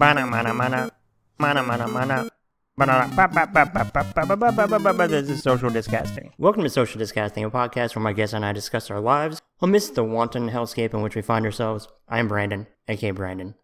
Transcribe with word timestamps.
Mana 0.00 0.24
mana 0.26 0.54
mana. 0.54 0.90
Mana 1.38 1.62
mana 1.62 1.86
mana. 1.86 2.30
This 5.08 5.28
is 5.28 5.42
Social 5.42 5.68
Disgusting. 5.68 6.32
Welcome 6.38 6.62
to 6.62 6.70
Social 6.70 6.98
Disgusting, 6.98 7.44
a 7.44 7.50
podcast 7.50 7.94
where 7.94 8.02
my 8.02 8.14
guests 8.14 8.32
and 8.32 8.42
I 8.42 8.52
discuss 8.52 8.90
our 8.90 8.98
lives 8.98 9.42
amidst 9.60 9.96
the 9.96 10.02
wanton 10.02 10.48
hellscape 10.48 10.94
in 10.94 11.02
which 11.02 11.16
we 11.16 11.20
find 11.20 11.44
ourselves. 11.44 11.86
I 12.08 12.18
am 12.18 12.28
Brandon, 12.28 12.66
aka 12.88 13.10
Brandon. 13.10 13.56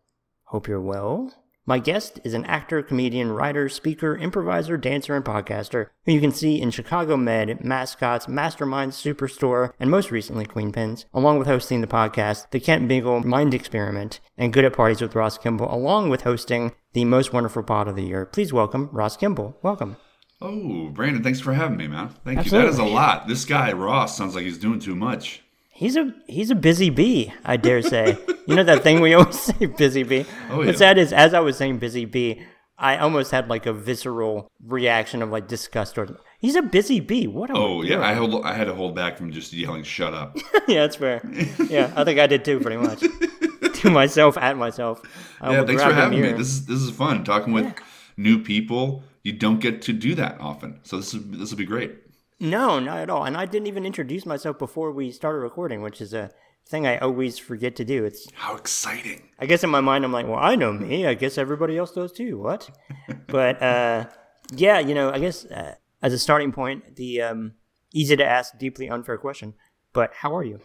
Hope 0.45 0.69
you're 0.69 0.79
well. 0.79 1.33
My 1.69 1.81
guest 1.81 2.21
is 2.23 2.33
an 2.33 2.45
actor, 2.45 2.81
comedian, 2.81 3.33
writer, 3.33 3.69
speaker, 3.69 4.17
improviser, 4.17 4.77
dancer, 4.77 5.17
and 5.17 5.25
podcaster 5.25 5.89
who 6.05 6.13
you 6.13 6.21
can 6.21 6.31
see 6.31 6.61
in 6.61 6.71
Chicago 6.71 7.17
Med, 7.17 7.65
Mascots, 7.65 8.29
Mastermind, 8.29 8.93
Superstore, 8.93 9.73
and 9.81 9.91
most 9.91 10.13
recently 10.13 10.47
Queen 10.47 10.71
Pins, 10.71 11.07
along 11.13 11.41
with 11.41 11.49
hosting 11.49 11.81
the 11.81 11.89
podcast 11.89 12.49
The 12.53 12.61
Kent 12.61 12.87
Beagle 12.87 13.27
Mind 13.27 13.53
Experiment 13.53 14.21
and 14.39 14.53
Good 14.53 14.65
at 14.65 14.75
Parties 14.75 15.01
with 15.01 15.17
Ross 15.17 15.39
Kimball, 15.39 15.75
along 15.75 16.09
with 16.09 16.23
hosting 16.23 16.71
the 16.93 17.05
most 17.05 17.33
wonderful 17.33 17.65
pod 17.65 17.89
of 17.89 17.97
the 17.97 18.05
year. 18.05 18.27
Please 18.27 18.53
welcome 18.53 18.89
Ross 18.93 19.17
Kimball. 19.17 19.59
Welcome. 19.61 19.97
Oh, 20.41 20.91
Brandon, 20.91 21.25
thanks 21.25 21.41
for 21.41 21.53
having 21.53 21.79
me, 21.79 21.89
man. 21.89 22.11
Thank 22.25 22.39
Absolutely. 22.39 22.69
you. 22.69 22.77
That 22.77 22.81
is 22.85 22.91
a 22.91 22.95
lot. 22.95 23.27
This 23.27 23.45
guy 23.45 23.73
Ross 23.73 24.17
sounds 24.17 24.37
like 24.37 24.45
he's 24.45 24.59
doing 24.59 24.79
too 24.79 24.95
much. 24.95 25.43
He's 25.77 25.95
a 25.95 26.11
he's 26.27 26.51
a 26.51 26.55
busy 26.55 26.89
bee, 26.89 27.33
I 27.45 27.59
dare 27.59 27.83
say. 27.83 28.17
you 28.47 28.55
know 28.57 28.65
that 28.65 28.83
thing 28.83 29.01
we 29.03 29.13
always 29.13 29.39
say, 29.59 29.67
busy 29.67 30.05
bee. 30.05 30.25
Oh, 30.51 30.59
What's 30.59 30.69
yeah. 30.73 30.77
sad 30.77 30.99
is, 30.99 31.13
as 31.13 31.35
I 31.35 31.41
was 31.41 31.59
saying, 31.59 31.79
busy 31.79 32.07
bee, 32.07 32.43
I 32.79 32.97
almost 32.97 33.31
had 33.31 33.49
like 33.49 33.67
a 33.67 33.75
visceral 33.75 34.51
reaction 34.65 35.21
of 35.21 35.29
like 35.29 35.49
disgust. 35.49 35.99
Or 35.99 36.19
he's 36.39 36.57
a 36.57 36.63
busy 36.63 37.01
bee. 37.01 37.27
What? 37.27 37.51
Oh 37.53 37.83
yeah, 37.83 37.97
doing? 37.97 38.03
I 38.03 38.15
hold, 38.15 38.45
I 38.47 38.55
had 38.55 38.69
to 38.69 38.75
hold 38.75 38.95
back 38.95 39.19
from 39.19 39.33
just 39.33 39.53
yelling 39.53 39.83
"shut 39.83 40.15
up." 40.15 40.39
yeah, 40.69 40.81
that's 40.81 40.97
fair. 40.97 41.21
Yeah, 41.69 41.93
I 41.95 42.05
think 42.05 42.21
I 42.21 42.27
did 42.27 42.43
too, 42.43 42.59
pretty 42.59 42.79
much. 42.79 43.01
to 43.81 43.91
myself, 43.91 44.39
at 44.39 44.57
myself. 44.57 45.03
Yeah, 45.43 45.63
thanks 45.65 45.83
for 45.83 45.93
having 45.93 46.23
me. 46.23 46.33
This 46.33 46.49
is 46.49 46.65
this 46.65 46.81
is 46.81 46.91
fun 46.91 47.23
talking 47.23 47.53
with 47.53 47.71
new 48.17 48.43
people. 48.43 49.03
You 49.25 49.33
don't 49.35 49.61
get 49.61 49.83
to 49.83 49.93
do 49.93 50.15
that 50.15 50.41
often, 50.41 50.81
so 50.85 50.97
this 50.97 51.13
is 51.13 51.23
this 51.27 51.51
will 51.51 51.59
be 51.59 51.67
great. 51.67 51.97
No, 52.39 52.79
not 52.79 52.99
at 52.99 53.11
all. 53.11 53.25
And 53.25 53.37
I 53.37 53.47
didn't 53.47 53.67
even 53.67 53.87
introduce 53.87 54.27
myself 54.27 54.59
before 54.59 54.93
we 54.93 55.11
started 55.11 55.39
recording, 55.39 55.83
which 55.83 56.01
is 56.01 56.13
a 56.13 56.31
thing 56.69 56.87
I 56.87 56.99
always 56.99 57.39
forget 57.39 57.77
to 57.77 57.85
do. 57.85 58.05
It's 58.05 58.27
How 58.35 58.57
exciting! 58.57 59.29
I 59.39 59.47
guess 59.47 59.65
in 59.65 59.71
my 59.71 59.81
mind, 59.81 60.05
I'm 60.05 60.13
like, 60.13 60.27
well, 60.27 60.39
I 60.39 60.57
know 60.57 60.73
me. 60.73 61.07
I 61.07 61.15
guess 61.15 61.39
everybody 61.39 61.79
else 61.79 61.93
does 61.93 62.13
too. 62.13 62.39
What? 62.39 62.69
but 63.29 63.63
uh, 63.63 64.07
yeah, 64.53 64.79
you 64.79 64.95
know, 64.95 65.11
I 65.11 65.19
guess 65.19 65.45
uh, 65.47 65.77
as 66.03 66.13
a 66.13 66.19
starting 66.19 66.53
point, 66.53 66.97
the 66.97 67.23
um, 67.23 67.53
easy 67.93 68.17
to 68.17 68.25
ask, 68.25 68.59
deeply 68.59 68.91
unfair 68.91 69.17
question. 69.17 69.55
But 69.93 70.13
how 70.15 70.37
are 70.37 70.45
you? 70.45 70.61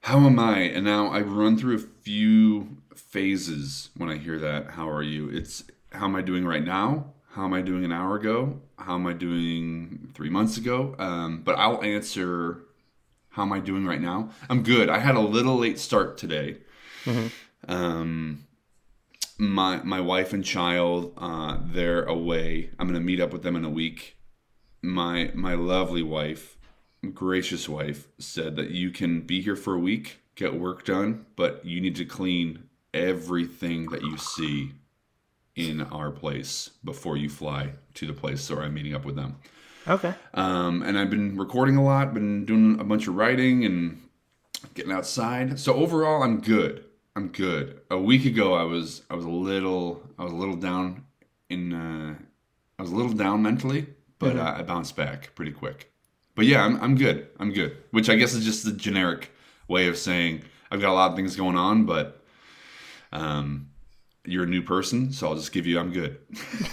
How 0.00 0.18
am 0.18 0.38
I? 0.38 0.60
And 0.60 0.84
now 0.84 1.08
I 1.08 1.20
run 1.20 1.56
through 1.56 1.76
a 1.76 1.78
few 1.78 2.78
phases 2.94 3.90
when 3.96 4.08
I 4.08 4.16
hear 4.16 4.38
that. 4.38 4.70
How 4.70 4.88
are 4.88 5.02
you? 5.02 5.28
It's 5.28 5.64
how 5.90 6.04
am 6.04 6.16
I 6.16 6.22
doing 6.22 6.44
right 6.44 6.64
now? 6.64 7.14
How 7.32 7.46
am 7.46 7.54
I 7.54 7.62
doing 7.62 7.82
an 7.82 7.92
hour 7.92 8.16
ago? 8.16 8.60
How 8.78 8.94
am 8.96 9.06
I 9.06 9.14
doing 9.14 10.10
three 10.12 10.28
months 10.28 10.58
ago? 10.58 10.94
Um, 10.98 11.40
but 11.42 11.58
I'll 11.58 11.82
answer 11.82 12.58
how 13.30 13.42
am 13.44 13.54
I 13.54 13.60
doing 13.60 13.86
right 13.86 14.02
now? 14.02 14.28
I'm 14.50 14.62
good. 14.62 14.90
I 14.90 14.98
had 14.98 15.14
a 15.14 15.20
little 15.20 15.56
late 15.56 15.78
start 15.78 16.18
today. 16.18 16.58
Um, 17.68 18.46
my 19.38 19.82
my 19.82 20.00
wife 20.00 20.34
and 20.34 20.44
child, 20.44 21.14
uh, 21.16 21.58
they're 21.64 22.02
away. 22.02 22.70
I'm 22.78 22.86
gonna 22.86 23.00
meet 23.00 23.20
up 23.20 23.32
with 23.32 23.42
them 23.42 23.56
in 23.56 23.64
a 23.64 23.70
week. 23.70 24.16
My 24.82 25.30
my 25.32 25.54
lovely 25.54 26.02
wife, 26.02 26.58
gracious 27.14 27.66
wife, 27.68 28.08
said 28.18 28.56
that 28.56 28.72
you 28.72 28.90
can 28.90 29.22
be 29.22 29.40
here 29.40 29.56
for 29.56 29.74
a 29.74 29.78
week, 29.78 30.18
get 30.34 30.54
work 30.54 30.84
done, 30.84 31.24
but 31.36 31.64
you 31.64 31.80
need 31.80 31.96
to 31.96 32.04
clean 32.04 32.64
everything 32.92 33.86
that 33.90 34.02
you 34.02 34.18
see 34.18 34.72
in 35.56 35.82
our 35.82 36.10
place 36.10 36.70
before 36.84 37.16
you 37.16 37.28
fly 37.28 37.72
to 37.94 38.06
the 38.06 38.12
place 38.12 38.48
where 38.50 38.62
I'm 38.62 38.74
meeting 38.74 38.94
up 38.94 39.04
with 39.04 39.16
them. 39.16 39.36
Okay. 39.86 40.14
Um, 40.34 40.82
and 40.82 40.98
I've 40.98 41.10
been 41.10 41.36
recording 41.36 41.76
a 41.76 41.84
lot, 41.84 42.14
been 42.14 42.44
doing 42.44 42.78
a 42.80 42.84
bunch 42.84 43.08
of 43.08 43.16
writing 43.16 43.64
and 43.64 44.00
getting 44.74 44.92
outside. 44.92 45.58
So 45.58 45.74
overall, 45.74 46.22
I'm 46.22 46.40
good. 46.40 46.84
I'm 47.14 47.28
good. 47.28 47.80
A 47.90 47.98
week 47.98 48.24
ago, 48.24 48.54
I 48.54 48.62
was 48.62 49.02
I 49.10 49.14
was 49.14 49.24
a 49.24 49.30
little 49.30 50.02
I 50.18 50.24
was 50.24 50.32
a 50.32 50.36
little 50.36 50.56
down 50.56 51.04
in 51.50 51.72
uh, 51.72 52.14
I 52.78 52.82
was 52.82 52.90
a 52.90 52.94
little 52.94 53.12
down 53.12 53.42
mentally, 53.42 53.86
but 54.18 54.36
uh, 54.36 54.54
I 54.56 54.62
bounced 54.62 54.96
back 54.96 55.34
pretty 55.34 55.52
quick. 55.52 55.92
But 56.34 56.46
yeah, 56.46 56.64
I'm 56.64 56.80
I'm 56.80 56.96
good. 56.96 57.28
I'm 57.38 57.52
good. 57.52 57.76
Which 57.90 58.08
I 58.08 58.14
guess 58.14 58.32
is 58.32 58.44
just 58.44 58.64
the 58.64 58.72
generic 58.72 59.30
way 59.68 59.88
of 59.88 59.98
saying 59.98 60.44
I've 60.70 60.80
got 60.80 60.90
a 60.90 60.94
lot 60.94 61.10
of 61.10 61.16
things 61.16 61.36
going 61.36 61.56
on, 61.56 61.84
but 61.84 62.22
um, 63.12 63.68
you're 64.24 64.44
a 64.44 64.48
new 64.48 64.62
person, 64.62 65.12
so 65.12 65.28
I'll 65.28 65.34
just 65.34 65.52
give 65.52 65.66
you 65.66 65.78
I'm 65.78 65.92
good. 65.92 66.18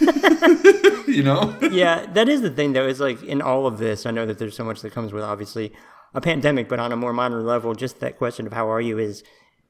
you 1.08 1.22
know. 1.22 1.56
yeah, 1.70 2.06
that 2.06 2.28
is 2.28 2.42
the 2.42 2.50
thing, 2.50 2.72
though. 2.72 2.86
Is 2.86 3.00
like 3.00 3.22
in 3.22 3.42
all 3.42 3.66
of 3.66 3.78
this, 3.78 4.06
I 4.06 4.10
know 4.10 4.26
that 4.26 4.38
there's 4.38 4.56
so 4.56 4.64
much 4.64 4.82
that 4.82 4.92
comes 4.92 5.12
with 5.12 5.24
obviously 5.24 5.72
a 6.14 6.20
pandemic, 6.20 6.68
but 6.68 6.78
on 6.78 6.92
a 6.92 6.96
more 6.96 7.12
minor 7.12 7.42
level, 7.42 7.74
just 7.74 8.00
that 8.00 8.18
question 8.18 8.46
of 8.46 8.52
how 8.52 8.70
are 8.70 8.80
you 8.80 8.98
is. 8.98 9.22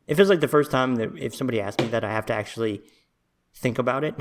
It 0.06 0.16
feels 0.16 0.28
like 0.28 0.40
the 0.40 0.48
first 0.48 0.72
time 0.72 0.96
that 0.96 1.16
if 1.16 1.36
somebody 1.36 1.60
asks 1.60 1.80
me 1.80 1.88
that, 1.90 2.02
I 2.02 2.10
have 2.10 2.26
to 2.26 2.32
actually 2.32 2.82
think 3.54 3.78
about 3.78 4.02
it, 4.02 4.14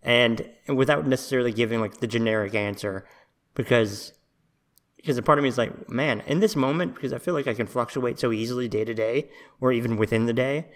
and, 0.00 0.48
and 0.68 0.76
without 0.76 1.06
necessarily 1.06 1.52
giving 1.52 1.80
like 1.80 1.98
the 1.98 2.06
generic 2.06 2.54
answer, 2.54 3.06
because 3.54 4.12
because 4.96 5.16
a 5.16 5.22
part 5.22 5.38
of 5.38 5.44
me 5.44 5.48
is 5.48 5.58
like, 5.58 5.88
man, 5.88 6.22
in 6.26 6.40
this 6.40 6.56
moment, 6.56 6.94
because 6.94 7.12
I 7.12 7.18
feel 7.18 7.32
like 7.32 7.46
I 7.46 7.54
can 7.54 7.66
fluctuate 7.66 8.18
so 8.18 8.32
easily 8.32 8.68
day 8.68 8.84
to 8.84 8.94
day, 8.94 9.30
or 9.60 9.72
even 9.72 9.96
within 9.96 10.26
the 10.26 10.32
day, 10.32 10.66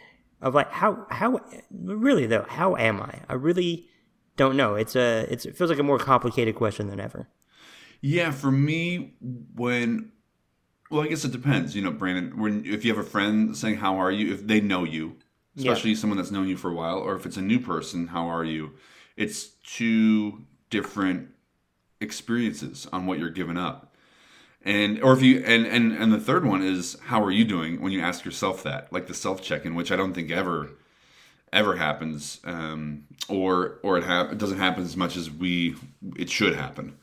of 0.42 0.54
like 0.54 0.70
how 0.70 1.06
how 1.10 1.41
really 1.70 2.26
though, 2.26 2.44
how 2.48 2.76
am 2.76 3.00
I? 3.00 3.20
I 3.28 3.34
really 3.34 3.88
don't 4.36 4.56
know. 4.56 4.75
It's 4.75 4.97
a 4.97 5.26
it's, 5.30 5.47
it 5.47 5.56
feels 5.56 5.70
like 5.70 5.78
a 5.78 5.84
more 5.84 5.98
complicated 5.98 6.56
question 6.56 6.88
than 6.88 7.00
ever. 7.00 7.28
Yeah, 8.00 8.32
for 8.32 8.50
me, 8.50 9.14
when 9.54 10.10
well, 10.91 11.02
I 11.02 11.08
guess 11.08 11.25
it 11.25 11.32
depends. 11.32 11.75
You 11.75 11.82
know, 11.82 11.92
Brandon, 11.92 12.38
when 12.38 12.66
if 12.66 12.84
you 12.84 12.94
have 12.94 13.04
a 13.04 13.08
friend 13.08 13.56
saying 13.56 13.76
"How 13.76 13.97
are 13.97 14.10
you?" 14.10 14.34
if 14.34 14.47
they 14.47 14.60
know 14.60 14.84
you, 14.84 15.16
especially 15.56 15.94
someone 15.94 16.19
that's 16.19 16.31
known 16.31 16.48
you 16.48 16.56
for 16.56 16.70
a 16.70 16.75
while, 16.75 16.98
or 16.98 17.14
if 17.16 17.25
it's 17.25 17.36
a 17.36 17.42
new 17.42 17.60
person, 17.60 18.08
"How 18.08 18.26
are 18.28 18.44
you?" 18.44 18.72
It's 19.16 19.47
two 19.47 20.44
different 20.70 21.28
experiences 22.00 22.88
on 22.92 23.06
what 23.06 23.19
you're 23.19 23.31
giving 23.31 23.56
up, 23.56 23.91
and 24.65 25.03
or 25.03 25.12
if 25.12 25.23
you 25.23 25.43
and 25.45 25.67
and 25.67 25.93
and 25.93 26.12
the 26.12 26.21
third 26.21 26.45
one 26.45 26.62
is 26.62 26.97
"How 27.06 27.23
are 27.23 27.31
you 27.31 27.45
doing?" 27.45 27.81
when 27.81 27.93
you 27.93 28.00
ask 28.00 28.25
yourself 28.25 28.62
that, 28.62 28.93
like 28.93 29.06
the 29.06 29.15
self 29.15 29.43
check-in, 29.43 29.75
which 29.75 29.91
I 29.91 29.97
don't 29.97 30.12
think 30.12 30.31
ever 30.31 30.71
ever 31.53 31.77
happens, 31.77 32.41
um, 32.45 33.05
or 33.28 33.78
or 33.83 33.99
it, 33.99 34.05
hap- 34.05 34.33
it 34.33 34.39
doesn't 34.39 34.59
happen 34.59 34.84
as 34.84 34.97
much 34.97 35.17
as 35.17 35.31
we 35.31 35.77
it 36.17 36.31
should 36.31 36.55
happen. 36.55 36.97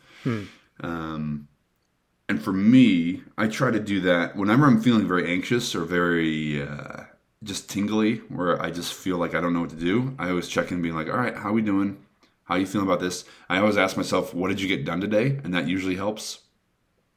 Um, 0.81 1.47
and 2.29 2.41
for 2.41 2.53
me, 2.53 3.23
I 3.37 3.47
try 3.47 3.71
to 3.71 3.79
do 3.79 4.01
that 4.01 4.35
whenever 4.35 4.65
I'm 4.65 4.81
feeling 4.81 5.07
very 5.07 5.29
anxious 5.31 5.75
or 5.75 5.83
very 5.83 6.61
uh, 6.61 7.03
just 7.43 7.69
tingly, 7.69 8.17
where 8.29 8.61
I 8.61 8.69
just 8.71 8.93
feel 8.93 9.17
like 9.17 9.33
I 9.33 9.41
don't 9.41 9.53
know 9.53 9.61
what 9.61 9.71
to 9.71 9.75
do. 9.75 10.15
I 10.19 10.29
always 10.29 10.47
check 10.47 10.71
in, 10.71 10.81
being 10.81 10.95
like, 10.95 11.09
"All 11.09 11.17
right, 11.17 11.35
how 11.35 11.49
are 11.49 11.53
we 11.53 11.61
doing? 11.61 11.97
How 12.45 12.55
you 12.55 12.65
feeling 12.65 12.87
about 12.87 12.99
this?" 12.99 13.25
I 13.49 13.57
always 13.59 13.77
ask 13.77 13.97
myself, 13.97 14.33
"What 14.33 14.49
did 14.49 14.61
you 14.61 14.67
get 14.67 14.85
done 14.85 15.01
today?" 15.01 15.39
And 15.43 15.53
that 15.53 15.67
usually 15.67 15.95
helps 15.95 16.39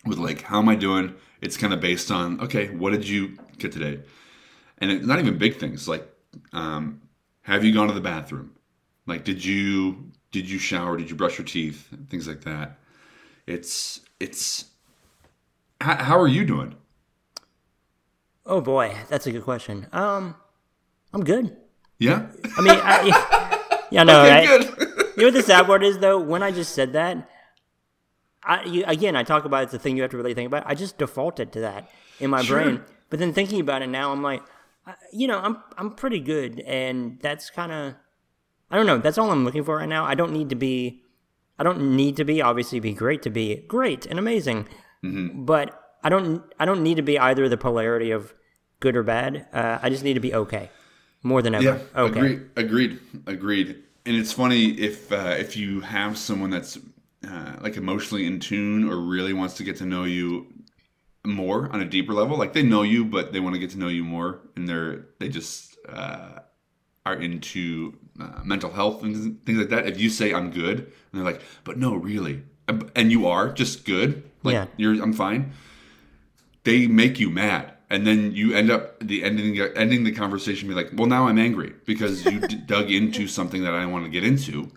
with 0.04 0.18
like, 0.18 0.42
"How 0.42 0.58
am 0.58 0.68
I 0.68 0.74
doing?" 0.74 1.14
It's 1.40 1.56
kind 1.56 1.72
of 1.72 1.80
based 1.80 2.10
on, 2.10 2.40
okay, 2.40 2.68
what 2.68 2.90
did 2.92 3.08
you 3.08 3.36
get 3.58 3.72
today? 3.72 4.00
And 4.78 4.90
it's 4.92 5.06
not 5.06 5.18
even 5.18 5.38
big 5.38 5.58
things 5.58 5.88
like, 5.88 6.06
um, 6.52 7.00
have 7.42 7.64
you 7.64 7.72
gone 7.74 7.88
to 7.88 7.94
the 7.94 8.00
bathroom? 8.00 8.52
Like, 9.06 9.24
did 9.24 9.44
you 9.44 10.12
did 10.30 10.48
you 10.48 10.58
shower? 10.58 10.96
Did 10.96 11.10
you 11.10 11.16
brush 11.16 11.38
your 11.38 11.44
teeth? 11.46 11.88
Things 12.08 12.26
like 12.28 12.42
that. 12.42 12.78
It's 13.46 14.00
it's. 14.20 14.66
How, 15.80 15.96
how 15.96 16.18
are 16.20 16.28
you 16.28 16.44
doing? 16.44 16.76
Oh 18.46 18.60
boy, 18.60 18.96
that's 19.08 19.26
a 19.26 19.32
good 19.32 19.44
question. 19.44 19.86
Um, 19.92 20.34
I'm 21.12 21.24
good. 21.24 21.56
Yeah. 21.98 22.26
I 22.56 22.60
mean, 22.60 22.78
I, 22.82 23.78
yeah, 23.90 24.02
no, 24.02 24.20
Okay, 24.22 24.46
right? 24.46 24.46
good. 24.46 24.88
You 25.16 25.22
know 25.22 25.24
what 25.26 25.34
the 25.34 25.42
sad 25.42 25.66
part 25.66 25.82
is 25.84 25.98
though? 25.98 26.18
When 26.18 26.42
I 26.42 26.50
just 26.50 26.74
said 26.74 26.92
that, 26.94 27.28
I 28.44 28.64
you, 28.64 28.84
again 28.86 29.14
I 29.16 29.22
talk 29.22 29.44
about 29.44 29.64
it's 29.64 29.72
the 29.72 29.78
thing 29.78 29.96
you 29.96 30.02
have 30.02 30.10
to 30.12 30.16
really 30.16 30.34
think 30.34 30.46
about. 30.48 30.64
I 30.66 30.74
just 30.74 30.98
defaulted 30.98 31.52
to 31.52 31.60
that 31.60 31.88
in 32.20 32.30
my 32.30 32.42
Sure. 32.42 32.62
brain. 32.62 32.80
But 33.10 33.18
then 33.18 33.32
thinking 33.32 33.60
about 33.60 33.82
it 33.82 33.88
now, 33.88 34.10
I'm 34.10 34.22
like, 34.22 34.42
you 35.12 35.28
know, 35.28 35.38
I'm 35.38 35.58
I'm 35.76 35.90
pretty 35.94 36.18
good, 36.20 36.60
and 36.60 37.18
that's 37.20 37.50
kind 37.50 37.70
of, 37.70 37.94
I 38.70 38.76
don't 38.76 38.86
know. 38.86 38.98
That's 38.98 39.18
all 39.18 39.30
I'm 39.30 39.44
looking 39.44 39.64
for 39.64 39.76
right 39.76 39.88
now. 39.88 40.04
I 40.04 40.14
don't 40.14 40.32
need 40.32 40.48
to 40.48 40.56
be, 40.56 41.02
I 41.58 41.62
don't 41.62 41.94
need 41.94 42.16
to 42.16 42.24
be 42.24 42.40
obviously 42.40 42.80
be 42.80 42.92
great 42.94 43.22
to 43.22 43.30
be 43.30 43.56
great 43.68 44.06
and 44.06 44.18
amazing, 44.18 44.66
Mm-hmm. 45.04 45.44
but 45.44 45.78
I 46.02 46.08
don't 46.08 46.42
I 46.58 46.64
don't 46.64 46.82
need 46.82 46.94
to 46.96 47.02
be 47.02 47.18
either 47.18 47.48
the 47.48 47.56
polarity 47.58 48.10
of 48.12 48.32
good 48.80 48.96
or 48.96 49.02
bad. 49.02 49.46
Uh, 49.52 49.78
I 49.82 49.90
just 49.90 50.04
need 50.04 50.14
to 50.14 50.20
be 50.20 50.34
okay, 50.34 50.70
more 51.22 51.42
than 51.42 51.54
ever. 51.54 51.64
Yeah. 51.64 51.78
okay. 52.02 52.18
Agreed. 52.18 52.40
Agreed. 52.56 52.98
Agreed. 53.26 53.68
And 54.06 54.16
it's 54.16 54.32
funny 54.32 54.70
if 54.80 55.12
uh, 55.12 55.36
if 55.38 55.56
you 55.56 55.80
have 55.80 56.16
someone 56.18 56.50
that's 56.50 56.78
uh, 57.28 57.56
like 57.60 57.76
emotionally 57.76 58.26
in 58.26 58.40
tune 58.40 58.88
or 58.88 58.96
really 58.96 59.32
wants 59.32 59.54
to 59.54 59.64
get 59.64 59.76
to 59.76 59.86
know 59.86 60.04
you 60.04 60.46
more 61.24 61.70
on 61.72 61.80
a 61.80 61.84
deeper 61.84 62.12
level. 62.12 62.36
Like 62.36 62.52
they 62.52 62.62
know 62.62 62.82
you, 62.82 63.04
but 63.04 63.32
they 63.32 63.40
want 63.40 63.54
to 63.54 63.60
get 63.60 63.70
to 63.70 63.78
know 63.78 63.88
you 63.88 64.04
more, 64.04 64.40
and 64.56 64.68
they're 64.68 65.06
they 65.20 65.28
just 65.28 65.76
uh, 65.88 66.40
are 67.06 67.14
into 67.14 67.96
uh, 68.20 68.40
mental 68.44 68.70
health 68.72 69.02
and 69.02 69.44
things 69.44 69.58
like 69.58 69.68
that, 69.70 69.86
if 69.86 70.00
you 70.00 70.10
say 70.10 70.32
I'm 70.34 70.50
good, 70.50 70.78
and 70.78 70.86
they're 71.12 71.24
like, 71.24 71.42
but 71.64 71.76
no, 71.78 71.94
really, 71.94 72.42
and 72.96 73.10
you 73.10 73.26
are 73.26 73.52
just 73.52 73.84
good, 73.84 74.22
like 74.42 74.54
Yeah. 74.54 74.66
you're 74.76 75.02
I'm 75.02 75.12
fine, 75.12 75.52
they 76.64 76.86
make 76.86 77.18
you 77.20 77.30
mad. 77.30 77.72
And 77.90 78.06
then 78.06 78.32
you 78.32 78.54
end 78.54 78.70
up 78.70 78.98
the 79.00 79.22
ending 79.22 79.60
ending 79.76 80.04
the 80.04 80.12
conversation 80.12 80.66
be 80.66 80.74
like, 80.74 80.90
well, 80.94 81.06
now 81.06 81.28
I'm 81.28 81.38
angry 81.38 81.74
because 81.84 82.24
you 82.24 82.40
d- 82.40 82.54
dug 82.66 82.90
into 82.90 83.28
something 83.28 83.62
that 83.64 83.74
I 83.74 83.84
want 83.84 84.04
to 84.04 84.10
get 84.10 84.24
into, 84.24 84.70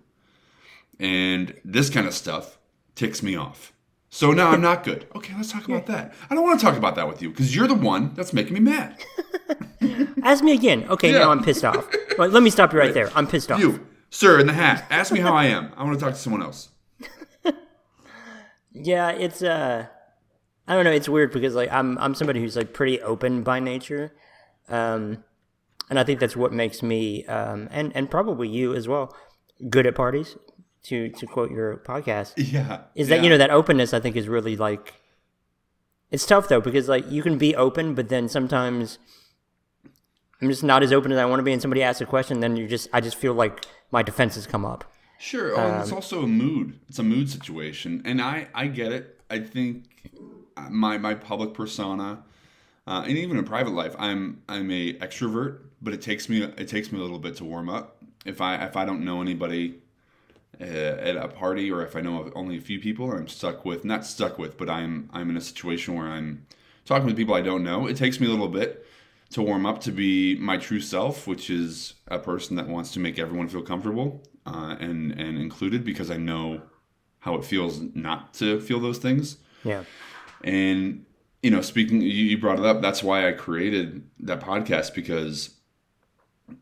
and 1.00 1.54
this 1.66 1.90
kind 1.90 2.08
of 2.08 2.14
stuff 2.14 2.58
ticks 2.96 3.22
me 3.24 3.36
off. 3.36 3.72
So 4.10 4.32
now 4.32 4.52
I'm 4.52 4.62
not 4.62 4.84
good. 4.86 5.08
Okay, 5.16 5.34
let's 5.36 5.52
talk 5.52 5.68
about 5.68 5.88
that. 5.88 6.14
I 6.30 6.36
don't 6.36 6.44
want 6.44 6.60
to 6.60 6.66
talk 6.66 6.78
about 6.78 6.96
that 6.96 7.08
with 7.08 7.22
you 7.22 7.30
because 7.32 7.54
you're 7.54 7.68
the 7.68 7.74
one 7.76 8.14
that's 8.14 8.32
making 8.32 8.54
me 8.54 8.62
mad. 8.62 8.98
Ask 10.24 10.44
me 10.44 10.54
again. 10.54 10.86
Okay, 10.90 11.12
Yeah. 11.12 11.20
now 11.20 11.32
I'm 11.32 11.44
pissed 11.44 11.66
off. 11.66 11.86
Well, 12.18 12.30
let 12.30 12.42
me 12.42 12.50
stop 12.50 12.72
you 12.72 12.80
right 12.80 12.94
there. 12.94 13.12
I'm 13.14 13.28
pissed 13.28 13.52
off. 13.52 13.60
You, 13.60 13.86
sir, 14.10 14.40
in 14.40 14.48
the 14.48 14.54
hat, 14.54 14.86
ask 14.90 15.12
me 15.12 15.20
how 15.20 15.34
I 15.36 15.46
am. 15.46 15.72
I 15.76 15.84
want 15.84 16.00
to 16.00 16.04
talk 16.06 16.14
to 16.14 16.20
someone 16.20 16.42
else. 16.42 16.70
Yeah, 18.74 19.12
it's 19.12 19.42
uh 19.42 19.88
I 20.68 20.74
don't 20.74 20.84
know, 20.84 20.92
it's 20.92 21.08
weird 21.08 21.32
because 21.32 21.56
like 21.56 21.72
I'm 21.72 21.98
I'm 21.98 22.14
somebody 22.16 22.40
who's 22.42 22.56
like 22.58 22.74
pretty 22.74 23.02
open 23.02 23.44
by 23.44 23.60
nature. 23.60 24.14
Um 24.68 25.24
and 25.90 26.00
I 26.00 26.04
think 26.04 26.20
that's 26.20 26.36
what 26.36 26.52
makes 26.52 26.84
me 26.84 27.26
um 27.26 27.70
and 27.72 27.92
and 27.96 28.10
probably 28.12 28.50
you 28.50 28.74
as 28.74 28.88
well 28.88 29.16
good 29.70 29.88
at 29.88 29.96
parties 29.96 30.36
to 30.86 31.10
to 31.10 31.26
quote 31.26 31.52
your 31.52 31.78
podcast. 31.78 32.34
Yeah. 32.52 32.82
Is 32.96 33.08
that 33.10 33.18
yeah. 33.18 33.24
you 33.24 33.30
know 33.30 33.38
that 33.38 33.50
openness 33.50 33.94
I 33.94 34.00
think 34.00 34.16
is 34.16 34.28
really 34.28 34.56
like 34.56 34.94
it's 36.12 36.26
tough 36.26 36.48
though 36.48 36.62
because 36.62 36.88
like 36.88 37.10
you 37.10 37.22
can 37.24 37.38
be 37.38 37.56
open 37.56 37.96
but 37.96 38.10
then 38.10 38.30
sometimes 38.30 39.00
I'm 40.42 40.50
just 40.50 40.64
not 40.64 40.84
as 40.84 40.94
open 40.94 41.12
as 41.12 41.18
I 41.18 41.26
want 41.26 41.40
to 41.40 41.44
be 41.44 41.54
and 41.54 41.62
somebody 41.62 41.82
asks 41.82 42.02
a 42.02 42.06
question 42.06 42.40
then 42.40 42.56
you 42.56 42.68
just 42.68 42.88
I 42.94 43.02
just 43.02 43.18
feel 43.18 43.34
like 43.34 43.66
my 43.92 44.04
defenses 44.04 44.46
come 44.48 44.66
up. 44.66 44.92
Sure. 45.18 45.58
Oh, 45.58 45.62
Um, 45.62 45.82
it's 45.82 45.92
also 45.92 46.24
a 46.24 46.28
mood. 46.28 46.80
It's 46.90 47.00
a 47.00 47.04
mood 47.04 47.30
situation, 47.30 48.02
and 48.06 48.22
I 48.22 48.48
I 48.54 48.68
get 48.68 48.92
it. 48.92 49.22
I 49.30 49.40
think 49.40 49.86
my 50.70 50.98
my 50.98 51.16
public 51.16 51.54
persona, 51.54 52.24
uh, 52.86 53.04
and 53.08 53.18
even 53.18 53.38
in 53.38 53.46
private 53.46 53.74
life, 53.74 53.96
I'm 53.98 54.42
I'm 54.50 54.70
a 54.72 54.94
extrovert, 54.96 55.60
but 55.82 55.94
it 55.94 56.02
takes 56.02 56.28
me 56.28 56.44
it 56.44 56.68
takes 56.68 56.92
me 56.92 57.00
a 57.00 57.02
little 57.02 57.20
bit 57.20 57.38
to 57.38 57.46
warm 57.46 57.70
up. 57.70 58.04
If 58.26 58.42
I 58.42 58.56
if 58.66 58.76
I 58.76 58.86
don't 58.86 59.06
know 59.06 59.22
anybody 59.22 59.82
at 60.60 61.16
a 61.16 61.28
party, 61.28 61.72
or 61.72 61.84
if 61.84 61.96
I 61.96 62.02
know 62.02 62.22
of 62.22 62.34
only 62.36 62.58
a 62.58 62.62
few 62.62 62.80
people, 62.80 63.12
and 63.12 63.22
I'm 63.22 63.28
stuck 63.28 63.66
with 63.66 63.86
not 63.86 64.06
stuck 64.06 64.38
with, 64.38 64.58
but 64.58 64.70
I'm 64.70 65.10
I'm 65.14 65.30
in 65.30 65.38
a 65.38 65.42
situation 65.42 65.96
where 65.96 66.08
I'm 66.08 66.46
talking 66.86 67.06
with 67.06 67.18
people 67.18 67.34
I 67.34 67.42
don't 67.42 67.64
know. 67.64 67.88
It 67.88 67.98
takes 67.98 68.20
me 68.20 68.28
a 68.28 68.30
little 68.30 68.48
bit 68.48 68.86
to 69.32 69.42
warm 69.42 69.66
up 69.66 69.82
to 69.82 69.92
be 69.92 70.36
my 70.36 70.58
true 70.58 70.80
self, 70.80 71.28
which 71.28 71.50
is 71.50 71.96
a 72.08 72.20
person 72.20 72.56
that 72.56 72.68
wants 72.68 72.92
to 72.94 73.00
make 73.00 73.20
everyone 73.20 73.48
feel 73.48 73.64
comfortable 73.64 74.24
uh, 74.46 74.76
and 74.80 75.12
and 75.14 75.38
included 75.38 75.84
because 75.84 76.12
I 76.12 76.18
know 76.18 76.62
how 77.20 77.36
it 77.36 77.44
feels 77.44 77.82
not 77.96 78.34
to 78.36 78.62
feel 78.62 78.80
those 78.80 79.00
things. 79.00 79.38
Yeah. 79.64 79.84
And 80.44 81.06
you 81.42 81.52
know, 81.52 81.62
speaking, 81.62 82.02
you, 82.02 82.10
you 82.10 82.38
brought 82.38 82.60
it 82.60 82.66
up. 82.66 82.82
That's 82.82 83.04
why 83.04 83.28
I 83.28 83.32
created 83.32 84.04
that 84.20 84.40
podcast 84.40 84.94
because 84.94 85.56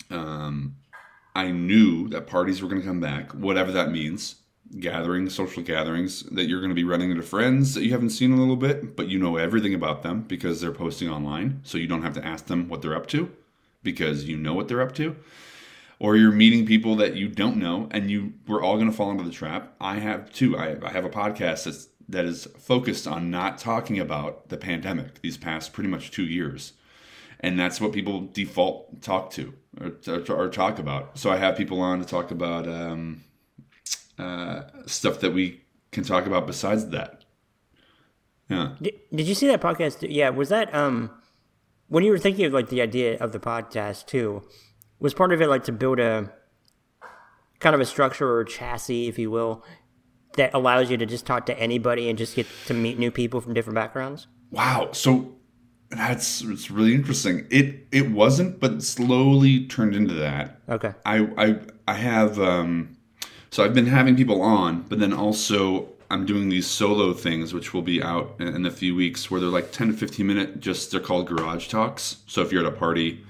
um, 0.09 0.75
I 1.35 1.51
knew 1.51 2.07
that 2.09 2.27
parties 2.27 2.61
were 2.61 2.67
going 2.67 2.81
to 2.81 2.87
come 2.87 2.99
back, 2.99 3.31
whatever 3.31 3.71
that 3.71 3.91
means. 3.91 4.35
Gatherings, 4.79 5.35
social 5.35 5.61
gatherings 5.61 6.23
that 6.23 6.45
you're 6.45 6.59
going 6.59 6.71
to 6.71 6.75
be 6.75 6.83
running 6.83 7.11
into 7.11 7.21
friends 7.21 7.75
that 7.75 7.83
you 7.83 7.91
haven't 7.91 8.09
seen 8.09 8.31
a 8.31 8.37
little 8.37 8.55
bit, 8.55 8.95
but 8.95 9.07
you 9.07 9.19
know 9.19 9.37
everything 9.37 9.73
about 9.73 10.01
them 10.01 10.21
because 10.21 10.61
they're 10.61 10.71
posting 10.71 11.09
online. 11.09 11.59
So 11.63 11.77
you 11.77 11.85
don't 11.85 12.01
have 12.01 12.15
to 12.15 12.25
ask 12.25 12.45
them 12.45 12.69
what 12.69 12.81
they're 12.81 12.95
up 12.95 13.07
to 13.07 13.31
because 13.83 14.23
you 14.23 14.35
know 14.35 14.53
what 14.53 14.67
they're 14.67 14.81
up 14.81 14.95
to. 14.95 15.15
Or 15.99 16.15
you're 16.15 16.31
meeting 16.31 16.65
people 16.65 16.95
that 16.95 17.15
you 17.15 17.27
don't 17.27 17.57
know, 17.57 17.87
and 17.91 18.09
you 18.09 18.33
we're 18.47 18.63
all 18.63 18.75
going 18.75 18.89
to 18.89 18.95
fall 18.95 19.11
into 19.11 19.23
the 19.23 19.31
trap. 19.31 19.75
I 19.79 19.99
have 19.99 20.31
too. 20.31 20.57
I, 20.57 20.77
I 20.83 20.89
have 20.89 21.05
a 21.05 21.09
podcast 21.09 21.65
that's 21.65 21.89
that 22.09 22.25
is 22.25 22.47
focused 22.57 23.07
on 23.07 23.29
not 23.29 23.57
talking 23.57 23.99
about 23.99 24.49
the 24.49 24.57
pandemic 24.57 25.21
these 25.21 25.37
past 25.37 25.71
pretty 25.71 25.89
much 25.89 26.11
two 26.11 26.25
years 26.25 26.73
and 27.43 27.59
that's 27.59 27.81
what 27.81 27.91
people 27.91 28.29
default 28.31 29.01
talk 29.01 29.29
to 29.31 29.53
or, 29.79 29.91
or, 30.07 30.31
or 30.31 30.49
talk 30.49 30.79
about. 30.79 31.19
So 31.19 31.29
I 31.29 31.37
have 31.37 31.57
people 31.57 31.81
on 31.81 31.99
to 31.99 32.05
talk 32.05 32.31
about 32.31 32.67
um, 32.67 33.23
uh, 34.17 34.61
stuff 34.85 35.19
that 35.19 35.33
we 35.33 35.61
can 35.91 36.05
talk 36.05 36.25
about 36.25 36.47
besides 36.47 36.89
that. 36.89 37.25
Yeah. 38.49 38.75
Did, 38.81 38.93
did 39.13 39.27
you 39.27 39.35
see 39.35 39.47
that 39.47 39.61
podcast? 39.61 40.05
Yeah, 40.09 40.29
was 40.29 40.49
that 40.49 40.73
um 40.73 41.11
when 41.87 42.03
you 42.03 42.11
were 42.11 42.17
thinking 42.17 42.45
of 42.45 42.53
like 42.53 42.69
the 42.69 42.81
idea 42.81 43.17
of 43.19 43.31
the 43.31 43.39
podcast 43.39 44.07
too? 44.07 44.43
Was 44.99 45.13
part 45.13 45.33
of 45.33 45.41
it 45.41 45.47
like 45.47 45.65
to 45.65 45.71
build 45.71 45.99
a 45.99 46.31
kind 47.59 47.75
of 47.75 47.81
a 47.81 47.85
structure 47.85 48.27
or 48.27 48.41
a 48.41 48.45
chassis, 48.45 49.07
if 49.07 49.19
you 49.19 49.29
will, 49.29 49.63
that 50.37 50.53
allows 50.53 50.89
you 50.89 50.97
to 50.97 51.05
just 51.05 51.25
talk 51.25 51.45
to 51.47 51.59
anybody 51.59 52.09
and 52.09 52.17
just 52.17 52.35
get 52.35 52.47
to 52.67 52.73
meet 52.73 52.97
new 52.97 53.11
people 53.11 53.41
from 53.41 53.53
different 53.53 53.75
backgrounds? 53.75 54.27
Wow. 54.51 54.89
So 54.91 55.35
that's 55.95 56.41
it's 56.41 56.71
really 56.71 56.93
interesting. 56.93 57.45
It 57.49 57.87
it 57.91 58.11
wasn't, 58.11 58.59
but 58.59 58.83
slowly 58.83 59.65
turned 59.67 59.95
into 59.95 60.13
that. 60.15 60.59
Okay. 60.69 60.93
I 61.05 61.27
I 61.37 61.59
I 61.87 61.93
have 61.93 62.39
um 62.39 62.97
so 63.51 63.63
I've 63.63 63.73
been 63.73 63.87
having 63.87 64.15
people 64.15 64.41
on, 64.41 64.81
but 64.83 64.99
then 64.99 65.13
also 65.13 65.89
I'm 66.09 66.25
doing 66.25 66.49
these 66.49 66.67
solo 66.67 67.13
things 67.13 67.53
which 67.53 67.73
will 67.73 67.81
be 67.81 68.01
out 68.01 68.35
in, 68.39 68.65
a 68.65 68.71
few 68.71 68.95
weeks 68.95 69.31
where 69.31 69.39
they're 69.39 69.49
like 69.49 69.71
10 69.71 69.87
to 69.87 69.93
15 69.93 70.27
minute 70.27 70.59
just 70.59 70.91
they're 70.91 70.99
called 70.99 71.27
garage 71.27 71.67
talks. 71.67 72.17
So 72.27 72.41
if 72.41 72.51
you're 72.51 72.65
at 72.65 72.71
a 72.71 72.75
party, 72.75 73.23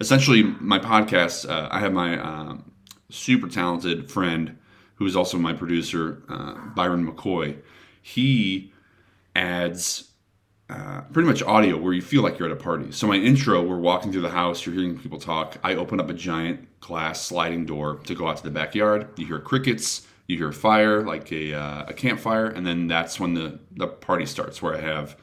essentially 0.00 0.42
my 0.42 0.78
podcast 0.78 1.48
uh, 1.48 1.68
I 1.70 1.80
have 1.80 1.92
my 1.92 2.18
um, 2.20 2.72
super 3.10 3.48
talented 3.48 4.10
friend 4.10 4.58
who 4.96 5.06
is 5.06 5.16
also 5.16 5.38
my 5.38 5.52
producer 5.52 6.22
uh, 6.28 6.54
Byron 6.74 7.06
McCoy. 7.06 7.58
He 8.00 8.72
adds 9.34 10.11
uh, 10.72 11.02
pretty 11.12 11.28
much 11.28 11.42
audio 11.42 11.76
where 11.76 11.92
you 11.92 12.00
feel 12.00 12.22
like 12.22 12.38
you're 12.38 12.48
at 12.48 12.52
a 12.52 12.56
party. 12.56 12.90
So 12.92 13.06
my 13.06 13.16
intro, 13.16 13.62
we're 13.62 13.76
walking 13.76 14.10
through 14.10 14.22
the 14.22 14.30
house, 14.30 14.64
you're 14.64 14.74
hearing 14.74 14.98
people 14.98 15.18
talk. 15.18 15.58
I 15.62 15.74
open 15.74 16.00
up 16.00 16.08
a 16.08 16.14
giant 16.14 16.80
glass 16.80 17.20
sliding 17.20 17.66
door 17.66 17.96
to 18.06 18.14
go 18.14 18.26
out 18.26 18.38
to 18.38 18.42
the 18.42 18.50
backyard. 18.50 19.08
You 19.16 19.26
hear 19.26 19.38
crickets, 19.38 20.06
you 20.28 20.38
hear 20.38 20.50
fire, 20.50 21.02
like 21.02 21.30
a, 21.30 21.52
uh, 21.52 21.84
a 21.88 21.92
campfire, 21.92 22.46
and 22.46 22.66
then 22.66 22.86
that's 22.86 23.20
when 23.20 23.34
the, 23.34 23.60
the 23.72 23.86
party 23.86 24.24
starts, 24.24 24.62
where 24.62 24.74
I 24.74 24.80
have 24.80 25.16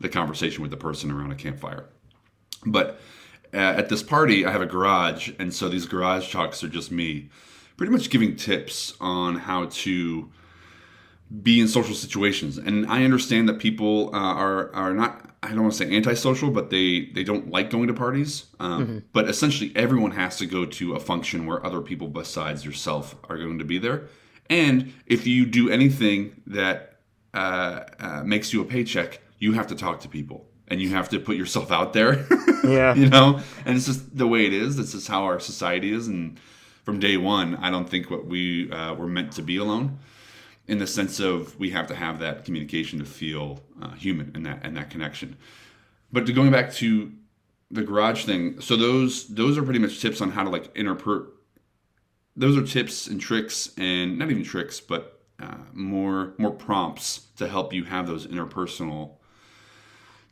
the 0.00 0.08
conversation 0.10 0.60
with 0.60 0.70
the 0.70 0.76
person 0.76 1.10
around 1.10 1.32
a 1.32 1.36
campfire. 1.36 1.86
But 2.66 3.00
uh, 3.54 3.56
at 3.56 3.88
this 3.88 4.02
party, 4.02 4.44
I 4.44 4.50
have 4.50 4.62
a 4.62 4.66
garage, 4.66 5.30
and 5.38 5.54
so 5.54 5.68
these 5.70 5.86
garage 5.86 6.30
talks 6.30 6.62
are 6.62 6.68
just 6.68 6.92
me, 6.92 7.30
pretty 7.78 7.92
much 7.92 8.10
giving 8.10 8.36
tips 8.36 8.94
on 9.00 9.36
how 9.36 9.66
to 9.66 10.30
be 11.42 11.60
in 11.60 11.68
social 11.68 11.94
situations. 11.94 12.58
And 12.58 12.86
I 12.86 13.04
understand 13.04 13.48
that 13.48 13.58
people 13.58 14.10
uh, 14.14 14.18
are 14.18 14.74
are 14.74 14.94
not 14.94 15.34
I 15.42 15.48
don't 15.48 15.62
want 15.62 15.74
to 15.74 15.78
say 15.84 15.94
antisocial, 15.94 16.50
but 16.50 16.70
they 16.70 17.10
they 17.14 17.24
don't 17.24 17.50
like 17.50 17.70
going 17.70 17.88
to 17.88 17.94
parties. 17.94 18.46
Um, 18.60 19.04
But 19.12 19.28
essentially, 19.28 19.72
everyone 19.76 20.12
has 20.12 20.36
to 20.38 20.46
go 20.46 20.64
to 20.64 20.94
a 20.94 21.00
function 21.00 21.46
where 21.46 21.64
other 21.64 21.80
people 21.80 22.08
besides 22.08 22.64
yourself 22.64 23.16
are 23.28 23.36
going 23.36 23.58
to 23.58 23.64
be 23.64 23.78
there. 23.78 24.08
And 24.48 24.92
if 25.06 25.26
you 25.26 25.46
do 25.46 25.70
anything 25.70 26.42
that 26.46 26.98
uh, 27.32 27.80
uh, 27.98 28.22
makes 28.24 28.52
you 28.52 28.60
a 28.60 28.64
paycheck, 28.64 29.20
you 29.38 29.52
have 29.52 29.66
to 29.68 29.74
talk 29.74 30.00
to 30.00 30.08
people 30.08 30.46
and 30.68 30.80
you 30.80 30.90
have 30.90 31.08
to 31.10 31.18
put 31.18 31.36
yourself 31.36 31.70
out 31.70 31.92
there. 31.92 32.26
Yeah. 32.64 32.94
you 32.94 33.10
know, 33.10 33.40
and 33.66 33.76
it's 33.76 33.84
just 33.84 34.16
the 34.16 34.26
way 34.26 34.46
it 34.46 34.54
is. 34.54 34.76
This 34.78 34.94
is 34.94 35.06
how 35.06 35.24
our 35.24 35.38
society 35.38 35.92
is, 35.92 36.08
and 36.08 36.40
from 36.82 36.98
day 36.98 37.18
one, 37.18 37.56
I 37.56 37.68
don't 37.68 37.86
think 37.86 38.10
what 38.10 38.24
we 38.24 38.70
uh, 38.72 38.94
were 38.94 39.06
meant 39.06 39.32
to 39.32 39.42
be 39.42 39.58
alone 39.58 39.98
in 40.66 40.78
the 40.78 40.86
sense 40.86 41.20
of 41.20 41.58
we 41.58 41.70
have 41.70 41.86
to 41.88 41.94
have 41.94 42.18
that 42.20 42.44
communication 42.44 42.98
to 42.98 43.04
feel 43.04 43.60
uh, 43.82 43.90
human 43.92 44.32
and 44.34 44.46
that 44.46 44.60
and 44.62 44.76
that 44.76 44.90
connection. 44.90 45.36
But 46.12 46.26
to 46.26 46.32
going 46.32 46.50
back 46.50 46.72
to 46.74 47.12
the 47.70 47.82
garage 47.82 48.24
thing, 48.24 48.60
so 48.60 48.76
those 48.76 49.26
those 49.28 49.58
are 49.58 49.62
pretty 49.62 49.80
much 49.80 50.00
tips 50.00 50.20
on 50.20 50.30
how 50.30 50.44
to 50.44 50.50
like 50.50 50.74
interpret. 50.76 51.26
Those 52.36 52.56
are 52.56 52.66
tips 52.66 53.06
and 53.06 53.20
tricks, 53.20 53.72
and 53.78 54.18
not 54.18 54.30
even 54.30 54.42
tricks, 54.42 54.80
but 54.80 55.22
uh, 55.40 55.56
more 55.72 56.34
more 56.38 56.50
prompts 56.50 57.26
to 57.36 57.48
help 57.48 57.72
you 57.72 57.84
have 57.84 58.06
those 58.06 58.26
interpersonal 58.26 59.16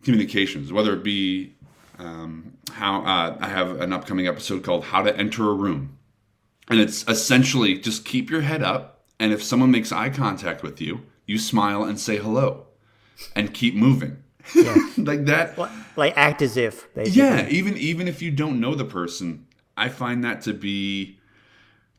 communications, 0.03 0.73
whether 0.73 0.95
it 0.95 1.03
be 1.03 1.55
um, 1.99 2.57
how 2.73 3.03
uh, 3.03 3.37
I 3.41 3.49
have 3.49 3.81
an 3.81 3.93
upcoming 3.93 4.27
episode 4.27 4.62
called 4.62 4.85
"How 4.85 5.03
to 5.03 5.17
Enter 5.17 5.51
a 5.51 5.55
Room," 5.55 5.99
and 6.69 6.81
it's 6.81 7.07
essentially 7.09 7.79
just 7.79 8.05
keep 8.05 8.31
your 8.31 8.41
head 8.41 8.62
up, 8.62 8.92
and 9.23 9.33
if 9.33 9.41
someone 9.41 9.71
makes 9.71 9.93
eye 9.93 10.11
contact 10.11 10.64
with 10.64 10.81
you, 10.81 11.02
you 11.26 11.38
smile 11.38 11.85
and 11.85 11.99
say 11.99 12.17
hello, 12.17 12.67
and 13.37 13.55
keep 13.55 13.73
moving, 13.76 14.21
like 14.97 15.26
that. 15.26 15.57
Like 15.95 16.19
act 16.19 16.43
as 16.43 16.57
if, 16.57 16.93
basically. 16.93 17.21
Yeah, 17.23 17.49
even 17.49 17.76
even 17.76 18.09
if 18.09 18.21
you 18.21 18.33
don't 18.33 18.59
know 18.59 18.75
the 18.75 18.85
person, 18.85 19.47
I 19.76 19.91
find 19.91 20.25
that 20.25 20.43
to 20.43 20.52
be 20.52 21.21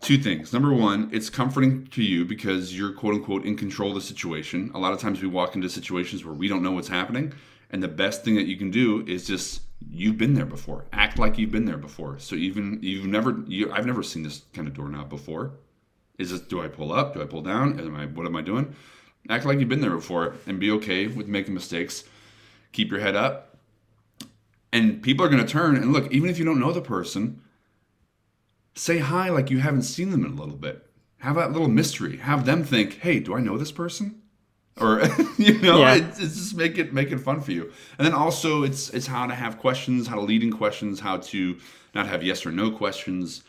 two 0.01 0.17
things. 0.17 0.51
Number 0.51 0.73
one, 0.73 1.09
it's 1.13 1.29
comforting 1.29 1.87
to 1.87 2.03
you 2.03 2.25
because 2.25 2.77
you're 2.77 2.91
quote 2.91 3.15
unquote 3.15 3.45
in 3.45 3.55
control 3.55 3.89
of 3.91 3.95
the 3.95 4.01
situation. 4.01 4.69
A 4.73 4.79
lot 4.79 4.91
of 4.91 4.99
times 4.99 5.21
we 5.21 5.29
walk 5.29 5.55
into 5.55 5.69
situations 5.69 6.25
where 6.25 6.33
we 6.33 6.49
don't 6.49 6.61
know 6.61 6.73
what's 6.73 6.89
happening, 6.89 7.31
and 7.69 7.81
the 7.81 7.87
best 7.87 8.25
thing 8.25 8.35
that 8.35 8.47
you 8.47 8.57
can 8.57 8.69
do 8.69 9.05
is 9.07 9.25
just 9.25 9.61
you've 9.89 10.17
been 10.17 10.33
there 10.33 10.45
before. 10.45 10.87
Act 10.91 11.17
like 11.17 11.37
you've 11.37 11.51
been 11.51 11.65
there 11.65 11.77
before. 11.77 12.19
So 12.19 12.35
even 12.35 12.79
you've 12.81 13.05
never, 13.05 13.43
you, 13.47 13.71
I've 13.71 13.85
never 13.85 14.03
seen 14.03 14.23
this 14.23 14.41
kind 14.53 14.67
of 14.67 14.73
doorknob 14.73 15.09
before. 15.09 15.53
Is 16.17 16.31
this? 16.31 16.41
Do 16.41 16.61
I 16.61 16.67
pull 16.67 16.91
up? 16.93 17.13
Do 17.13 17.21
I 17.21 17.25
pull 17.25 17.41
down? 17.41 17.79
Am 17.79 17.95
I? 17.95 18.05
What 18.05 18.25
am 18.25 18.35
I 18.35 18.41
doing? 18.41 18.75
Act 19.29 19.45
like 19.45 19.59
you've 19.59 19.69
been 19.69 19.81
there 19.81 19.95
before, 19.95 20.35
and 20.45 20.59
be 20.59 20.69
okay 20.71 21.07
with 21.07 21.27
making 21.27 21.53
mistakes. 21.53 22.03
Keep 22.71 22.91
your 22.91 22.99
head 22.99 23.15
up, 23.15 23.57
and 24.71 25.01
people 25.01 25.25
are 25.25 25.29
going 25.29 25.43
to 25.43 25.49
turn 25.51 25.75
and 25.75 25.93
look. 25.93 26.11
Even 26.11 26.29
if 26.29 26.37
you 26.37 26.45
don't 26.45 26.59
know 26.59 26.71
the 26.71 26.81
person, 26.81 27.41
say 28.75 28.99
hi 28.99 29.29
like 29.29 29.49
you 29.49 29.59
haven't 29.59 29.83
seen 29.83 30.11
them 30.11 30.25
in 30.25 30.31
a 30.31 30.35
little 30.35 30.55
bit. 30.57 30.85
Have 31.19 31.35
that 31.35 31.51
little 31.51 31.69
mystery. 31.69 32.17
Have 32.17 32.45
them 32.45 32.63
think, 32.63 32.99
"Hey, 32.99 33.19
do 33.19 33.35
I 33.35 33.39
know 33.39 33.57
this 33.57 33.71
person?" 33.71 34.21
Or 34.79 35.01
you 35.37 35.59
know, 35.59 35.79
Yeah. 35.81 35.95
it's, 35.95 36.19
it's 36.19 36.35
just 36.35 36.55
make 36.57 36.77
it 36.77 36.93
make 36.93 37.11
it 37.11 37.19
fun 37.19 37.41
for 37.41 37.51
you. 37.51 37.71
And 37.97 38.05
then 38.05 38.13
also, 38.13 38.63
it's 38.63 38.89
it's 38.89 39.07
how 39.07 39.25
to 39.27 39.33
have 39.35 39.57
questions, 39.57 40.07
how 40.07 40.15
to 40.15 40.21
lead 40.21 40.43
in 40.43 40.51
questions, 40.51 40.99
how 40.99 41.17
to 41.17 41.57
not 41.95 42.07
have 42.07 42.23
yes 42.23 42.45
or 42.45 42.51
no 42.51 42.71
questions, 42.71 43.43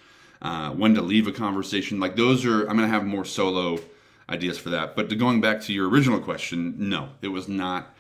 uh, 0.45 0.71
when 0.71 0.95
to 0.95 1.03
leave 1.03 1.27
a 1.27 1.33
conversation. 1.33 1.99
Like 1.99 2.15
those 2.15 2.45
are, 2.45 2.69
I'm 2.69 2.77
gonna 2.77 2.87
have 2.87 3.05
more 3.05 3.25
solo 3.25 3.81
ideas 4.29 4.59
for 4.59 4.71
that. 4.71 4.95
But 4.95 5.09
to 5.09 5.17
going 5.17 5.41
back 5.41 5.63
to 5.63 5.73
your 5.73 5.89
original 5.89 6.21
question, 6.21 6.75
no, 6.79 7.09
it 7.23 7.29
was 7.29 7.49
not. 7.49 7.97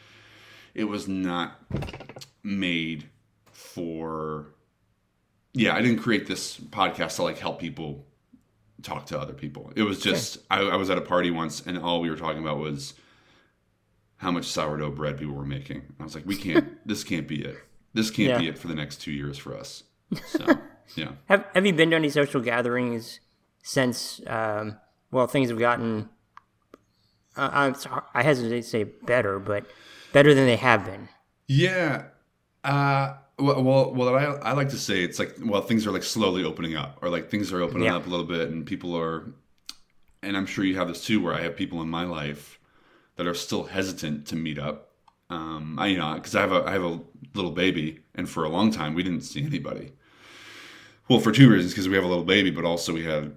It 0.74 0.84
was 0.84 1.08
not 1.08 1.60
made 2.42 3.08
for 3.52 4.46
yeah, 5.54 5.74
I 5.74 5.80
didn't 5.80 6.00
create 6.00 6.26
this 6.26 6.58
podcast 6.58 7.16
to 7.16 7.22
like 7.22 7.38
help 7.38 7.60
people 7.60 8.04
talk 8.82 9.06
to 9.06 9.18
other 9.18 9.32
people. 9.32 9.72
It 9.76 9.82
was 9.82 10.00
just 10.00 10.38
I, 10.50 10.60
I 10.60 10.76
was 10.76 10.90
at 10.90 10.98
a 10.98 11.02
party 11.02 11.30
once 11.30 11.64
and 11.64 11.78
all 11.78 12.00
we 12.00 12.10
were 12.10 12.16
talking 12.16 12.42
about 12.42 12.58
was 12.58 12.94
how 14.16 14.30
much 14.30 14.46
sourdough 14.46 14.90
bread 14.90 15.16
people 15.18 15.34
were 15.34 15.46
making. 15.46 15.82
I 15.98 16.04
was 16.04 16.14
like, 16.14 16.26
we 16.26 16.36
can't. 16.36 16.78
this 16.86 17.04
can't 17.04 17.26
be 17.26 17.42
it. 17.42 17.56
This 17.94 18.10
can't 18.10 18.38
be 18.40 18.48
it 18.48 18.58
for 18.58 18.68
the 18.68 18.74
next 18.74 19.00
two 19.00 19.12
years 19.12 19.38
for 19.38 19.56
us. 19.56 19.84
So 20.26 20.44
yeah, 20.96 21.12
Have 21.28 21.44
Have 21.54 21.66
you 21.66 21.72
been 21.72 21.90
to 21.90 21.96
any 21.96 22.10
social 22.10 22.40
gatherings 22.40 23.20
since? 23.62 24.20
Um, 24.26 24.76
well, 25.10 25.26
things 25.26 25.50
have 25.50 25.58
gotten. 25.58 26.08
Uh, 27.36 27.50
I'm 27.52 27.74
sorry, 27.74 28.02
I 28.14 28.22
hesitate 28.22 28.62
to 28.62 28.68
say 28.68 28.84
better, 28.84 29.38
but 29.38 29.66
better 30.12 30.34
than 30.34 30.46
they 30.46 30.56
have 30.56 30.84
been. 30.84 31.08
yeah. 31.48 32.04
Uh, 32.62 33.14
well, 33.38 33.62
well, 33.62 33.92
well 33.94 34.14
I, 34.16 34.50
I 34.50 34.52
like 34.52 34.68
to 34.70 34.78
say 34.78 35.02
it's 35.02 35.18
like 35.18 35.34
well 35.44 35.60
things 35.60 35.86
are 35.86 35.90
like 35.92 36.02
slowly 36.04 36.44
opening 36.44 36.76
up 36.76 36.98
or 37.02 37.08
like 37.10 37.28
things 37.28 37.52
are 37.52 37.60
opening 37.60 37.84
Yeah. 37.84 37.96
up 37.96 38.06
a 38.06 38.08
little 38.08 38.24
bit 38.24 38.48
and 38.48 38.64
people 38.64 38.96
are 38.96 39.34
and 40.22 40.36
i'm 40.36 40.46
sure 40.46 40.64
you 40.64 40.76
have 40.76 40.88
this 40.88 41.04
too 41.04 41.20
where 41.20 41.34
i 41.34 41.42
have 41.42 41.56
people 41.56 41.82
in 41.82 41.90
my 41.90 42.04
life 42.04 42.58
that 43.16 43.26
are 43.26 43.34
still 43.34 43.64
hesitant 43.64 44.26
to 44.28 44.36
meet 44.36 44.58
up 44.58 44.92
um 45.30 45.76
i 45.78 45.88
you 45.88 45.98
know 45.98 46.14
because 46.14 46.34
i 46.36 46.40
have 46.40 46.52
a 46.52 46.62
i 46.64 46.70
have 46.70 46.84
a 46.84 47.00
little 47.34 47.50
baby 47.50 47.98
and 48.14 48.30
for 48.30 48.44
a 48.44 48.48
long 48.48 48.70
time 48.70 48.94
we 48.94 49.02
didn't 49.02 49.22
see 49.22 49.44
anybody 49.44 49.92
well 51.08 51.20
for 51.20 51.32
two 51.32 51.50
reasons 51.50 51.72
because 51.72 51.88
we 51.88 51.94
have 51.94 52.04
a 52.04 52.08
little 52.08 52.24
baby 52.24 52.50
but 52.50 52.64
also 52.64 52.92
we 52.92 53.04
had 53.04 53.32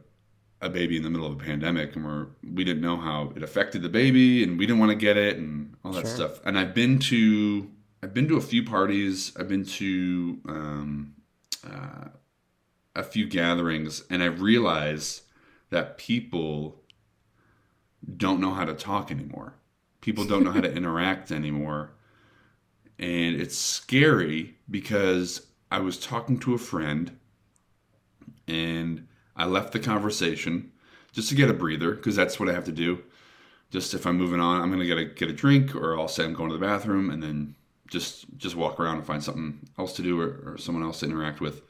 a 0.61 0.69
baby 0.69 0.97
in 0.97 1.03
the 1.03 1.09
middle 1.09 1.27
of 1.27 1.33
a 1.33 1.43
pandemic 1.43 1.95
and 1.95 2.03
we're 2.05 2.27
we 2.53 2.63
didn't 2.63 2.81
know 2.81 2.97
how 2.97 3.31
it 3.35 3.43
affected 3.43 3.81
the 3.81 3.89
baby 3.89 4.43
and 4.43 4.57
we 4.57 4.65
didn't 4.65 4.79
want 4.79 4.89
to 4.91 4.95
get 4.97 5.15
it 5.17 5.37
and 5.37 5.75
all 5.83 5.91
that 5.91 6.01
Sure. 6.07 6.15
stuff. 6.15 6.41
And 6.45 6.57
i've 6.57 6.73
been 6.73 6.97
to 6.99 7.69
i've 8.01 8.13
been 8.13 8.27
to 8.27 8.37
a 8.37 8.41
few 8.41 8.63
parties. 8.63 9.31
I've 9.39 9.47
been 9.47 9.65
to 9.65 10.39
um, 10.47 11.13
uh, 11.63 12.09
a 12.95 13.03
few 13.03 13.27
gatherings 13.27 14.03
and 14.09 14.23
i 14.23 14.27
realized 14.27 15.21
that 15.69 15.97
people 15.97 16.81
don't 18.15 18.39
know 18.39 18.53
how 18.53 18.63
to 18.65 18.73
talk 18.73 19.11
anymore. 19.11 19.53
People 20.01 20.23
don't 20.25 20.43
know 20.43 20.51
how 20.51 20.61
to 20.61 20.73
interact 20.79 21.31
anymore. 21.31 21.91
And 22.97 23.35
it's 23.39 23.57
scary 23.57 24.55
because 24.71 25.45
i 25.69 25.79
was 25.79 25.99
talking 25.99 26.39
to 26.39 26.53
a 26.55 26.57
friend 26.57 27.11
and 28.47 29.07
I 29.35 29.45
left 29.45 29.73
the 29.73 29.79
conversation 29.79 30.71
just 31.11 31.29
to 31.29 31.35
get 31.35 31.49
a 31.49 31.53
breather 31.53 31.91
because 31.91 32.15
that's 32.15 32.39
what 32.39 32.49
I 32.49 32.53
have 32.53 32.65
to 32.65 32.71
do. 32.71 33.03
Just 33.69 33.93
if 33.93 34.05
I'm 34.05 34.17
moving 34.17 34.39
on, 34.39 34.61
I'm 34.61 34.71
gonna 34.71 34.85
get 34.85 34.97
a 34.97 35.05
get 35.05 35.29
a 35.29 35.33
drink, 35.33 35.75
or 35.75 35.97
I'll 35.97 36.07
say 36.07 36.23
I'm 36.23 36.33
going 36.33 36.49
to 36.49 36.57
the 36.57 36.65
bathroom, 36.65 37.09
and 37.09 37.21
then 37.21 37.55
just 37.87 38.25
just 38.37 38.55
walk 38.55 38.79
around 38.79 38.97
and 38.97 39.05
find 39.05 39.23
something 39.23 39.59
else 39.77 39.93
to 39.93 40.01
do 40.01 40.19
or, 40.19 40.53
or 40.53 40.57
someone 40.57 40.83
else 40.83 41.01
to 41.01 41.05
interact 41.05 41.41
with. 41.41 41.61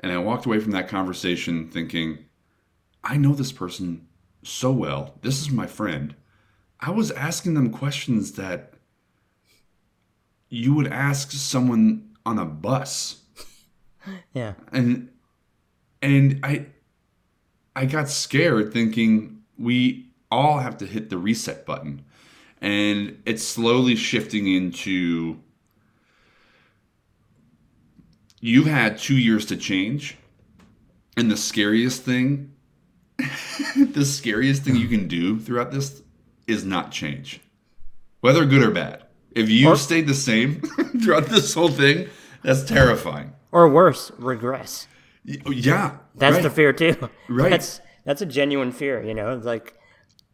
And 0.00 0.12
I 0.12 0.18
walked 0.18 0.46
away 0.46 0.60
from 0.60 0.72
that 0.72 0.88
conversation 0.88 1.68
thinking, 1.68 2.26
I 3.02 3.16
know 3.16 3.34
this 3.34 3.52
person 3.52 4.06
so 4.42 4.70
well. 4.70 5.18
This 5.22 5.40
is 5.40 5.50
my 5.50 5.66
friend. 5.66 6.14
I 6.80 6.90
was 6.90 7.10
asking 7.12 7.54
them 7.54 7.70
questions 7.70 8.32
that 8.32 8.74
you 10.50 10.74
would 10.74 10.88
ask 10.88 11.30
someone 11.32 12.16
on 12.26 12.38
a 12.38 12.44
bus 12.44 13.22
Yeah, 14.34 14.54
and 14.72 15.10
and 16.04 16.40
i 16.42 16.66
i 17.74 17.84
got 17.84 18.08
scared 18.08 18.72
thinking 18.72 19.42
we 19.58 20.04
all 20.34 20.58
have 20.58 20.78
to 20.78 20.86
hit 20.86 21.10
the 21.10 21.18
reset 21.18 21.64
button. 21.64 22.04
And 22.60 23.22
it's 23.26 23.44
slowly 23.44 23.94
shifting 23.94 24.52
into 24.52 25.38
you've 28.40 28.66
had 28.66 28.98
two 28.98 29.16
years 29.16 29.46
to 29.46 29.56
change. 29.56 30.16
And 31.16 31.30
the 31.30 31.36
scariest 31.36 32.02
thing 32.02 32.50
the 33.76 34.04
scariest 34.04 34.64
thing 34.64 34.74
you 34.74 34.88
can 34.88 35.06
do 35.06 35.38
throughout 35.38 35.70
this 35.70 36.02
is 36.48 36.64
not 36.64 36.90
change 36.90 37.40
whether 38.20 38.44
good 38.44 38.62
or 38.62 38.72
bad. 38.72 39.04
If 39.30 39.48
you 39.50 39.76
stayed 39.76 40.08
the 40.08 40.14
same 40.14 40.60
throughout 41.02 41.26
this 41.26 41.54
whole 41.54 41.68
thing 41.68 42.08
that's 42.42 42.64
terrifying. 42.64 43.34
Or 43.52 43.68
worse, 43.68 44.10
regress. 44.18 44.88
Yeah 45.24 45.96
That's 46.14 46.34
right. 46.36 46.42
the 46.42 46.50
fear 46.50 46.72
too. 46.72 47.08
Right. 47.28 47.50
That's 47.50 47.80
that's 48.04 48.20
a 48.20 48.26
genuine 48.26 48.72
fear. 48.72 49.02
You 49.02 49.14
know, 49.14 49.30
It's 49.30 49.46
like 49.46 49.74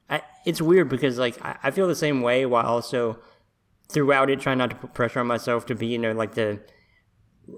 I, 0.09 0.23
it's 0.45 0.61
weird 0.61 0.89
because 0.89 1.19
like 1.19 1.43
I, 1.45 1.57
I 1.65 1.71
feel 1.71 1.87
the 1.87 1.95
same 1.95 2.21
way 2.23 2.45
while 2.47 2.67
also 2.67 3.19
throughout 3.89 4.31
it 4.31 4.41
trying 4.41 4.59
not 4.59 4.71
to 4.71 4.77
put 4.77 4.95
pressure 4.95 5.21
on 5.21 5.27
myself 5.27 5.67
to 5.67 5.75
be 5.75 5.87
you 5.87 5.99
know 5.99 6.13
like 6.13 6.35
the 6.35 6.61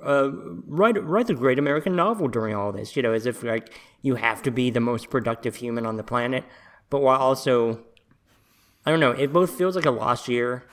uh, 0.05 0.31
write 0.67 1.03
write 1.03 1.27
the 1.27 1.35
great 1.35 1.59
American 1.59 1.97
novel 1.97 2.29
during 2.29 2.55
all 2.55 2.73
this. 2.73 2.97
You 2.97 3.03
know, 3.03 3.13
as 3.13 3.27
if 3.27 3.43
like 3.43 3.79
you 4.03 4.17
have 4.17 4.43
to 4.43 4.51
be 4.51 4.71
the 4.71 4.81
most 4.81 5.11
productive 5.11 5.57
human 5.57 5.87
on 5.87 5.97
the 5.97 6.03
planet, 6.05 6.45
but 6.91 7.01
while 7.01 7.21
also 7.21 7.85
I 8.85 8.91
don't 8.91 9.01
know. 9.01 9.13
It 9.13 9.33
both 9.33 9.51
feels 9.57 9.77
like 9.77 9.87
a 9.87 9.91
lost 9.91 10.29
year 10.29 10.65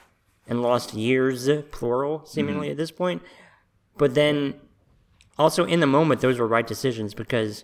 and 0.47 0.61
lost 0.61 0.93
years, 0.93 1.47
plural, 1.71 2.25
seemingly 2.25 2.71
at 2.71 2.77
this 2.77 2.91
point. 2.91 3.21
But 3.97 4.15
then 4.15 4.55
also 5.39 5.63
in 5.65 5.79
the 5.79 5.87
moment, 5.87 6.21
those 6.21 6.37
were 6.37 6.47
right 6.47 6.67
decisions 6.67 7.13
because, 7.15 7.63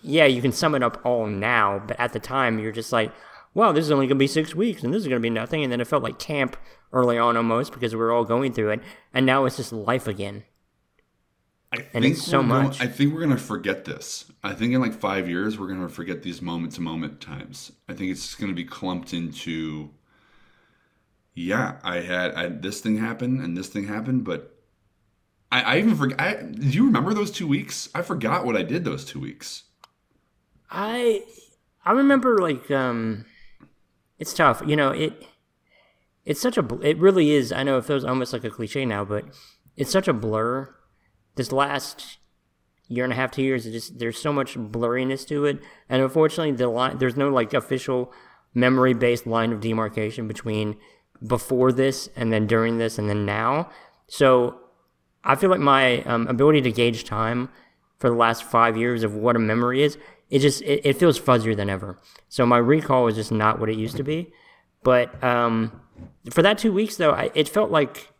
yeah, 0.00 0.24
you 0.24 0.40
can 0.40 0.52
sum 0.52 0.74
it 0.74 0.82
up 0.82 1.00
all 1.04 1.26
now, 1.26 1.82
but 1.86 1.98
at 2.00 2.12
the 2.12 2.20
time, 2.20 2.58
you're 2.58 2.72
just 2.72 2.92
like, 2.92 3.12
wow, 3.52 3.72
this 3.72 3.84
is 3.84 3.90
only 3.90 4.06
going 4.06 4.16
to 4.16 4.22
be 4.22 4.26
six 4.26 4.54
weeks 4.54 4.82
and 4.82 4.94
this 4.94 5.00
is 5.02 5.08
going 5.08 5.20
to 5.20 5.22
be 5.22 5.28
nothing. 5.30 5.62
And 5.62 5.70
then 5.72 5.80
it 5.80 5.86
felt 5.88 6.02
like 6.02 6.18
camp 6.18 6.56
early 6.92 7.18
on 7.18 7.36
almost 7.36 7.72
because 7.72 7.92
we 7.94 7.98
were 8.00 8.12
all 8.12 8.24
going 8.24 8.52
through 8.52 8.70
it. 8.70 8.80
And 9.12 9.26
now 9.26 9.44
it's 9.44 9.56
just 9.58 9.72
life 9.72 10.06
again. 10.06 10.44
I 11.74 11.78
And 11.94 12.02
think 12.02 12.16
it's 12.16 12.22
so 12.24 12.40
we're 12.42 12.48
going- 12.48 12.64
much. 12.64 12.80
I 12.82 12.86
think 12.86 13.14
we're 13.14 13.20
gonna 13.22 13.38
forget 13.38 13.86
this. 13.86 14.30
I 14.44 14.52
think 14.52 14.74
in 14.74 14.80
like 14.82 14.92
five 14.92 15.26
years 15.26 15.58
we're 15.58 15.68
gonna 15.68 15.88
forget 15.88 16.22
these 16.22 16.42
moment 16.42 16.74
to 16.74 16.82
moment 16.82 17.20
times. 17.22 17.72
I 17.88 17.94
think 17.94 18.10
it's 18.10 18.20
just 18.26 18.38
gonna 18.38 18.52
be 18.52 18.64
clumped 18.64 19.14
into. 19.14 19.88
Yeah, 21.34 21.76
I 21.82 22.00
had 22.00 22.34
I, 22.34 22.48
this 22.48 22.82
thing 22.82 22.98
happen 22.98 23.40
and 23.40 23.56
this 23.56 23.68
thing 23.68 23.86
happened, 23.86 24.22
but 24.24 24.54
I, 25.52 25.60
I 25.60 25.78
even 25.78 25.94
forgot. 25.94 26.52
Do 26.52 26.66
you 26.66 26.86
remember 26.86 27.12
those 27.12 27.30
two 27.30 27.46
weeks? 27.46 27.90
I 27.94 28.00
forgot 28.00 28.46
what 28.46 28.56
I 28.56 28.62
did 28.62 28.84
those 28.84 29.04
two 29.04 29.20
weeks. 29.20 29.64
I 30.70 31.24
I 31.84 31.92
remember 31.92 32.38
like 32.38 32.70
um 32.70 33.26
it's 34.18 34.32
tough. 34.32 34.62
You 34.66 34.76
know, 34.76 34.90
it 34.90 35.26
it's 36.24 36.40
such 36.40 36.56
a 36.56 36.80
it 36.80 36.96
really 36.98 37.32
is. 37.32 37.52
I 37.52 37.62
know 37.62 37.76
it 37.76 37.84
feels 37.84 38.04
almost 38.04 38.32
like 38.32 38.44
a 38.44 38.50
cliche 38.50 38.86
now, 38.86 39.04
but 39.04 39.26
it's 39.76 39.90
such 39.90 40.08
a 40.08 40.14
blur. 40.14 40.74
This 41.34 41.52
last 41.52 42.18
year 42.88 43.04
and 43.04 43.12
a 43.12 43.16
half, 43.16 43.30
two 43.30 43.42
years, 43.42 43.66
it 43.66 43.72
just 43.72 43.98
there's 43.98 44.18
so 44.18 44.32
much 44.32 44.54
blurriness 44.56 45.26
to 45.28 45.44
it, 45.44 45.60
and 45.88 46.02
unfortunately, 46.02 46.52
the 46.52 46.68
line 46.68 46.96
there's 46.96 47.16
no 47.16 47.28
like 47.28 47.52
official 47.52 48.10
memory 48.54 48.94
based 48.94 49.26
line 49.26 49.52
of 49.52 49.60
demarcation 49.60 50.28
between 50.28 50.76
before 51.26 51.72
this 51.72 52.08
and 52.16 52.32
then 52.32 52.46
during 52.46 52.78
this 52.78 52.98
and 52.98 53.08
then 53.08 53.26
now. 53.26 53.70
So 54.08 54.61
I 55.24 55.36
feel 55.36 55.50
like 55.50 55.60
my 55.60 56.02
um, 56.02 56.26
ability 56.26 56.62
to 56.62 56.72
gauge 56.72 57.04
time 57.04 57.48
for 57.98 58.10
the 58.10 58.16
last 58.16 58.42
five 58.42 58.76
years 58.76 59.04
of 59.04 59.14
what 59.14 59.36
a 59.36 59.38
memory 59.38 59.82
is, 59.82 59.96
it 60.28 60.40
just 60.40 60.62
it, 60.62 60.80
it 60.84 60.96
feels 60.96 61.20
fuzzier 61.20 61.56
than 61.56 61.70
ever. 61.70 61.98
So 62.28 62.44
my 62.44 62.58
recall 62.58 63.06
is 63.06 63.14
just 63.14 63.30
not 63.30 63.60
what 63.60 63.68
it 63.68 63.78
used 63.78 63.96
to 63.96 64.02
be. 64.02 64.32
But 64.82 65.22
um, 65.22 65.80
for 66.30 66.42
that 66.42 66.58
two 66.58 66.72
weeks 66.72 66.96
though, 66.96 67.12
I, 67.12 67.30
it 67.34 67.48
felt 67.48 67.70
like 67.70 68.12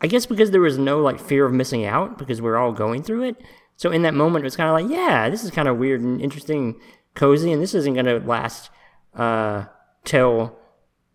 I 0.00 0.06
guess 0.06 0.26
because 0.26 0.50
there 0.50 0.60
was 0.60 0.78
no 0.78 1.00
like 1.00 1.20
fear 1.20 1.44
of 1.44 1.52
missing 1.52 1.84
out 1.84 2.18
because 2.18 2.40
we 2.40 2.48
are 2.48 2.56
all 2.56 2.72
going 2.72 3.02
through 3.02 3.24
it. 3.24 3.36
So 3.76 3.90
in 3.90 4.02
that 4.02 4.14
moment, 4.14 4.42
it 4.42 4.46
was 4.46 4.56
kind 4.56 4.68
of 4.68 4.74
like, 4.74 4.96
yeah, 4.96 5.28
this 5.28 5.44
is 5.44 5.50
kind 5.50 5.68
of 5.68 5.76
weird 5.76 6.00
and 6.00 6.20
interesting, 6.20 6.80
cozy, 7.14 7.52
and 7.52 7.62
this 7.62 7.74
isn't 7.74 7.94
going 7.94 8.06
to 8.06 8.18
last 8.26 8.70
uh, 9.14 9.66
till 10.04 10.58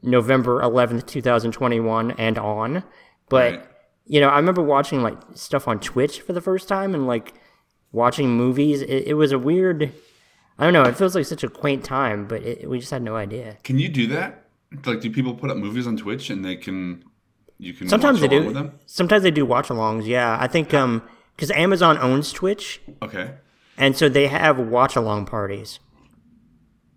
November 0.02 0.62
11th, 0.62 1.08
2021 1.08 2.12
and 2.12 2.38
on. 2.38 2.84
But 3.28 3.54
Right. 3.54 3.73
You 4.06 4.20
know, 4.20 4.28
I 4.30 4.38
remember 4.38 4.62
watching 4.62 5.02
like 5.02 5.18
stuff 5.36 5.68
on 5.68 5.80
Twitch 5.80 6.22
for 6.22 6.34
the 6.34 6.42
first 6.42 6.68
time 6.68 6.94
and 6.94 7.08
like 7.08 7.34
watching 7.92 8.30
movies. 8.30 8.82
It, 8.82 9.08
it 9.08 9.14
was 9.16 9.32
a 9.32 9.40
weird. 9.40 9.92
I 10.60 10.64
don't 10.66 10.74
know. 10.74 10.84
It 10.84 10.96
feels 10.98 11.16
like 11.16 11.26
such 11.26 11.44
a 11.44 11.50
quaint 11.50 11.84
time, 11.84 12.28
but 12.28 12.44
it, 12.44 12.70
we 12.70 12.80
just 12.80 12.92
had 12.92 13.02
no 13.02 13.16
idea. 13.16 13.58
Can 13.64 13.80
you 13.80 13.90
do 13.90 14.08
that? 14.08 14.46
Like, 14.86 15.02
do 15.02 15.10
people 15.12 15.34
put 15.36 15.50
up 15.50 15.58
movies 15.58 15.88
on 15.88 15.98
Twitch 15.98 16.30
and 16.30 16.44
they 16.44 16.56
can 16.56 17.04
you 17.58 17.74
can 17.74 17.88
Sometimes 17.88 18.20
they 18.20 18.28
along 18.28 18.40
do. 18.42 18.46
with 18.48 18.54
them? 18.56 18.72
Sometimes 18.86 19.24
they 19.24 19.32
do 19.32 19.46
watch 19.46 19.70
alongs. 19.70 20.06
Yeah, 20.06 20.38
I 20.40 20.48
think 20.48 20.74
um 20.74 21.02
because 21.36 21.50
Amazon 21.52 21.98
owns 21.98 22.32
Twitch, 22.32 22.82
Okay. 23.02 23.32
and 23.78 23.98
so 23.98 24.10
they 24.10 24.28
have 24.28 24.60
watch 24.60 24.96
along 24.96 25.26
parties 25.26 25.80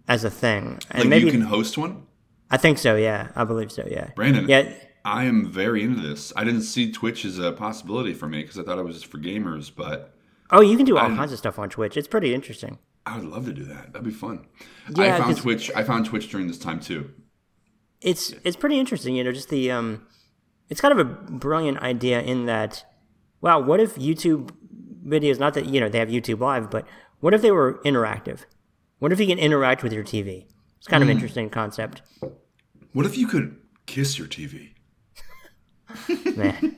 as 0.09 0.25
a 0.25 0.31
thing. 0.31 0.79
And 0.91 1.01
Like 1.01 1.09
maybe 1.09 1.27
you 1.27 1.33
can 1.33 1.41
host 1.43 1.79
one. 1.79 2.03
I 2.51 2.57
think 2.59 2.79
so. 2.79 2.97
Yeah, 2.97 3.29
I 3.35 3.45
believe 3.45 3.73
so. 3.73 3.87
Yeah. 3.91 4.11
Brandon, 4.15 4.49
Yeah. 4.49 4.73
I 5.07 5.25
am 5.25 5.51
very 5.51 5.83
into 5.85 6.01
this. 6.03 6.33
I 6.37 6.45
didn't 6.45 6.63
see 6.63 6.91
Twitch 6.93 7.25
as 7.25 7.39
a 7.39 7.53
possibility 7.53 8.13
for 8.13 8.29
me 8.29 8.43
because 8.43 8.59
I 8.59 8.63
thought 8.65 8.79
it 8.79 8.85
was 8.85 8.97
just 8.97 9.07
for 9.07 9.19
gamers, 9.19 9.71
but 9.75 10.13
Oh, 10.51 10.61
you 10.61 10.77
can 10.77 10.85
do 10.87 10.99
all 10.99 11.09
kinds 11.09 11.33
of 11.33 11.39
stuff 11.39 11.59
on 11.59 11.69
Twitch. 11.71 11.97
It's 11.97 12.09
pretty 12.09 12.35
interesting. 12.35 12.79
I 13.07 13.17
would 13.17 13.27
love 13.27 13.45
to 13.47 13.53
do 13.53 13.65
that. 13.65 13.93
That'd 13.93 14.05
be 14.05 14.11
fun. 14.13 14.47
Yeah, 14.95 15.15
I 15.15 15.19
found 15.19 15.37
Twitch. 15.37 15.71
I 15.75 15.83
found 15.85 16.07
Twitch 16.07 16.29
during 16.29 16.47
this 16.49 16.59
time 16.59 16.81
too. 16.81 17.11
it's 18.01 18.33
it's 18.45 18.57
pretty 18.57 18.79
interesting 18.79 19.17
you 19.17 19.25
know 19.25 19.33
just 19.33 19.49
the 19.49 19.71
um 19.71 20.07
it's 20.69 20.81
kind 20.83 20.93
of 20.93 20.99
a 20.99 21.05
brilliant 21.05 21.79
idea 21.79 22.21
in 22.21 22.45
that 22.47 22.85
wow 23.41 23.59
what 23.59 23.81
if 23.81 23.95
youtube 23.97 24.51
videos 25.07 25.39
not 25.39 25.55
that 25.55 25.65
you 25.67 25.81
know 25.81 25.89
they 25.89 25.99
have 25.99 26.11
youtube 26.11 26.39
live 26.41 26.71
but 26.71 26.87
what 27.21 27.33
if 27.33 27.41
they 27.41 27.51
were 27.51 27.81
interactive 27.87 28.41
what 28.99 29.13
if 29.13 29.19
you 29.19 29.27
can 29.27 29.39
interact 29.39 29.83
with 29.83 29.93
your 29.95 30.05
tv 30.05 30.45
it's 30.77 30.87
kind 30.87 31.03
of 31.03 31.09
an 31.09 31.15
interesting 31.17 31.49
concept 31.49 32.03
What 32.93 33.07
if 33.07 33.17
you 33.17 33.27
could 33.27 33.57
kiss 33.87 34.19
your 34.19 34.29
TV? 34.29 34.73
Man 36.37 36.76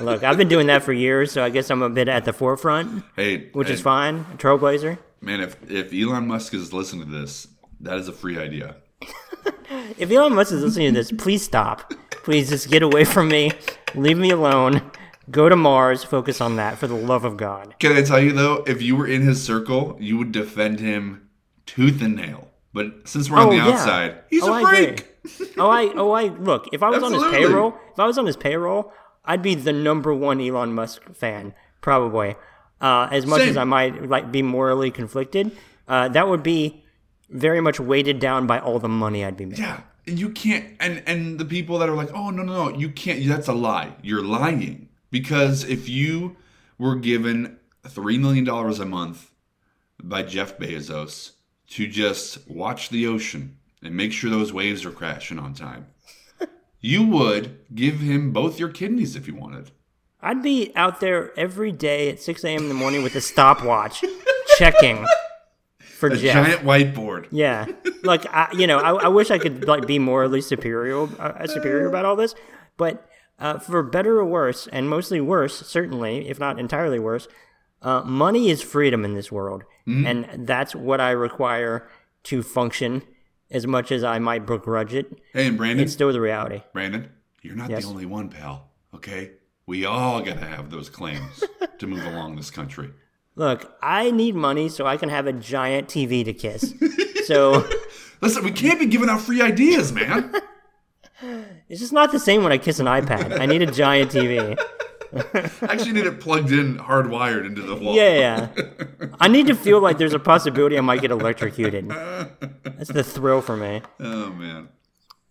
look 0.00 0.22
i've 0.22 0.36
been 0.36 0.48
doing 0.48 0.66
that 0.66 0.82
for 0.82 0.92
years 0.92 1.32
so 1.32 1.42
i 1.42 1.48
guess 1.48 1.70
i'm 1.70 1.82
a 1.82 1.88
bit 1.90 2.08
at 2.08 2.24
the 2.24 2.32
forefront 2.32 3.02
Hey, 3.16 3.48
which 3.52 3.68
hey, 3.68 3.74
is 3.74 3.80
fine 3.80 4.24
trailblazer 4.36 4.98
man. 5.20 5.40
If 5.40 5.56
if 5.70 5.92
Elon 5.92 6.26
Musk 6.28 6.54
is 6.54 6.72
listening 6.72 7.06
to 7.06 7.10
this, 7.18 7.48
that 7.80 7.96
is 7.98 8.06
a 8.08 8.12
free 8.12 8.38
idea. 8.38 8.76
if 9.98 10.10
elon 10.10 10.34
musk 10.34 10.52
is 10.52 10.62
listening 10.62 10.92
to 10.92 10.98
this 11.00 11.12
please 11.12 11.42
stop 11.42 11.92
please 12.10 12.48
just 12.48 12.68
get 12.70 12.82
away 12.82 13.04
from 13.04 13.28
me 13.28 13.52
leave 13.94 14.18
me 14.18 14.30
alone 14.30 14.82
go 15.30 15.48
to 15.48 15.54
mars 15.56 16.02
focus 16.02 16.40
on 16.40 16.56
that 16.56 16.76
for 16.78 16.86
the 16.88 16.94
love 16.94 17.24
of 17.24 17.36
god 17.36 17.74
Can 17.78 17.92
I 17.92 18.02
tell 18.02 18.18
you 18.20 18.32
though, 18.32 18.64
if 18.66 18.82
you 18.82 18.96
were 18.96 19.06
in 19.06 19.22
his 19.22 19.42
circle, 19.42 19.96
you 20.00 20.16
would 20.18 20.32
defend 20.32 20.80
him 20.80 21.28
tooth 21.66 22.02
and 22.02 22.16
nail. 22.16 22.48
But 22.72 23.06
since 23.08 23.30
we're 23.30 23.38
on 23.38 23.46
Oh, 23.48 23.50
the 23.50 23.56
yeah. 23.56 23.68
outside, 23.68 24.16
he's 24.30 24.42
Oh, 24.42 24.52
a 24.52 24.62
I 24.64 24.70
freak. 24.74 25.06
oh, 25.58 25.70
I, 25.70 25.84
oh, 25.94 26.10
I 26.12 26.24
look. 26.24 26.68
If 26.72 26.82
I 26.82 26.90
was 26.90 27.02
on 27.02 27.12
his 27.12 27.22
payroll, 27.24 27.74
if 27.98 28.02
I 28.02 28.06
was 28.06 28.16
on 28.16 28.26
his 28.26 28.36
payroll, 28.36 28.92
I'd 29.24 29.42
be 29.42 29.56
the 29.56 29.72
number 29.72 30.14
one 30.14 30.40
Elon 30.40 30.72
Musk 30.72 31.02
fan, 31.16 31.52
probably. 31.80 32.36
Uh, 32.80 33.08
as 33.10 33.26
much 33.26 33.40
Same. 33.40 33.48
as 33.48 33.56
I 33.56 33.64
might 33.64 34.08
like 34.08 34.30
be 34.30 34.40
morally 34.40 34.92
conflicted, 34.92 35.50
uh, 35.88 36.06
that 36.10 36.28
would 36.28 36.44
be 36.44 36.84
very 37.28 37.60
much 37.60 37.80
weighted 37.80 38.20
down 38.20 38.46
by 38.46 38.60
all 38.60 38.78
the 38.78 38.88
money 38.88 39.24
I'd 39.24 39.36
be 39.36 39.46
making. 39.46 39.64
Yeah, 39.64 39.80
and 40.06 40.16
you 40.16 40.30
can't. 40.30 40.76
And 40.78 41.02
and 41.06 41.40
the 41.40 41.44
people 41.44 41.80
that 41.80 41.88
are 41.88 41.96
like, 41.96 42.14
oh 42.14 42.30
no 42.30 42.44
no 42.44 42.68
no, 42.68 42.78
you 42.78 42.88
can't. 42.88 43.26
That's 43.26 43.48
a 43.48 43.52
lie. 43.52 43.96
You're 44.00 44.22
lying 44.22 44.88
because 45.10 45.64
if 45.64 45.88
you 45.88 46.36
were 46.78 46.94
given 46.94 47.58
three 47.84 48.16
million 48.16 48.44
dollars 48.44 48.78
a 48.78 48.86
month 48.86 49.32
by 50.00 50.22
Jeff 50.22 50.56
Bezos 50.56 51.32
to 51.70 51.88
just 51.88 52.48
watch 52.48 52.90
the 52.90 53.08
ocean 53.08 53.56
and 53.82 53.96
make 53.96 54.12
sure 54.12 54.30
those 54.30 54.52
waves 54.52 54.84
are 54.84 54.92
crashing 54.92 55.40
on 55.40 55.52
time, 55.52 55.88
you 56.80 57.04
would 57.06 57.58
give 57.74 58.00
him 58.00 58.32
both 58.32 58.58
your 58.58 58.68
kidneys 58.68 59.16
if 59.16 59.26
you 59.26 59.34
wanted. 59.34 59.70
I'd 60.20 60.42
be 60.42 60.72
out 60.74 61.00
there 61.00 61.36
every 61.38 61.70
day 61.72 62.08
at 62.10 62.20
6 62.20 62.44
a.m. 62.44 62.62
in 62.64 62.68
the 62.68 62.74
morning 62.74 63.02
with 63.02 63.14
a 63.14 63.20
stopwatch, 63.20 64.02
checking 64.58 65.06
for 65.80 66.08
A 66.08 66.16
Jeff. 66.16 66.34
giant 66.46 66.62
whiteboard. 66.62 67.28
Yeah, 67.30 67.66
like 68.02 68.26
I, 68.34 68.48
you 68.52 68.66
know, 68.66 68.78
I, 68.78 69.04
I 69.04 69.08
wish 69.08 69.30
I 69.30 69.38
could 69.38 69.66
like 69.68 69.86
be 69.86 69.98
morally 69.98 70.40
superior, 70.40 71.08
uh, 71.20 71.46
superior 71.46 71.86
about 71.88 72.04
all 72.04 72.16
this, 72.16 72.34
but 72.76 73.08
uh, 73.38 73.58
for 73.60 73.82
better 73.84 74.18
or 74.18 74.24
worse, 74.24 74.66
and 74.72 74.88
mostly 74.88 75.20
worse, 75.20 75.64
certainly, 75.66 76.28
if 76.28 76.40
not 76.40 76.58
entirely 76.58 76.98
worse, 76.98 77.28
uh, 77.82 78.02
money 78.02 78.50
is 78.50 78.60
freedom 78.60 79.04
in 79.04 79.14
this 79.14 79.30
world, 79.30 79.62
and 79.86 80.28
that's 80.46 80.74
what 80.74 81.00
I 81.00 81.12
require 81.12 81.88
to 82.24 82.42
function. 82.42 83.02
As 83.50 83.66
much 83.66 83.90
as 83.92 84.04
I 84.04 84.18
might 84.18 84.44
begrudge 84.46 84.92
it, 84.94 85.20
Hey, 85.32 85.46
and 85.46 85.56
Brandon, 85.56 85.84
it's 85.84 85.92
still 85.92 86.12
the 86.12 86.20
reality. 86.20 86.62
Brandon, 86.72 87.08
you're 87.42 87.56
not 87.56 87.70
Yes. 87.70 87.84
the 87.84 87.88
only 87.90 88.04
one, 88.06 88.28
pal. 88.28 88.68
Okay, 88.94 89.32
we 89.66 89.84
all 89.86 90.20
gotta 90.20 90.44
have 90.44 90.70
those 90.70 90.88
claims 90.90 91.42
to 91.78 91.86
move 91.86 92.04
along 92.04 92.36
this 92.36 92.50
country. 92.50 92.90
Look, 93.36 93.72
I 93.82 94.10
need 94.10 94.34
money 94.34 94.68
so 94.68 94.86
I 94.86 94.96
can 94.96 95.08
have 95.08 95.26
a 95.26 95.32
giant 95.32 95.88
TV 95.88 96.24
to 96.24 96.32
kiss. 96.32 96.74
so 97.26 97.66
Listen, 98.20 98.44
we 98.44 98.50
can't 98.50 98.80
be 98.80 98.86
giving 98.86 99.08
out 99.08 99.20
free 99.20 99.40
ideas, 99.40 99.92
man. 99.92 100.34
it's 101.68 101.80
just 101.80 101.92
not 101.92 102.10
the 102.12 102.18
same 102.18 102.42
when 102.42 102.50
I 102.52 102.58
kiss 102.58 102.80
an 102.80 102.86
iPad. 102.86 103.38
I 103.40 103.46
need 103.46 103.62
a 103.62 103.70
giant 103.70 104.10
TV. 104.10 104.58
I 105.14 105.50
actually 105.62 105.92
need 105.92 106.06
it 106.06 106.20
plugged 106.20 106.52
in, 106.52 106.78
hardwired 106.78 107.46
into 107.46 107.62
the 107.62 107.74
wall. 107.74 107.94
Yeah, 107.94 108.48
yeah. 108.50 109.08
I 109.20 109.28
need 109.28 109.46
to 109.46 109.54
feel 109.54 109.80
like 109.80 109.98
there's 109.98 110.14
a 110.14 110.18
possibility 110.18 110.76
I 110.76 110.80
might 110.80 111.00
get 111.00 111.10
electrocuted. 111.10 111.88
That's 111.88 112.90
the 112.90 113.02
thrill 113.02 113.40
for 113.40 113.56
me. 113.56 113.82
Oh 114.00 114.30
man. 114.30 114.68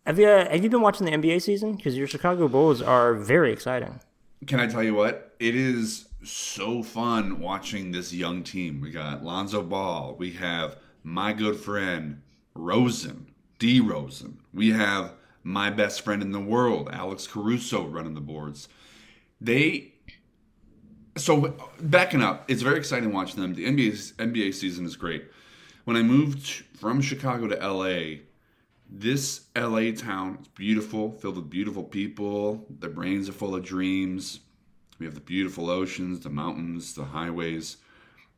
Have 0.06 0.20
you 0.20 0.28
uh, 0.28 0.50
have 0.50 0.63
you 0.63 0.70
been 0.70 0.82
watching 0.82 1.06
the 1.06 1.12
NBA 1.12 1.42
season? 1.42 1.76
Because 1.76 1.98
your 1.98 2.08
Chicago 2.08 2.48
Bulls 2.48 2.82
are 2.82 3.13
very 3.13 3.52
exciting. 3.52 4.00
Can 4.46 4.60
I 4.60 4.68
tell 4.68 4.84
you 4.84 4.94
what? 4.94 5.36
It 5.40 5.56
is 5.56 6.08
so 6.24 6.84
fun 6.84 7.40
watching 7.40 7.92
this 7.92 8.13
young 8.13 8.44
team. 8.44 8.82
We 8.82 8.92
got 8.92 9.24
Lonzo 9.24 9.62
Ball. 9.62 10.16
We 10.18 10.32
have 10.34 10.78
my 11.04 11.34
good 11.34 11.58
friend 11.58 12.22
Rosen, 12.56 13.28
DeRozan. 13.60 14.36
We 14.54 14.72
have 14.72 15.13
my 15.44 15.70
best 15.70 16.02
friend 16.02 16.22
in 16.22 16.32
the 16.32 16.40
world, 16.40 16.90
Alex 16.92 17.28
Caruso, 17.28 17.86
running 17.86 18.13
the 18.13 18.22
boards. 18.22 18.68
They 19.39 19.93
so 21.17 21.56
backing 21.82 22.21
up, 22.21 22.45
it's 22.47 22.62
very 22.62 22.78
exciting 22.78 23.12
watching 23.12 23.41
them. 23.41 23.54
The 23.54 23.65
NBA 23.65 24.13
NBA 24.15 24.54
season 24.54 24.86
is 24.86 24.95
great. 24.95 25.26
When 25.86 25.97
I 25.97 26.04
moved 26.04 26.47
from 26.78 27.02
Chicago 27.02 27.47
to 27.47 27.56
LA, 27.56 28.21
this 28.89 29.45
LA 29.56 29.91
town 29.91 30.39
is 30.41 30.47
beautiful, 30.50 31.12
filled 31.12 31.38
with 31.38 31.50
beautiful 31.50 31.84
people. 31.84 32.65
Their 32.69 32.89
brains 32.89 33.30
are 33.30 33.34
full 33.34 33.56
of 33.56 33.63
dreams. 33.63 34.41
We 35.00 35.06
have 35.06 35.15
the 35.15 35.21
beautiful 35.21 35.69
oceans, 35.69 36.21
the 36.21 36.30
mountains, 36.30 36.93
the 36.93 37.06
highways. 37.06 37.78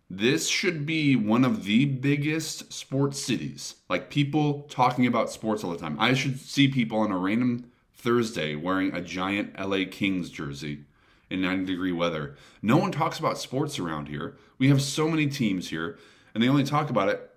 This 0.09 0.47
should 0.47 0.85
be 0.85 1.15
one 1.15 1.45
of 1.45 1.65
the 1.65 1.85
biggest 1.85 2.73
sports 2.73 3.21
cities. 3.21 3.75
Like 3.89 4.09
people 4.09 4.63
talking 4.63 5.05
about 5.05 5.31
sports 5.31 5.63
all 5.63 5.71
the 5.71 5.77
time. 5.77 5.97
I 5.99 6.13
should 6.13 6.39
see 6.39 6.67
people 6.67 6.99
on 6.99 7.11
a 7.11 7.17
random 7.17 7.71
Thursday 7.93 8.55
wearing 8.55 8.93
a 8.93 9.01
giant 9.01 9.59
LA 9.59 9.85
Kings 9.89 10.29
jersey 10.29 10.85
in 11.29 11.41
90 11.41 11.65
degree 11.65 11.91
weather. 11.91 12.35
No 12.61 12.77
one 12.77 12.91
talks 12.91 13.19
about 13.19 13.37
sports 13.37 13.79
around 13.79 14.07
here. 14.07 14.37
We 14.57 14.69
have 14.69 14.81
so 14.81 15.07
many 15.07 15.27
teams 15.27 15.69
here, 15.69 15.97
and 16.33 16.43
they 16.43 16.49
only 16.49 16.63
talk 16.63 16.89
about 16.89 17.09
it 17.09 17.29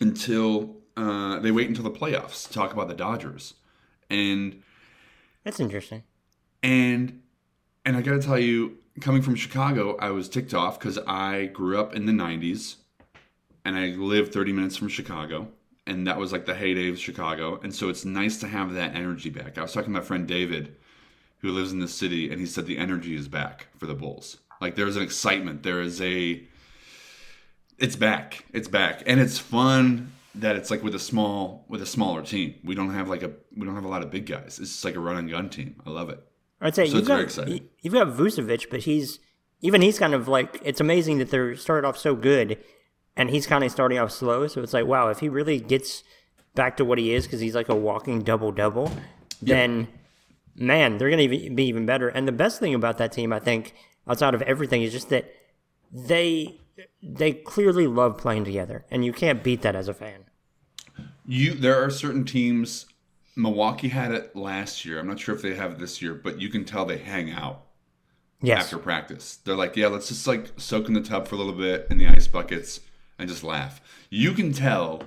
until 0.00 0.76
uh, 0.96 1.38
they 1.40 1.50
wait 1.50 1.68
until 1.68 1.84
the 1.84 1.90
playoffs 1.90 2.46
to 2.48 2.52
talk 2.52 2.72
about 2.72 2.88
the 2.88 2.94
Dodgers. 2.94 3.54
And 4.08 4.62
That's 5.44 5.60
interesting. 5.60 6.02
and 6.62 7.22
and 7.84 7.96
I 7.96 8.02
got 8.02 8.12
to 8.12 8.22
tell 8.22 8.38
you, 8.38 8.78
coming 9.00 9.22
from 9.22 9.34
Chicago, 9.34 9.96
I 9.96 10.10
was 10.10 10.28
ticked 10.28 10.52
off 10.52 10.78
because 10.78 10.98
I 11.06 11.46
grew 11.46 11.78
up 11.78 11.94
in 11.94 12.06
the 12.06 12.12
'90s, 12.12 12.76
and 13.64 13.76
I 13.76 13.88
lived 13.88 14.32
30 14.32 14.52
minutes 14.52 14.76
from 14.76 14.88
Chicago, 14.88 15.48
and 15.86 16.06
that 16.06 16.18
was 16.18 16.32
like 16.32 16.44
the 16.46 16.54
heyday 16.54 16.88
of 16.90 16.98
Chicago. 16.98 17.60
And 17.62 17.74
so 17.74 17.88
it's 17.88 18.04
nice 18.04 18.38
to 18.40 18.48
have 18.48 18.74
that 18.74 18.94
energy 18.94 19.30
back. 19.30 19.56
I 19.58 19.62
was 19.62 19.72
talking 19.72 19.92
to 19.92 19.98
my 19.98 20.04
friend 20.04 20.26
David, 20.26 20.76
who 21.40 21.50
lives 21.50 21.72
in 21.72 21.80
the 21.80 21.88
city, 21.88 22.30
and 22.30 22.40
he 22.40 22.46
said 22.46 22.66
the 22.66 22.78
energy 22.78 23.14
is 23.16 23.28
back 23.28 23.68
for 23.78 23.86
the 23.86 23.94
Bulls. 23.94 24.38
Like 24.60 24.74
there's 24.76 24.96
an 24.96 25.02
excitement. 25.02 25.62
There 25.62 25.80
is 25.80 26.00
a 26.00 26.42
it's 27.78 27.96
back. 27.96 28.44
It's 28.52 28.68
back, 28.68 29.02
and 29.06 29.18
it's 29.20 29.38
fun 29.38 30.12
that 30.34 30.54
it's 30.54 30.70
like 30.70 30.82
with 30.82 30.94
a 30.94 30.98
small 30.98 31.64
with 31.68 31.82
a 31.82 31.86
smaller 31.86 32.22
team. 32.22 32.54
We 32.62 32.74
don't 32.74 32.94
have 32.94 33.08
like 33.08 33.22
a 33.22 33.32
we 33.56 33.64
don't 33.64 33.74
have 33.74 33.84
a 33.84 33.88
lot 33.88 34.02
of 34.02 34.10
big 34.10 34.26
guys. 34.26 34.58
It's 34.60 34.70
just 34.70 34.84
like 34.84 34.96
a 34.96 35.00
run 35.00 35.16
and 35.16 35.30
gun 35.30 35.48
team. 35.48 35.76
I 35.86 35.90
love 35.90 36.10
it. 36.10 36.22
I'd 36.60 36.74
say 36.74 36.84
So 36.86 36.92
you've 36.92 36.98
it's 37.00 37.08
very 37.08 37.20
got 37.20 37.24
exciting. 37.24 37.68
you've 37.80 37.94
got 37.94 38.08
Vucevic, 38.08 38.68
but 38.70 38.80
he's 38.80 39.18
even 39.62 39.80
he's 39.80 39.98
kind 39.98 40.14
of 40.14 40.28
like 40.28 40.60
it's 40.62 40.80
amazing 40.80 41.18
that 41.18 41.30
they're 41.30 41.56
started 41.56 41.86
off 41.88 41.96
so 41.96 42.14
good, 42.14 42.58
and 43.16 43.30
he's 43.30 43.46
kind 43.46 43.64
of 43.64 43.70
starting 43.70 43.98
off 43.98 44.12
slow. 44.12 44.46
So 44.46 44.62
it's 44.62 44.74
like 44.74 44.84
wow, 44.86 45.08
if 45.08 45.20
he 45.20 45.28
really 45.30 45.58
gets 45.58 46.04
back 46.54 46.76
to 46.76 46.84
what 46.84 46.98
he 46.98 47.14
is, 47.14 47.24
because 47.26 47.40
he's 47.40 47.54
like 47.54 47.68
a 47.70 47.74
walking 47.74 48.22
double 48.22 48.52
double, 48.52 48.92
then 49.40 49.88
man, 50.60 50.98
they're 50.98 51.10
gonna 51.10 51.28
be 51.28 51.48
be 51.48 51.64
even 51.64 51.86
better. 51.86 52.08
And 52.08 52.28
the 52.28 52.32
best 52.32 52.60
thing 52.60 52.74
about 52.74 52.98
that 52.98 53.10
team, 53.12 53.32
I 53.32 53.40
think, 53.40 53.74
outside 54.06 54.34
of 54.34 54.42
everything, 54.42 54.82
is 54.82 54.92
just 54.92 55.08
that 55.08 55.32
they 55.90 56.60
they 57.02 57.32
clearly 57.32 57.86
love 57.86 58.16
playing 58.18 58.44
together, 58.44 58.84
and 58.90 59.04
you 59.04 59.12
can't 59.12 59.42
beat 59.42 59.62
that 59.62 59.74
as 59.74 59.88
a 59.88 59.94
fan. 59.94 60.24
You 61.26 61.54
there 61.54 61.82
are 61.82 61.90
certain 61.90 62.24
teams 62.24 62.86
Milwaukee 63.36 63.88
had 63.88 64.12
it 64.12 64.36
last 64.36 64.84
year. 64.84 64.98
I'm 64.98 65.06
not 65.06 65.18
sure 65.20 65.34
if 65.34 65.42
they 65.42 65.54
have 65.54 65.72
it 65.72 65.78
this 65.78 66.00
year, 66.02 66.14
but 66.14 66.40
you 66.40 66.48
can 66.48 66.64
tell 66.64 66.84
they 66.84 66.98
hang 66.98 67.30
out 67.30 67.66
Yes. 68.42 68.64
after 68.64 68.78
practice. 68.78 69.36
They're 69.44 69.54
like, 69.54 69.76
yeah, 69.76 69.88
let's 69.88 70.08
just 70.08 70.26
like 70.26 70.52
soak 70.58 70.88
in 70.88 70.94
the 70.94 71.00
tub 71.02 71.28
for 71.28 71.34
a 71.34 71.38
little 71.38 71.52
bit 71.52 71.86
in 71.90 71.98
the 71.98 72.06
ice 72.06 72.26
buckets 72.26 72.80
and 73.18 73.28
just 73.28 73.44
laugh. 73.44 73.80
You 74.08 74.32
can 74.32 74.52
tell 74.52 75.02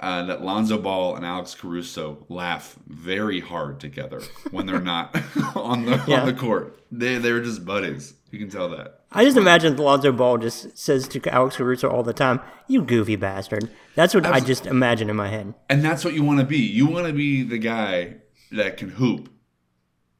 uh, 0.00 0.24
that 0.24 0.42
Lonzo 0.42 0.78
Ball 0.78 1.16
and 1.16 1.24
Alex 1.26 1.54
Caruso 1.54 2.24
laugh 2.28 2.76
very 2.86 3.40
hard 3.40 3.80
together 3.80 4.22
when 4.50 4.66
they're 4.66 4.80
not 4.80 5.14
on 5.56 5.84
the 5.84 6.02
Yeah. 6.06 6.20
on 6.20 6.26
the 6.26 6.32
court. 6.32 6.80
They 6.92 7.18
they're 7.18 7.42
just 7.42 7.64
buddies. 7.64 8.14
You 8.30 8.38
can 8.38 8.50
tell 8.50 8.68
that. 8.70 9.00
I 9.10 9.24
just 9.24 9.36
imagine 9.38 9.76
Lonzo 9.76 10.12
Ball 10.12 10.36
just 10.38 10.76
says 10.76 11.08
to 11.08 11.28
Alex 11.34 11.56
Caruso 11.56 11.88
all 11.90 12.02
the 12.02 12.12
time, 12.12 12.40
"You 12.66 12.82
goofy 12.82 13.16
bastard." 13.16 13.70
That's 13.94 14.14
what 14.14 14.26
I 14.26 14.40
just 14.40 14.66
imagine 14.66 15.08
in 15.10 15.16
my 15.16 15.28
head. 15.28 15.54
And 15.70 15.82
that's 15.84 16.04
what 16.04 16.14
you 16.14 16.22
want 16.22 16.38
to 16.40 16.46
be. 16.46 16.58
You 16.58 16.86
want 16.86 17.06
to 17.06 17.12
be 17.12 17.42
the 17.42 17.58
guy 17.58 18.16
that 18.52 18.76
can 18.76 18.90
hoop 18.90 19.28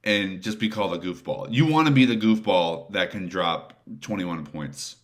and 0.05 0.41
just 0.43 0.59
be 0.59 0.69
called 0.69 0.95
a 0.95 0.99
goofball. 0.99 1.49
You 1.53 1.67
want 1.67 1.87
to 1.89 1.93
be 1.95 2.05
the 2.07 2.17
goofball 2.17 2.91
that 2.93 3.11
can 3.11 3.29
drop 3.29 3.75
21 4.01 4.47
points. 4.47 4.97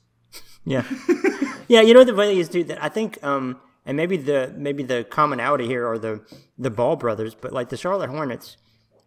Yeah, 0.65 0.85
yeah. 1.69 1.83
You 1.83 1.93
know 1.93 2.01
what 2.01 2.07
the 2.07 2.15
funny 2.15 2.31
thing 2.33 2.39
is, 2.39 2.49
dude. 2.49 2.69
That 2.69 2.83
I 2.83 2.89
think, 2.89 3.23
um, 3.23 3.61
and 3.87 3.97
maybe 3.97 4.17
the 4.17 4.53
maybe 4.57 4.83
the 4.83 5.05
commonality 5.05 5.67
here 5.67 5.87
are 5.87 5.99
the 5.99 6.23
the 6.59 6.71
Ball 6.71 6.97
brothers, 6.97 7.35
but 7.35 7.53
like 7.53 7.69
the 7.69 7.77
Charlotte 7.77 8.11
Hornets 8.11 8.57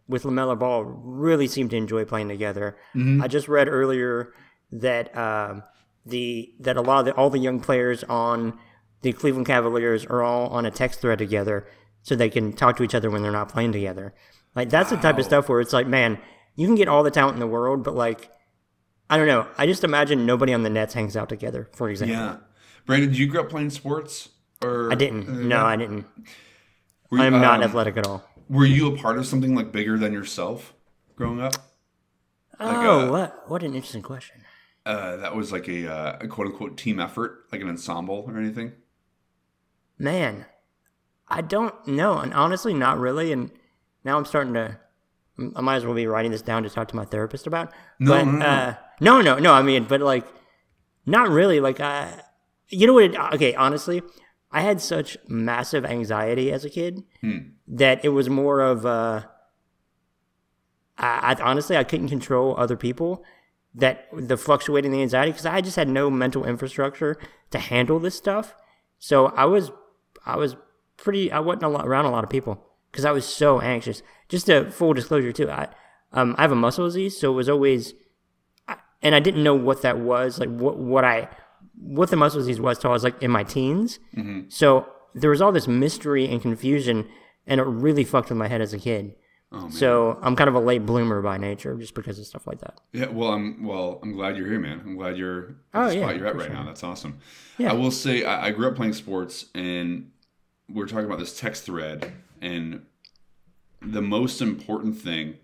with 0.07 0.23
LaMelo 0.23 0.57
Ball 0.57 0.83
really 0.83 1.47
seem 1.47 1.67
to 1.69 1.75
enjoy 1.75 2.05
playing 2.05 2.29
together. 2.29 2.77
I 3.21 3.27
just 3.27 3.47
read 3.47 3.67
earlier 3.67 4.33
that 4.71 5.15
um 5.17 5.63
the 6.05 6.53
that 6.59 6.77
a 6.77 6.81
lot 6.81 6.99
of 6.99 7.05
the, 7.05 7.13
all 7.13 7.29
the 7.29 7.39
young 7.39 7.59
players 7.59 8.03
on 8.05 8.57
the 9.01 9.13
Cleveland 9.13 9.47
Cavaliers 9.47 10.05
are 10.05 10.23
all 10.23 10.47
on 10.47 10.65
a 10.65 10.71
text 10.71 11.01
thread 11.01 11.17
together, 11.19 11.67
so 12.03 12.15
they 12.15 12.29
can 12.29 12.53
talk 12.53 12.77
to 12.77 12.83
each 12.83 12.95
other 12.95 13.09
when 13.09 13.21
they're 13.21 13.31
not 13.31 13.49
playing 13.49 13.71
together. 13.71 14.13
Like 14.55 14.69
that's 14.69 14.89
the 14.89 14.97
type 14.97 15.17
of 15.17 15.25
stuff 15.25 15.49
where 15.49 15.61
it's 15.61 15.73
like, 15.73 15.87
man, 15.87 16.19
you 16.55 16.67
can 16.67 16.75
get 16.75 16.87
all 16.87 17.03
the 17.03 17.11
talent 17.11 17.35
in 17.35 17.39
the 17.39 17.47
world, 17.47 17.83
but 17.83 17.95
like. 17.95 18.31
I 19.09 19.15
don't 19.15 19.27
know. 19.27 19.47
I 19.57 19.67
just 19.67 19.85
imagine 19.85 20.25
nobody 20.25 20.53
on 20.53 20.63
the 20.63 20.69
Nets 20.69 20.93
hangs 20.93 21.15
out 21.15 21.29
together, 21.29 21.69
for 21.73 21.89
example. 21.89 22.17
Yeah. 22.17 22.35
Brandon, 22.85 23.07
did 23.07 23.17
you 23.17 23.27
grow 23.27 23.43
up 23.43 23.49
playing 23.49 23.69
sports? 23.69 24.27
Or 24.61 24.91
I 24.91 24.95
didn't. 24.95 25.47
No, 25.47 25.65
I 25.65 25.75
didn't. 25.75 26.05
You, 27.11 27.21
I'm 27.21 27.39
not 27.39 27.63
um, 27.63 27.63
athletic 27.63 27.97
at 27.97 28.07
all. 28.07 28.23
Were 28.49 28.65
you 28.65 28.93
a 28.93 28.97
part 28.97 29.17
of 29.17 29.25
something 29.25 29.55
like 29.55 29.71
bigger 29.71 29.97
than 29.97 30.13
yourself 30.13 30.73
growing 31.15 31.41
up? 31.41 31.53
oh, 32.59 33.07
uh, 33.07 33.11
what 33.11 33.49
what 33.49 33.63
an 33.63 33.75
interesting 33.75 34.01
question. 34.01 34.41
Uh, 34.85 35.17
that 35.17 35.35
was 35.35 35.51
like 35.51 35.67
a, 35.67 35.91
uh, 35.91 36.17
a 36.21 36.27
quote 36.27 36.47
unquote 36.47 36.77
team 36.77 36.99
effort, 36.99 37.45
like 37.51 37.61
an 37.61 37.67
ensemble 37.67 38.23
or 38.27 38.37
anything? 38.37 38.71
Man, 39.99 40.45
I 41.27 41.41
don't 41.41 41.87
know, 41.87 42.19
and 42.19 42.33
honestly, 42.33 42.73
not 42.73 42.97
really. 42.97 43.31
And 43.31 43.51
now 44.03 44.17
I'm 44.17 44.25
starting 44.25 44.53
to. 44.53 44.79
I 45.55 45.61
might 45.61 45.75
as 45.75 45.85
well 45.85 45.93
be 45.93 46.07
writing 46.07 46.31
this 46.31 46.41
down 46.41 46.63
to 46.63 46.69
talk 46.69 46.87
to 46.87 46.95
my 46.95 47.05
therapist 47.05 47.45
about. 47.45 47.71
No, 47.99 48.11
but, 48.11 48.23
no, 48.25 48.31
no. 48.31 48.45
Uh, 48.45 48.75
no, 48.99 49.21
no, 49.21 49.37
no. 49.37 49.53
I 49.53 49.61
mean, 49.61 49.83
but 49.83 50.01
like, 50.01 50.25
not 51.05 51.29
really. 51.29 51.59
Like, 51.59 51.79
uh, 51.79 52.07
you 52.69 52.87
know 52.87 52.93
what? 52.93 53.03
It, 53.03 53.15
okay, 53.33 53.53
honestly, 53.53 54.01
I 54.51 54.61
had 54.61 54.79
such 54.81 55.17
massive 55.27 55.83
anxiety 55.85 56.51
as 56.51 56.63
a 56.65 56.69
kid 56.69 57.03
Hmm. 57.21 57.37
that 57.67 58.03
it 58.05 58.09
was 58.09 58.29
more 58.29 58.61
of. 58.61 58.85
Uh, 58.85 59.23
I, 60.97 61.35
I 61.37 61.43
honestly 61.43 61.77
I 61.77 61.83
couldn't 61.83 62.09
control 62.09 62.55
other 62.57 62.75
people. 62.77 63.23
That 63.75 64.07
the 64.11 64.37
fluctuating 64.37 64.91
the 64.91 65.01
anxiety 65.03 65.31
because 65.31 65.45
I 65.45 65.61
just 65.61 65.75
had 65.75 65.87
no 65.87 66.09
mental 66.09 66.45
infrastructure 66.45 67.17
to 67.51 67.59
handle 67.59 67.99
this 67.99 68.15
stuff. 68.15 68.55
So 68.97 69.27
I 69.27 69.45
was, 69.45 69.69
I 70.25 70.35
was 70.37 70.55
pretty. 70.95 71.31
I 71.31 71.39
wasn't 71.39 71.63
a 71.63 71.67
lot, 71.67 71.85
around 71.85 72.05
a 72.05 72.09
lot 72.11 72.23
of 72.23 72.29
people 72.31 72.65
because 72.91 73.05
I 73.05 73.11
was 73.11 73.25
so 73.25 73.59
anxious. 73.61 74.01
Just 74.29 74.49
a 74.49 74.71
full 74.71 74.93
disclosure 74.93 75.31
too. 75.31 75.51
I, 75.51 75.67
um, 76.11 76.33
I 76.39 76.41
have 76.41 76.51
a 76.51 76.55
muscle 76.55 76.85
disease, 76.85 77.19
so 77.19 77.31
it 77.31 77.35
was 77.35 77.49
always, 77.49 77.93
I, 78.67 78.77
and 79.03 79.13
I 79.13 79.19
didn't 79.19 79.43
know 79.43 79.53
what 79.53 79.83
that 79.83 79.99
was. 79.99 80.39
Like 80.39 80.49
what 80.49 80.79
what 80.79 81.05
I, 81.05 81.27
what 81.79 82.09
the 82.09 82.15
muscle 82.15 82.39
disease 82.39 82.59
was 82.59 82.79
till 82.79 82.89
I 82.89 82.93
was 82.93 83.03
like 83.03 83.21
in 83.21 83.31
my 83.31 83.43
teens. 83.43 83.99
Mm-hmm. 84.15 84.49
So 84.49 84.87
there 85.13 85.29
was 85.29 85.41
all 85.41 85.51
this 85.51 85.67
mystery 85.67 86.27
and 86.27 86.41
confusion, 86.41 87.07
and 87.45 87.59
it 87.59 87.63
really 87.65 88.03
fucked 88.03 88.29
with 88.29 88.37
my 88.37 88.47
head 88.47 88.61
as 88.61 88.73
a 88.73 88.79
kid. 88.79 89.15
Oh, 89.49 89.69
so 89.69 90.19
I'm 90.21 90.35
kind 90.35 90.49
of 90.49 90.55
a 90.55 90.59
late 90.59 90.85
bloomer 90.85 91.21
by 91.21 91.37
nature, 91.37 91.73
just 91.77 91.95
because 91.95 92.19
of 92.19 92.25
stuff 92.25 92.45
like 92.47 92.59
that. 92.59 92.81
Yeah, 92.91 93.07
well, 93.07 93.29
I'm 93.31 93.63
well. 93.63 93.99
I'm 94.03 94.11
glad 94.11 94.35
you're 94.35 94.47
here, 94.47 94.59
man. 94.59 94.81
I'm 94.83 94.97
glad 94.97 95.15
you're 95.17 95.43
at 95.47 95.55
Oh, 95.73 95.89
yeah, 95.89 96.01
spot 96.01 96.17
you're 96.17 96.27
at 96.27 96.35
right 96.35 96.47
sure. 96.47 96.53
now. 96.53 96.65
That's 96.65 96.83
awesome. 96.83 97.19
Yeah. 97.57 97.71
I 97.71 97.73
will 97.73 97.91
say 97.91 98.25
I, 98.25 98.47
I 98.47 98.51
grew 98.51 98.67
up 98.67 98.75
playing 98.75 98.91
sports, 98.93 99.45
and 99.55 100.11
we 100.69 100.83
are 100.83 100.85
talking 100.87 101.05
about 101.05 101.19
this 101.19 101.39
text 101.39 101.63
thread, 101.63 102.11
and 102.41 102.81
the 103.81 104.01
most 104.01 104.41
important 104.41 104.97
thing, 104.97 105.35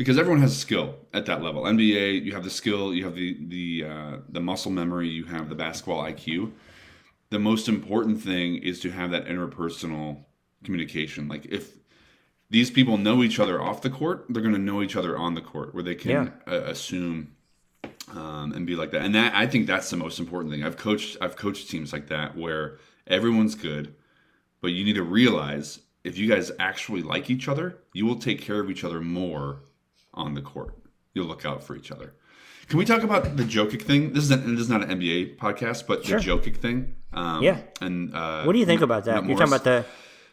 because 0.00 0.16
everyone 0.16 0.40
has 0.40 0.52
a 0.52 0.58
skill 0.58 0.94
at 1.12 1.26
that 1.26 1.42
level. 1.42 1.64
NBA, 1.64 2.24
you 2.24 2.32
have 2.32 2.42
the 2.42 2.48
skill, 2.48 2.94
you 2.94 3.04
have 3.04 3.14
the 3.14 3.36
the 3.48 3.84
uh, 3.86 4.16
the 4.30 4.40
muscle 4.40 4.70
memory, 4.70 5.10
you 5.10 5.26
have 5.26 5.50
the 5.50 5.54
basketball 5.54 6.02
IQ. 6.02 6.52
The 7.28 7.38
most 7.38 7.68
important 7.68 8.22
thing 8.22 8.56
is 8.62 8.80
to 8.80 8.90
have 8.92 9.10
that 9.10 9.26
interpersonal 9.26 10.24
communication. 10.64 11.28
Like 11.28 11.44
if 11.50 11.76
these 12.48 12.70
people 12.70 12.96
know 12.96 13.22
each 13.22 13.38
other 13.38 13.60
off 13.60 13.82
the 13.82 13.90
court, 13.90 14.24
they're 14.30 14.40
going 14.40 14.54
to 14.54 14.58
know 14.58 14.80
each 14.80 14.96
other 14.96 15.18
on 15.18 15.34
the 15.34 15.42
court, 15.42 15.74
where 15.74 15.82
they 15.82 15.96
can 15.96 16.32
uh, 16.48 16.62
assume 16.64 17.36
um, 18.12 18.54
and 18.54 18.66
be 18.66 18.76
like 18.76 18.92
that. 18.92 19.02
And 19.02 19.14
that 19.14 19.34
I 19.34 19.46
think 19.46 19.66
that's 19.66 19.90
the 19.90 19.98
most 19.98 20.18
important 20.18 20.50
thing. 20.50 20.64
I've 20.64 20.78
coached 20.78 21.18
I've 21.20 21.36
coached 21.36 21.68
teams 21.68 21.92
like 21.92 22.06
that 22.06 22.38
where 22.38 22.78
everyone's 23.06 23.54
good, 23.54 23.94
but 24.62 24.68
you 24.68 24.82
need 24.82 24.96
to 24.96 25.02
realize 25.02 25.80
if 26.04 26.16
you 26.16 26.26
guys 26.26 26.50
actually 26.58 27.02
like 27.02 27.28
each 27.28 27.48
other, 27.48 27.76
you 27.92 28.06
will 28.06 28.16
take 28.16 28.40
care 28.40 28.60
of 28.60 28.70
each 28.70 28.82
other 28.82 29.02
more 29.02 29.60
on 30.14 30.34
the 30.34 30.42
court. 30.42 30.76
You'll 31.14 31.26
look 31.26 31.44
out 31.44 31.62
for 31.62 31.76
each 31.76 31.90
other. 31.90 32.14
Can 32.68 32.78
we 32.78 32.84
talk 32.84 33.02
about 33.02 33.36
the 33.36 33.42
Jokic 33.42 33.82
thing? 33.82 34.12
This 34.12 34.22
is 34.24 34.30
an, 34.30 34.54
this 34.54 34.62
is 34.62 34.68
not 34.70 34.82
an 34.82 35.00
NBA 35.00 35.38
podcast, 35.38 35.86
but 35.88 36.04
Sure. 36.04 36.20
the 36.20 36.24
Jokic 36.24 36.56
thing. 36.58 36.94
Um, 37.12 37.42
Yeah. 37.42 37.58
And 37.80 38.14
uh, 38.14 38.44
What 38.44 38.52
do 38.52 38.58
you 38.58 38.66
think 38.66 38.80
about 38.80 39.04
that? 39.06 39.24
You're 39.24 39.36
talking 39.36 39.52
about 39.52 39.64
the 39.64 39.84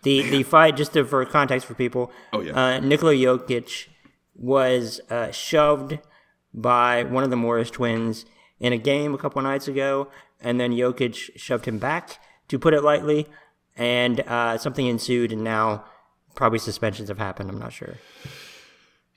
the 0.03 0.21
the 0.29 0.43
fight. 0.43 0.77
Just 0.77 0.93
to, 0.93 1.03
for 1.03 1.25
context 1.25 1.65
for 1.65 1.73
people. 1.73 2.11
Oh, 2.31 2.41
yeah. 2.41 2.53
Uh, 2.53 2.79
Nikola 2.79 3.13
Jokic 3.13 3.87
was 4.35 5.01
uh, 5.09 5.31
shoved 5.31 5.97
by 6.53 7.03
one 7.03 7.23
of 7.23 7.29
the 7.31 7.35
Morris 7.35 7.71
twins 7.71 8.25
in 8.59 8.71
a 8.71 8.77
game 8.77 9.13
a 9.13 9.17
couple 9.17 9.41
nights 9.41 9.67
ago, 9.67 10.07
and 10.39 10.59
then 10.59 10.71
Jokic 10.71 11.31
shoved 11.35 11.65
him 11.65 11.79
back, 11.79 12.19
to 12.47 12.57
put 12.59 12.73
it 12.73 12.83
lightly, 12.83 13.27
and 13.75 14.19
uh, 14.21 14.57
something 14.57 14.85
ensued, 14.85 15.31
and 15.31 15.43
now 15.43 15.85
probably 16.35 16.59
suspensions 16.59 17.09
have 17.09 17.17
happened. 17.17 17.49
I'm 17.49 17.59
not 17.59 17.73
sure. 17.73 17.95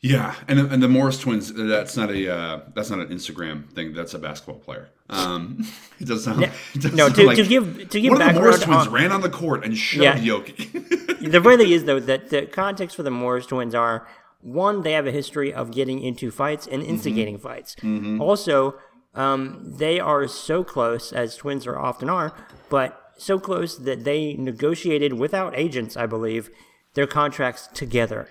Yeah, 0.03 0.35
and 0.49 0.59
and 0.59 0.83
the 0.83 0.89
Morris 0.89 1.19
twins. 1.19 1.53
That's 1.53 1.95
not 1.97 2.11
a 2.11 2.33
uh, 2.35 2.61
that's 2.75 2.89
not 2.89 3.01
an 3.01 3.09
Instagram 3.09 3.71
thing. 3.71 3.93
That's 3.93 4.15
a 4.15 4.19
basketball 4.19 4.57
player. 4.59 4.89
Um, 5.11 5.67
it 6.01 6.07
does 6.09 6.25
sound. 6.25 6.43
it 6.45 6.53
does 6.81 6.95
No, 6.95 7.05
sound 7.09 7.15
to, 7.17 7.27
like- 7.27 7.37
to 7.37 7.45
give 7.47 7.91
to 7.91 8.01
give 8.01 8.13
one 8.13 8.23
of 8.23 8.35
the 8.35 8.41
Morris 8.41 8.63
twins 8.63 8.87
on- 8.87 8.93
ran 8.93 9.13
on 9.13 9.21
the 9.21 9.29
court 9.29 9.63
and 9.65 9.77
shoved 9.77 10.03
Yeah. 10.03 10.17
Jokic. 10.17 10.73
the 11.31 11.41
funny 11.43 11.57
thing 11.65 11.73
is 11.73 11.85
though 11.85 12.01
that 12.01 12.31
the 12.31 12.47
context 12.47 12.97
for 12.97 13.03
the 13.03 13.11
Morris 13.11 13.45
twins 13.47 13.75
are 13.75 14.07
one, 14.41 14.83
they 14.85 14.93
have 14.93 15.07
a 15.07 15.11
history 15.13 15.53
of 15.53 15.71
getting 15.71 16.01
into 16.03 16.31
fights 16.31 16.67
and 16.67 16.83
instigating 16.83 17.37
fights. 17.37 17.77
Also, 18.19 18.75
um, 19.15 19.75
they 19.77 20.01
are 20.01 20.27
so 20.27 20.65
close, 20.65 21.13
as 21.13 21.37
twins 21.37 21.67
are 21.67 21.79
often 21.79 22.09
are, 22.09 22.33
but 22.71 22.99
so 23.19 23.39
close 23.39 23.77
that 23.77 24.05
they 24.05 24.33
negotiated 24.39 25.13
without 25.13 25.53
agents, 25.59 25.95
I 25.95 26.07
believe, 26.07 26.49
their 26.95 27.07
contracts 27.07 27.67
together, 27.75 28.31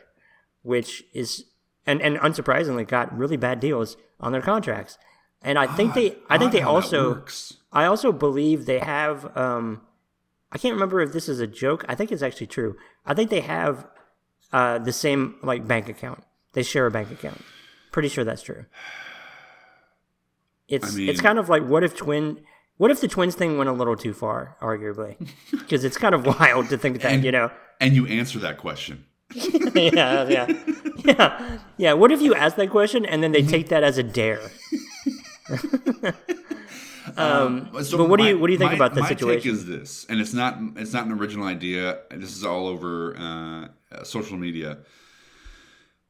which 0.63 1.03
is 1.13 1.45
and 1.85 2.01
and 2.01 2.17
unsurprisingly 2.17 2.87
got 2.87 3.15
really 3.17 3.37
bad 3.37 3.59
deals 3.59 3.97
on 4.19 4.31
their 4.31 4.41
contracts. 4.41 4.97
And 5.41 5.57
I 5.57 5.67
think 5.67 5.93
they, 5.93 6.17
I 6.29 6.37
think 6.37 6.51
they 6.51 6.61
also. 6.61 7.23
I 7.71 7.85
also 7.85 8.11
believe 8.11 8.65
they 8.65 8.79
have. 8.79 9.35
Um, 9.37 9.81
I 10.51 10.57
can't 10.57 10.73
remember 10.73 10.99
if 11.01 11.13
this 11.13 11.29
is 11.29 11.39
a 11.39 11.47
joke. 11.47 11.85
I 11.87 11.95
think 11.95 12.11
it's 12.11 12.21
actually 12.21 12.47
true. 12.47 12.75
I 13.05 13.13
think 13.13 13.29
they 13.29 13.41
have 13.41 13.87
uh, 14.51 14.79
the 14.79 14.91
same 14.91 15.35
like 15.41 15.65
bank 15.67 15.87
account. 15.87 16.23
They 16.53 16.63
share 16.63 16.85
a 16.85 16.91
bank 16.91 17.11
account. 17.11 17.41
Pretty 17.91 18.09
sure 18.09 18.23
that's 18.23 18.41
true. 18.41 18.65
It's 20.67 20.93
I 20.93 20.97
mean- 20.97 21.09
it's 21.09 21.21
kind 21.21 21.39
of 21.39 21.49
like 21.49 21.63
what 21.63 21.83
if 21.83 21.95
twin. 21.95 22.41
What 22.77 22.91
if 22.91 23.01
the 23.01 23.09
twins 23.09 23.35
thing 23.35 23.57
went 23.57 23.69
a 23.69 23.73
little 23.73 23.97
too 23.97 24.13
far, 24.13 24.55
arguably? 24.61 25.17
Because 25.51 25.83
it's 25.83 25.97
kind 25.97 26.15
of 26.15 26.25
wild 26.39 26.69
to 26.69 26.77
think 26.77 27.01
that, 27.01 27.11
and, 27.11 27.23
you 27.25 27.31
know. 27.31 27.51
And 27.81 27.93
you 27.93 28.07
answer 28.07 28.39
that 28.39 28.57
question. 28.57 29.03
yeah, 29.33 30.27
yeah, 30.29 30.47
yeah, 31.05 31.57
yeah. 31.77 31.93
What 31.93 32.12
if 32.12 32.21
you 32.21 32.33
ask 32.35 32.55
that 32.55 32.69
question 32.69 33.05
and 33.05 33.21
then 33.23 33.31
they 33.31 33.43
take 33.43 33.69
that 33.69 33.83
as 33.83 33.97
a 33.97 34.03
dare? 34.03 34.41
um, 37.17 37.69
So 37.83 37.97
but 37.97 38.09
what 38.09 38.19
do 38.19 38.25
you 38.25 38.38
what 38.39 38.47
do 38.47 38.53
you 38.53 38.59
think 38.59 38.71
my- 38.71 38.75
about 38.75 38.93
the 38.95 39.01
my 39.01 39.09
situation? 39.09 39.41
take 39.41 39.51
is 39.51 39.65
this, 39.65 40.05
and 40.09 40.19
it's 40.19 40.33
not 40.33 40.57
it's 40.75 40.93
not 40.93 41.05
an 41.05 41.12
original 41.13 41.45
idea. 41.47 41.99
This 42.12 42.35
is 42.35 42.43
all 42.45 42.67
over 42.67 43.15
uh, 43.17 43.67
uh, 43.91 44.03
social 44.03 44.38
media, 44.38 44.77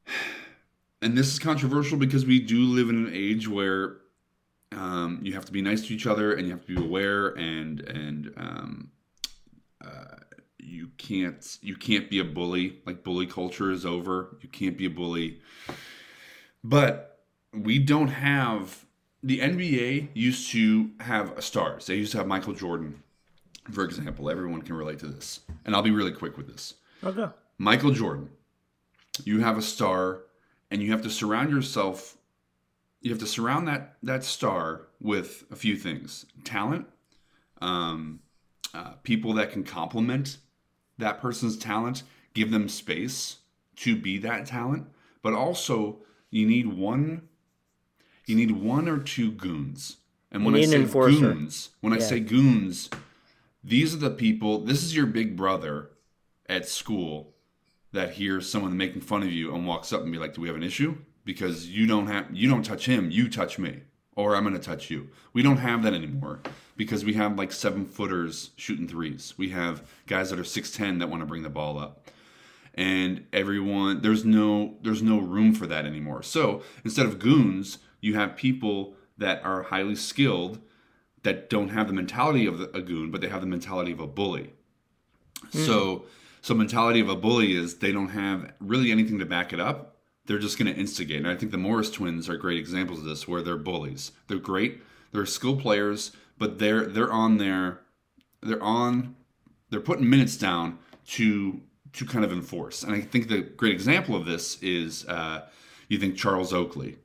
and 1.02 1.18
this 1.18 1.28
is 1.32 1.40
controversial 1.40 1.98
because 1.98 2.26
we 2.26 2.40
do 2.40 2.60
live 2.66 2.90
in 2.90 2.96
an 3.08 3.12
age 3.14 3.48
where 3.48 3.98
um, 4.72 5.20
you 5.24 5.34
have 5.34 5.46
to 5.46 5.52
be 5.52 5.62
nice 5.62 5.88
to 5.88 5.94
each 5.94 6.06
other, 6.08 6.34
and 6.34 6.46
you 6.48 6.52
have 6.54 6.66
to 6.66 6.76
be 6.76 6.82
aware, 6.84 7.30
and 7.30 7.80
and 7.82 8.34
um, 8.38 8.90
can't 11.00 11.58
you 11.62 11.76
can't 11.76 12.10
be 12.10 12.20
a 12.20 12.24
bully. 12.24 12.80
Like 12.86 13.04
bully 13.04 13.26
culture 13.26 13.72
is 13.72 13.86
over. 13.86 14.38
You 14.42 14.50
can't 14.50 14.78
be 14.78 14.86
a 14.86 14.90
bully. 14.90 15.40
But 16.64 17.20
we 17.52 17.80
don't 17.80 18.10
have 18.10 18.86
the 19.24 19.40
NBA 19.40 20.10
used 20.14 20.52
to 20.52 20.92
have 21.00 21.44
stars. 21.44 21.88
They 21.88 21.96
used 21.96 22.12
to 22.12 22.20
have 22.20 22.28
Michael 22.28 22.54
Jordan, 22.54 23.02
for 23.72 23.84
example. 23.84 24.30
Everyone 24.30 24.62
can 24.62 24.76
relate 24.76 25.00
to 25.00 25.08
this. 25.08 25.40
And 25.66 25.76
I'll 25.76 25.82
be 25.82 25.92
really 25.92 26.12
quick 26.12 26.38
with 26.38 26.48
this. 26.48 26.76
Okay. 27.04 27.28
Michael 27.58 27.92
Jordan, 27.92 28.30
you 29.24 29.40
have 29.40 29.58
a 29.58 29.62
star 29.62 30.22
and 30.70 30.84
you 30.84 30.92
have 30.92 31.02
to 31.02 31.10
surround 31.10 31.50
yourself 31.50 32.18
you 33.02 33.12
have 33.12 33.20
to 33.20 33.28
surround 33.28 33.68
that 33.68 33.96
that 34.04 34.24
star 34.24 34.88
with 35.00 35.46
a 35.52 35.56
few 35.56 35.76
things 35.76 36.26
talent 36.44 36.86
um, 37.62 38.20
uh, 38.74 38.92
people 39.04 39.34
that 39.34 39.52
can 39.52 39.64
complement 39.64 40.38
that 41.00 41.22
person's 41.22 41.58
talent 41.58 42.04
give 42.34 42.52
them 42.52 42.70
space 42.70 43.38
to 43.76 43.96
be 43.96 44.18
that 44.18 44.46
talent 44.46 44.88
but 45.22 45.34
also 45.34 45.98
you 46.30 46.46
need 46.46 46.68
one 46.68 47.28
you 48.26 48.36
need 48.36 48.52
one 48.52 48.88
or 48.88 49.00
two 49.00 49.32
goons 49.32 49.98
and 50.32 50.46
when 50.46 50.56
i 50.56 50.64
say 50.64 50.76
enforcer. 50.76 51.20
goons 51.20 51.70
when 51.82 51.94
i 51.94 52.00
say 52.00 52.20
goons 52.20 52.90
these 53.64 53.94
are 53.94 53.98
the 53.98 54.12
people 54.12 54.60
this 54.60 54.84
is 54.84 54.96
your 54.96 55.06
big 55.06 55.36
brother 55.36 55.90
at 56.48 56.68
school 56.68 57.34
that 57.92 58.12
hears 58.14 58.50
someone 58.50 58.78
making 58.78 59.02
fun 59.02 59.24
of 59.24 59.32
you 59.32 59.54
and 59.54 59.66
walks 59.66 59.92
up 59.94 60.02
and 60.02 60.12
be 60.12 60.18
like, 60.18 60.34
"Do 60.34 60.42
we 60.42 60.48
have 60.48 60.58
an 60.58 60.64
issue?" 60.64 60.98
Because 61.26 61.68
you 61.68 61.88
don't 61.88 62.08
have 62.08 62.28
you 62.32 62.50
don't 62.50 62.64
touch 62.64 62.86
him, 62.86 63.12
you 63.12 63.30
touch 63.30 63.60
me, 63.60 63.82
or 64.16 64.36
I'm 64.36 64.44
gonna 64.44 64.60
touch 64.60 64.90
you. 64.90 65.10
We 65.34 65.42
don't 65.42 65.58
have 65.58 65.84
that 65.84 65.94
anymore 65.94 66.42
because 66.80 67.04
we 67.04 67.12
have 67.12 67.38
like 67.38 67.52
seven 67.52 67.86
footers 67.86 68.52
shooting 68.56 68.88
threes. 68.88 69.34
We 69.36 69.50
have 69.50 69.84
guys 70.08 70.30
that 70.30 70.40
are 70.40 70.46
six 70.46 70.72
ten 70.72 71.00
that 71.00 71.10
want 71.10 71.22
to 71.22 71.26
bring 71.26 71.44
the 71.44 71.50
ball 71.50 71.78
up, 71.78 72.08
and 72.74 73.26
everyone 73.34 74.02
there's 74.02 74.24
no 74.24 74.78
there's 74.82 75.04
no 75.04 75.20
room 75.20 75.54
for 75.54 75.68
that 75.68 75.86
anymore. 75.86 76.24
So 76.24 76.64
instead 76.86 77.06
of 77.06 77.20
goons, 77.20 77.80
you 78.00 78.16
have 78.16 78.38
people 78.38 78.96
that 79.18 79.44
are 79.44 79.64
highly 79.64 79.96
skilled 79.96 80.62
that 81.24 81.50
don't 81.50 81.68
have 81.68 81.88
the 81.88 81.94
mentality 81.94 82.46
of 82.46 82.62
a 82.62 82.82
goon, 82.82 83.12
but 83.12 83.20
they 83.20 83.28
have 83.28 83.42
the 83.42 83.48
mentality 83.48 83.92
of 83.92 84.00
a 84.00 84.08
bully. 84.08 84.54
Hmm. 85.52 85.66
So, 85.66 86.06
so 86.42 86.54
mentality 86.54 87.02
of 87.02 87.10
a 87.10 87.16
bully 87.18 87.58
is 87.58 87.80
they 87.80 87.92
don't 87.92 88.12
have 88.12 88.54
really 88.62 88.90
anything 88.90 89.20
to 89.20 89.26
back 89.26 89.52
it 89.52 89.60
up. 89.60 89.98
They're 90.28 90.40
just 90.40 90.58
going 90.58 90.74
to 90.74 90.80
instigate. 90.80 91.18
And 91.18 91.28
I 91.28 91.36
think 91.36 91.52
the 91.52 91.58
Morris 91.58 91.92
twins 91.92 92.30
are 92.30 92.38
great 92.38 92.58
examples 92.58 93.00
of 93.00 93.06
this, 93.06 93.28
where 93.28 93.42
they're 93.42 93.58
bullies. 93.58 94.14
They're 94.30 94.38
great. 94.38 94.82
They're 95.12 95.26
skilled 95.26 95.60
players, 95.60 96.12
but 96.40 96.58
they're 96.58 96.86
they're 96.86 97.12
on 97.12 97.38
their 97.38 97.82
they're 98.42 98.64
on 98.64 99.16
they're 99.70 99.80
putting 99.80 100.10
minutes 100.10 100.38
down 100.38 100.80
to 101.06 101.62
to 101.94 102.06
kind 102.06 102.26
of 102.26 102.32
enforce. 102.32 102.84
And 102.84 102.96
I 102.96 103.02
think 103.02 103.28
the 103.28 103.42
great 103.42 103.74
example 103.74 104.16
of 104.16 104.26
this 104.26 104.62
is 104.62 105.06
uh, 105.08 105.48
you 105.88 106.00
think 106.00 106.16
Charles 106.16 106.54
Oakley, 106.54 106.98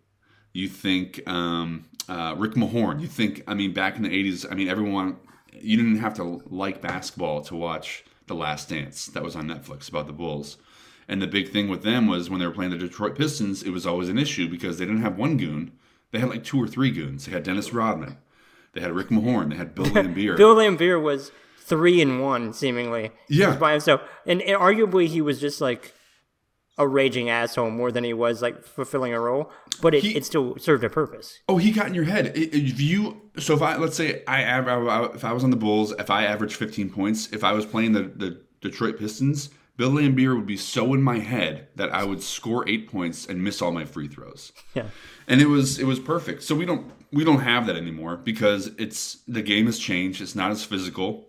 you 0.52 0.68
think 0.68 1.26
um, 1.28 1.84
uh, 2.08 2.34
Rick 2.38 2.52
Mahorn, 2.52 3.00
you 3.00 3.08
think 3.08 3.42
I 3.46 3.54
mean 3.54 3.72
back 3.72 3.96
in 3.96 4.02
the 4.02 4.08
'80s. 4.08 4.50
I 4.50 4.54
mean 4.54 4.68
everyone 4.68 5.16
you 5.52 5.76
didn't 5.76 5.98
have 5.98 6.14
to 6.14 6.42
like 6.50 6.80
basketball 6.80 7.42
to 7.42 7.54
watch 7.54 8.04
The 8.26 8.34
Last 8.34 8.68
Dance 8.68 9.06
that 9.06 9.22
was 9.22 9.36
on 9.36 9.46
Netflix 9.46 9.88
about 9.88 10.06
the 10.06 10.12
Bulls. 10.12 10.56
And 11.06 11.20
the 11.20 11.26
big 11.26 11.50
thing 11.50 11.68
with 11.68 11.82
them 11.82 12.06
was 12.06 12.30
when 12.30 12.40
they 12.40 12.46
were 12.46 12.52
playing 12.52 12.70
the 12.70 12.78
Detroit 12.78 13.16
Pistons, 13.16 13.62
it 13.62 13.70
was 13.70 13.86
always 13.86 14.08
an 14.08 14.18
issue 14.18 14.48
because 14.48 14.78
they 14.78 14.86
didn't 14.86 15.02
have 15.02 15.18
one 15.18 15.36
goon. 15.36 15.72
They 16.10 16.18
had 16.18 16.30
like 16.30 16.44
two 16.44 16.60
or 16.60 16.66
three 16.66 16.90
goons. 16.90 17.26
They 17.26 17.32
had 17.32 17.42
Dennis 17.42 17.72
Rodman. 17.72 18.16
They 18.74 18.80
had 18.80 18.92
Rick 18.92 19.08
Mahorn. 19.08 19.50
They 19.50 19.56
had 19.56 19.74
Bill 19.74 19.84
Laimbeer. 19.96 20.36
Bill 20.36 20.54
Laimbeer 20.56 21.00
was 21.02 21.30
three 21.60 22.00
and 22.02 22.20
one 22.22 22.52
seemingly. 22.52 23.10
Yeah. 23.28 23.56
By 23.56 23.72
himself, 23.72 24.00
and, 24.26 24.42
and 24.42 24.58
arguably 24.60 25.06
he 25.06 25.20
was 25.20 25.40
just 25.40 25.60
like 25.60 25.94
a 26.76 26.88
raging 26.88 27.30
asshole 27.30 27.70
more 27.70 27.92
than 27.92 28.02
he 28.02 28.12
was 28.12 28.42
like 28.42 28.64
fulfilling 28.64 29.14
a 29.14 29.20
role. 29.20 29.50
But 29.80 29.94
it, 29.94 30.02
He- 30.02 30.16
it 30.16 30.24
still 30.26 30.56
served 30.58 30.82
a 30.84 30.90
purpose. 30.90 31.38
Oh, 31.48 31.56
he 31.56 31.70
got 31.70 31.86
in 31.86 31.94
your 31.94 32.04
head. 32.04 32.32
If 32.36 32.80
you 32.80 33.30
so 33.38 33.54
if 33.54 33.62
I 33.62 33.76
let's 33.76 33.96
say 33.96 34.22
I 34.26 34.44
I- 34.44 35.14
if 35.14 35.24
I 35.24 35.32
was 35.32 35.44
on 35.44 35.50
the 35.50 35.56
Bulls, 35.56 35.92
if 35.98 36.10
I 36.10 36.24
averaged 36.24 36.56
15 36.56 36.90
points, 36.90 37.32
if 37.32 37.44
I 37.44 37.52
was 37.52 37.64
playing 37.64 37.92
the 37.92 38.02
the 38.02 38.40
Detroit 38.60 38.98
Pistons, 38.98 39.50
Bill 39.76 39.90
Laimbeer 39.90 40.34
would 40.36 40.46
be 40.46 40.56
so 40.56 40.94
in 40.94 41.02
my 41.02 41.18
head 41.18 41.68
that 41.76 41.92
I 41.94 42.02
would 42.04 42.22
score 42.22 42.68
eight 42.68 42.88
points 42.90 43.26
and 43.26 43.42
miss 43.42 43.60
all 43.62 43.72
my 43.72 43.84
free 43.84 44.08
throws. 44.08 44.52
Yeah. 44.74 44.86
And 45.28 45.40
it 45.40 45.46
was 45.46 45.78
it 45.78 45.84
was 45.86 46.00
perfect. 46.00 46.42
So 46.42 46.54
we 46.56 46.64
don't 46.66 46.90
we 47.14 47.24
don't 47.24 47.40
have 47.40 47.66
that 47.66 47.76
anymore 47.76 48.16
because 48.16 48.68
it's 48.78 49.18
the 49.28 49.42
game 49.42 49.66
has 49.66 49.78
changed. 49.78 50.20
It's 50.20 50.34
not 50.34 50.50
as 50.50 50.64
physical. 50.64 51.28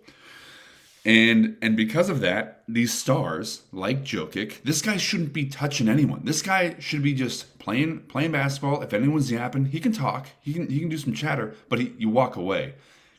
And 1.05 1.57
and 1.61 1.77
because 1.77 2.09
of 2.09 2.19
that, 2.21 2.63
these 2.67 2.91
stars 2.91 3.61
like 3.71 4.03
Jokic, 4.03 4.63
this 4.63 4.81
guy 4.81 4.97
shouldn't 4.97 5.33
be 5.33 5.45
touching 5.45 5.87
anyone. 5.87 6.21
This 6.23 6.41
guy 6.41 6.75
should 6.79 7.03
be 7.03 7.13
just 7.13 7.59
playing 7.59 7.99
playing 8.07 8.31
basketball. 8.31 8.81
If 8.81 8.93
anyone's 8.93 9.31
yapping, 9.31 9.65
he 9.65 9.79
can 9.79 9.91
talk. 9.91 10.27
He 10.41 10.53
can 10.53 10.67
he 10.67 10.79
can 10.79 10.89
do 10.89 10.97
some 10.97 11.13
chatter, 11.13 11.53
but 11.69 11.79
he, 11.79 11.93
you 11.99 12.09
walk 12.09 12.35
away. 12.35 12.73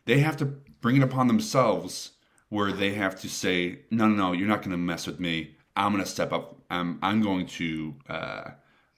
They 0.04 0.18
have 0.18 0.36
to 0.38 0.46
bring 0.46 0.96
it 0.96 1.02
upon 1.02 1.28
themselves 1.28 2.12
where 2.48 2.72
they 2.72 2.94
have 2.94 3.20
to 3.20 3.28
say, 3.28 3.80
no, 3.90 4.08
no, 4.08 4.14
no, 4.14 4.32
you're 4.32 4.48
not 4.48 4.60
going 4.60 4.70
to 4.70 4.76
mess 4.76 5.06
with 5.06 5.18
me. 5.18 5.56
I'm 5.76 5.92
going 5.92 6.02
to 6.02 6.10
step 6.10 6.32
up. 6.32 6.56
I'm 6.70 6.98
I'm 7.02 7.22
going 7.22 7.46
to 7.46 7.94
uh, 8.08 8.50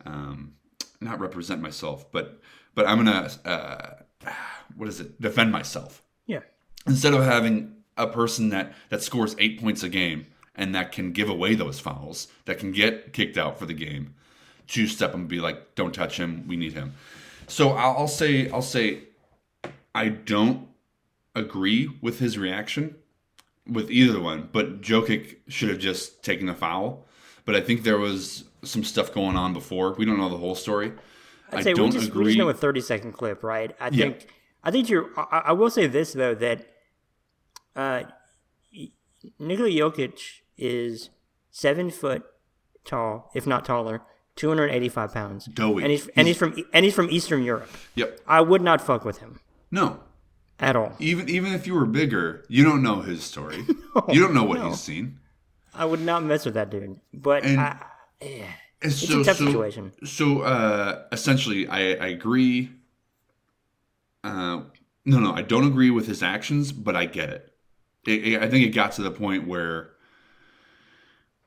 um, 0.06 0.54
not 1.00 1.20
represent 1.20 1.60
myself, 1.60 2.10
but 2.10 2.40
but 2.78 2.86
I'm 2.86 3.04
to 3.04 3.30
uh, 3.44 4.30
what 4.76 4.88
is 4.88 5.00
it? 5.00 5.20
Defend 5.20 5.50
myself 5.50 6.00
Yeah. 6.26 6.42
instead 6.86 7.12
of 7.12 7.24
having 7.24 7.74
a 7.96 8.06
person 8.06 8.50
that 8.50 8.72
that 8.90 9.02
scores 9.02 9.34
eight 9.40 9.60
points 9.60 9.82
a 9.82 9.88
game 9.88 10.26
and 10.54 10.72
that 10.76 10.92
can 10.92 11.10
give 11.10 11.28
away 11.28 11.56
those 11.56 11.80
fouls, 11.80 12.28
that 12.44 12.58
can 12.60 12.70
get 12.70 13.12
kicked 13.12 13.36
out 13.36 13.58
for 13.58 13.66
the 13.66 13.74
game, 13.74 14.14
to 14.68 14.86
step 14.86 15.12
and 15.12 15.26
be 15.26 15.40
like, 15.40 15.74
"Don't 15.74 15.92
touch 15.92 16.18
him. 16.18 16.44
We 16.46 16.56
need 16.56 16.72
him." 16.74 16.94
So 17.48 17.70
I'll, 17.70 17.96
I'll 17.98 18.08
say, 18.22 18.48
I'll 18.50 18.62
say, 18.62 18.84
I 19.92 20.08
don't 20.10 20.68
agree 21.34 21.90
with 22.00 22.20
his 22.20 22.38
reaction 22.38 22.94
with 23.66 23.90
either 23.90 24.20
one, 24.20 24.48
but 24.52 24.80
Jokic 24.82 25.36
should 25.48 25.68
have 25.70 25.78
just 25.80 26.22
taken 26.22 26.46
the 26.46 26.54
foul. 26.54 27.06
But 27.44 27.56
I 27.56 27.60
think 27.60 27.82
there 27.82 27.98
was 27.98 28.44
some 28.62 28.84
stuff 28.84 29.12
going 29.12 29.36
on 29.36 29.52
before. 29.52 29.94
We 29.94 30.04
don't 30.04 30.18
know 30.18 30.28
the 30.28 30.36
whole 30.36 30.54
story. 30.54 30.92
I'd 31.52 31.58
I 31.60 31.62
say 31.62 31.70
we 31.72 31.76
don't 31.78 31.90
just, 31.92 32.06
we 32.06 32.10
agree. 32.10 32.24
just 32.26 32.38
know 32.38 32.48
a 32.48 32.54
30 32.54 32.80
second 32.80 33.12
clip, 33.12 33.42
right? 33.42 33.74
I 33.80 33.86
Yeah. 33.88 34.06
think 34.06 34.26
I 34.64 34.70
think 34.70 34.88
you're. 34.90 35.08
I, 35.16 35.42
I 35.46 35.52
will 35.52 35.70
say 35.70 35.86
this 35.86 36.12
though 36.12 36.34
that 36.34 36.66
uh, 37.76 38.02
Nikola 39.38 39.68
Jokic 39.70 40.40
is 40.56 41.10
seven 41.50 41.90
foot 41.90 42.24
tall, 42.84 43.30
if 43.34 43.46
not 43.46 43.64
taller, 43.64 44.02
285 44.36 45.12
pounds, 45.14 45.46
Doughy. 45.46 45.82
and 45.82 45.90
he's 45.92 46.08
and 46.08 46.28
he's 46.28 46.36
from 46.36 46.56
and 46.72 46.84
he's 46.84 46.94
from 46.94 47.08
Eastern 47.10 47.42
Europe. 47.42 47.70
Yep. 47.94 48.20
I 48.26 48.40
would 48.40 48.62
not 48.62 48.80
fuck 48.80 49.04
with 49.04 49.18
him 49.18 49.40
No, 49.70 50.00
at 50.58 50.76
all. 50.76 50.94
even 50.98 51.28
even 51.28 51.52
if 51.52 51.66
you 51.66 51.74
were 51.74 51.86
bigger, 51.86 52.44
you 52.48 52.64
don't 52.64 52.82
know 52.82 53.00
his 53.00 53.22
story. 53.24 53.64
you 54.08 54.20
don't 54.20 54.34
know 54.34 54.44
what 54.44 54.58
no. 54.58 54.68
he's 54.70 54.80
seen. 54.80 55.18
I 55.74 55.84
would 55.84 56.00
not 56.00 56.24
mess 56.24 56.44
with 56.44 56.54
that 56.54 56.70
dude. 56.70 57.00
But 57.14 57.44
And- 57.44 57.60
I, 57.60 57.84
It's, 58.80 59.02
it's 59.02 59.12
a 59.12 59.24
tough 59.24 59.36
situation. 59.38 59.92
So 60.04 60.42
uh, 60.42 61.04
essentially, 61.10 61.66
I, 61.68 61.78
I 61.94 62.06
agree. 62.08 62.70
Uh, 64.22 64.62
no, 65.04 65.18
no, 65.18 65.32
I 65.32 65.42
don't 65.42 65.66
agree 65.66 65.90
with 65.90 66.06
his 66.06 66.22
actions, 66.22 66.70
but 66.72 66.94
I 66.94 67.06
get 67.06 67.30
it. 67.30 67.54
It- 68.06 68.24
it- 68.34 68.42
I 68.42 68.48
think 68.48 68.64
it 68.66 68.70
got 68.70 68.92
to 68.92 69.02
the 69.02 69.10
point 69.10 69.46
where, 69.48 69.90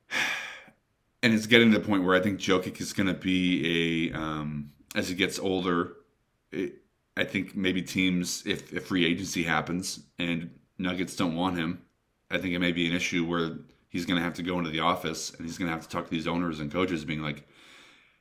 and 1.23 1.33
it's 1.33 1.45
getting 1.47 1.71
to 1.71 1.79
the 1.79 1.85
point 1.85 2.03
where 2.03 2.15
I 2.15 2.21
think 2.21 2.39
Jokic 2.39 2.81
is 2.81 2.93
going 2.93 3.07
to 3.07 3.13
be 3.13 4.09
a 4.11 4.17
um, 4.17 4.71
as 4.95 5.09
he 5.09 5.15
gets 5.15 5.39
older. 5.39 5.93
It, 6.51 6.75
I 7.17 7.23
think 7.23 7.55
maybe 7.55 7.81
teams, 7.81 8.43
if 8.45 8.73
if 8.73 8.87
free 8.87 9.05
agency 9.05 9.43
happens 9.43 9.99
and 10.17 10.49
Nuggets 10.77 11.15
don't 11.15 11.35
want 11.35 11.57
him, 11.57 11.81
I 12.29 12.37
think 12.37 12.53
it 12.53 12.59
may 12.59 12.71
be 12.71 12.87
an 12.87 12.95
issue 12.95 13.25
where 13.25 13.57
he's 13.91 14.07
going 14.07 14.17
to 14.17 14.23
have 14.23 14.33
to 14.35 14.43
go 14.43 14.57
into 14.57 14.71
the 14.71 14.79
office 14.79 15.31
and 15.35 15.45
he's 15.45 15.59
going 15.59 15.67
to 15.67 15.73
have 15.73 15.83
to 15.83 15.89
talk 15.89 16.05
to 16.05 16.11
these 16.11 16.27
owners 16.27 16.59
and 16.59 16.71
coaches, 16.71 17.05
being 17.05 17.21
like, 17.21 17.47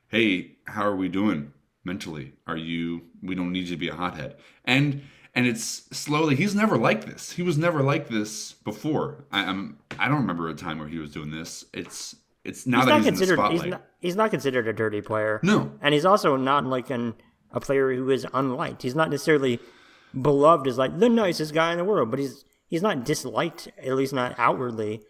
"Hey, 0.09 0.59
how 0.67 0.83
are 0.83 0.97
we 0.97 1.09
doing 1.09 1.53
mentally? 1.85 2.35
Are 2.47 2.57
you? 2.57 3.03
We 3.23 3.35
don't 3.35 3.53
need 3.53 3.65
you 3.69 3.77
to 3.77 3.81
be 3.81 3.89
a 3.89 3.95
hothead." 3.95 4.37
And 4.67 5.03
and 5.35 5.47
it's 5.47 5.65
slowly. 5.97 6.37
He's 6.37 6.55
never 6.55 6.77
like 6.77 7.07
this. 7.07 7.33
He 7.33 7.43
was 7.43 7.57
never 7.57 7.83
like 7.83 8.09
this 8.09 8.53
before. 8.53 9.25
I, 9.33 9.45
I'm. 9.45 9.79
I 9.99 10.09
don't 10.09 10.19
remember 10.19 10.49
a 10.49 10.55
time 10.55 10.79
where 10.79 10.89
he 10.89 10.99
was 10.99 11.11
doing 11.13 11.31
this. 11.31 11.65
It's 11.73 12.17
it's 12.45 12.67
now 12.67 12.79
he's 12.79 12.87
that 12.87 12.91
not 12.91 12.99
he's 12.99 13.07
in 13.07 13.15
the 13.15 13.19
considered. 13.19 13.39
spotlight. 13.39 13.63
He's 13.63 13.71
not. 13.71 13.83
He's 14.01 14.17
not 14.17 14.31
considered 14.31 14.69
a 14.69 14.73
dirty 14.73 15.01
player. 15.01 15.41
No. 15.43 15.73
and 15.81 15.95
he's 15.95 16.05
also 16.05 16.37
not 16.37 16.67
like 16.67 16.91
an 16.91 17.15
a 17.53 17.61
player 17.61 17.95
who 17.95 18.11
is 18.11 18.27
unliked. 18.33 18.83
He's 18.83 18.95
not 18.95 19.11
necessarily 19.11 19.61
beloved 20.21 20.67
as 20.67 20.79
like 20.79 20.99
the 20.99 21.09
nicest 21.09 21.55
guy 21.55 21.73
in 21.73 21.79
the 21.79 21.85
world, 21.85 22.11
but 22.11 22.19
he's 22.19 22.45
he's 22.67 22.83
not 22.83 23.05
disliked, 23.05 23.69
at 23.79 23.95
least 23.95 24.13
not 24.13 24.35
outwardly, 24.39 25.03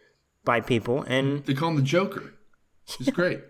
by 0.44 0.60
people. 0.60 1.02
And 1.02 1.44
They 1.44 1.54
call 1.54 1.70
him 1.70 1.76
the 1.76 1.82
Joker. 1.82 2.34
He's 2.84 3.10
great. 3.20 3.40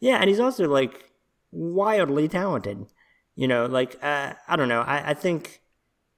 yeah, 0.00 0.16
and 0.16 0.28
he's 0.28 0.40
also 0.40 0.68
like 0.68 1.10
wildly 1.50 2.28
talented. 2.28 2.86
You 3.34 3.48
know, 3.48 3.66
like 3.66 3.96
uh, 4.02 4.34
I 4.48 4.56
don't 4.56 4.68
know. 4.68 4.80
I, 4.80 5.10
I 5.10 5.14
think 5.14 5.60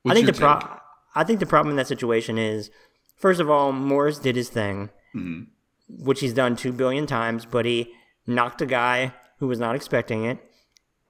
I 0.07 0.15
think 0.15 0.27
the 0.27 0.33
pro- 0.33 0.79
I 1.15 1.25
think 1.25 1.41
the 1.41 1.47
problem 1.47 1.71
in 1.73 1.77
that 1.77 1.87
situation 1.87 2.39
is, 2.39 2.71
first 3.17 3.41
of 3.41 3.51
all, 3.51 3.73
Morris 3.73 4.19
did 4.19 4.37
his 4.37 4.49
thing, 4.49 4.91
which 5.89 6.21
he's 6.21 6.33
done 6.33 6.57
two 6.57 6.73
billion 6.73 7.07
times, 7.07 7.45
but 7.45 7.67
he 7.67 7.93
knocked 8.27 8.63
a 8.63 8.67
guy 8.67 9.13
who 9.39 9.47
was 9.49 9.59
not 9.59 9.75
expecting 9.75 10.25
it. 10.25 10.39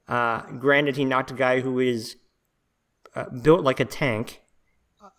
Uh, 0.09 0.43
granted, 0.59 0.97
he 0.97 1.05
knocked 1.05 1.31
a 1.31 1.35
guy 1.35 1.61
who 1.61 1.79
is 1.79 2.17
uh, 3.15 3.27
built 3.43 3.63
like 3.63 3.79
a 3.79 3.85
tank. 3.85 4.40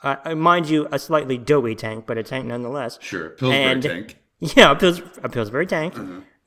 Uh, 0.03 0.33
mind 0.35 0.69
you, 0.69 0.87
a 0.91 0.97
slightly 0.99 1.37
doughy 1.37 1.75
tank, 1.75 2.05
but 2.07 2.17
a 2.17 2.23
tank 2.23 2.45
nonetheless. 2.45 2.97
Sure. 3.01 3.29
Pillsbury 3.31 3.63
And- 3.63 3.83
tank. 3.83 4.17
Yeah, 4.57 4.71
a, 4.71 4.75
Pils- 4.75 5.23
a 5.23 5.29
Pillsbury 5.29 5.67
tank. 5.67 5.93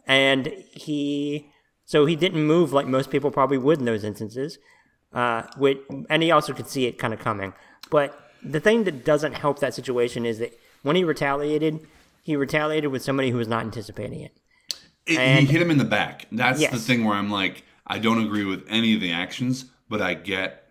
And 0.07 0.47
he, 0.73 1.49
so 1.85 2.07
he 2.07 2.17
didn't 2.17 2.45
move 2.45 2.73
like 2.73 2.89
most 2.89 3.09
people 3.09 3.31
probably 3.31 3.57
would 3.59 3.79
in 3.79 3.85
those 3.85 4.03
instances. 4.03 4.59
Uh, 5.13 5.45
with, 5.57 5.79
and 6.11 6.21
he 6.23 6.33
also 6.33 6.53
could 6.53 6.67
see 6.67 6.87
it 6.87 6.99
kind 6.99 7.15
of 7.15 7.21
coming. 7.21 7.53
But 7.93 8.19
the 8.43 8.59
thing 8.59 8.83
that 8.85 9.05
doesn't 9.05 9.35
help 9.35 9.61
that 9.61 9.75
situation 9.75 10.27
is 10.27 10.41
that 10.41 10.59
when 10.83 10.97
he 10.97 11.05
retaliated, 11.05 11.87
he 12.25 12.35
retaliated 12.35 12.91
with 12.91 13.03
somebody 13.05 13.31
who 13.31 13.37
was 13.39 13.47
not 13.47 13.63
anticipating 13.65 14.23
it. 14.23 14.37
It- 15.07 15.19
And- 15.21 15.47
he 15.47 15.53
hit 15.53 15.63
him 15.63 15.71
in 15.71 15.79
the 15.79 15.85
back. 15.85 16.27
That's 16.33 16.69
the 16.69 16.79
thing 16.79 17.05
where 17.05 17.15
I'm 17.15 17.31
like, 17.31 17.63
I 17.87 18.01
don't 18.01 18.25
agree 18.25 18.45
with 18.45 18.65
any 18.69 18.93
of 18.97 19.01
the 19.01 19.13
actions, 19.13 19.67
but 19.89 20.03
I 20.03 20.15
get, 20.15 20.69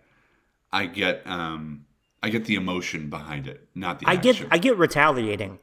I 0.70 0.84
get, 0.86 1.22
um, 1.24 1.86
I 2.24 2.30
get 2.30 2.46
the 2.46 2.54
emotion 2.54 3.10
behind 3.10 3.46
it, 3.46 3.68
not 3.74 4.00
the 4.00 4.08
I 4.08 4.16
get. 4.16 4.42
I 4.50 4.56
get 4.56 4.78
retaliating 4.78 5.58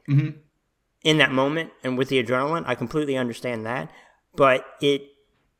in 1.02 1.18
that 1.18 1.32
moment 1.32 1.72
and 1.82 1.98
with 1.98 2.08
the 2.08 2.22
adrenaline. 2.22 2.62
I 2.66 2.76
completely 2.76 3.16
understand 3.16 3.66
that, 3.66 3.90
but 4.36 4.64
it 4.80 5.02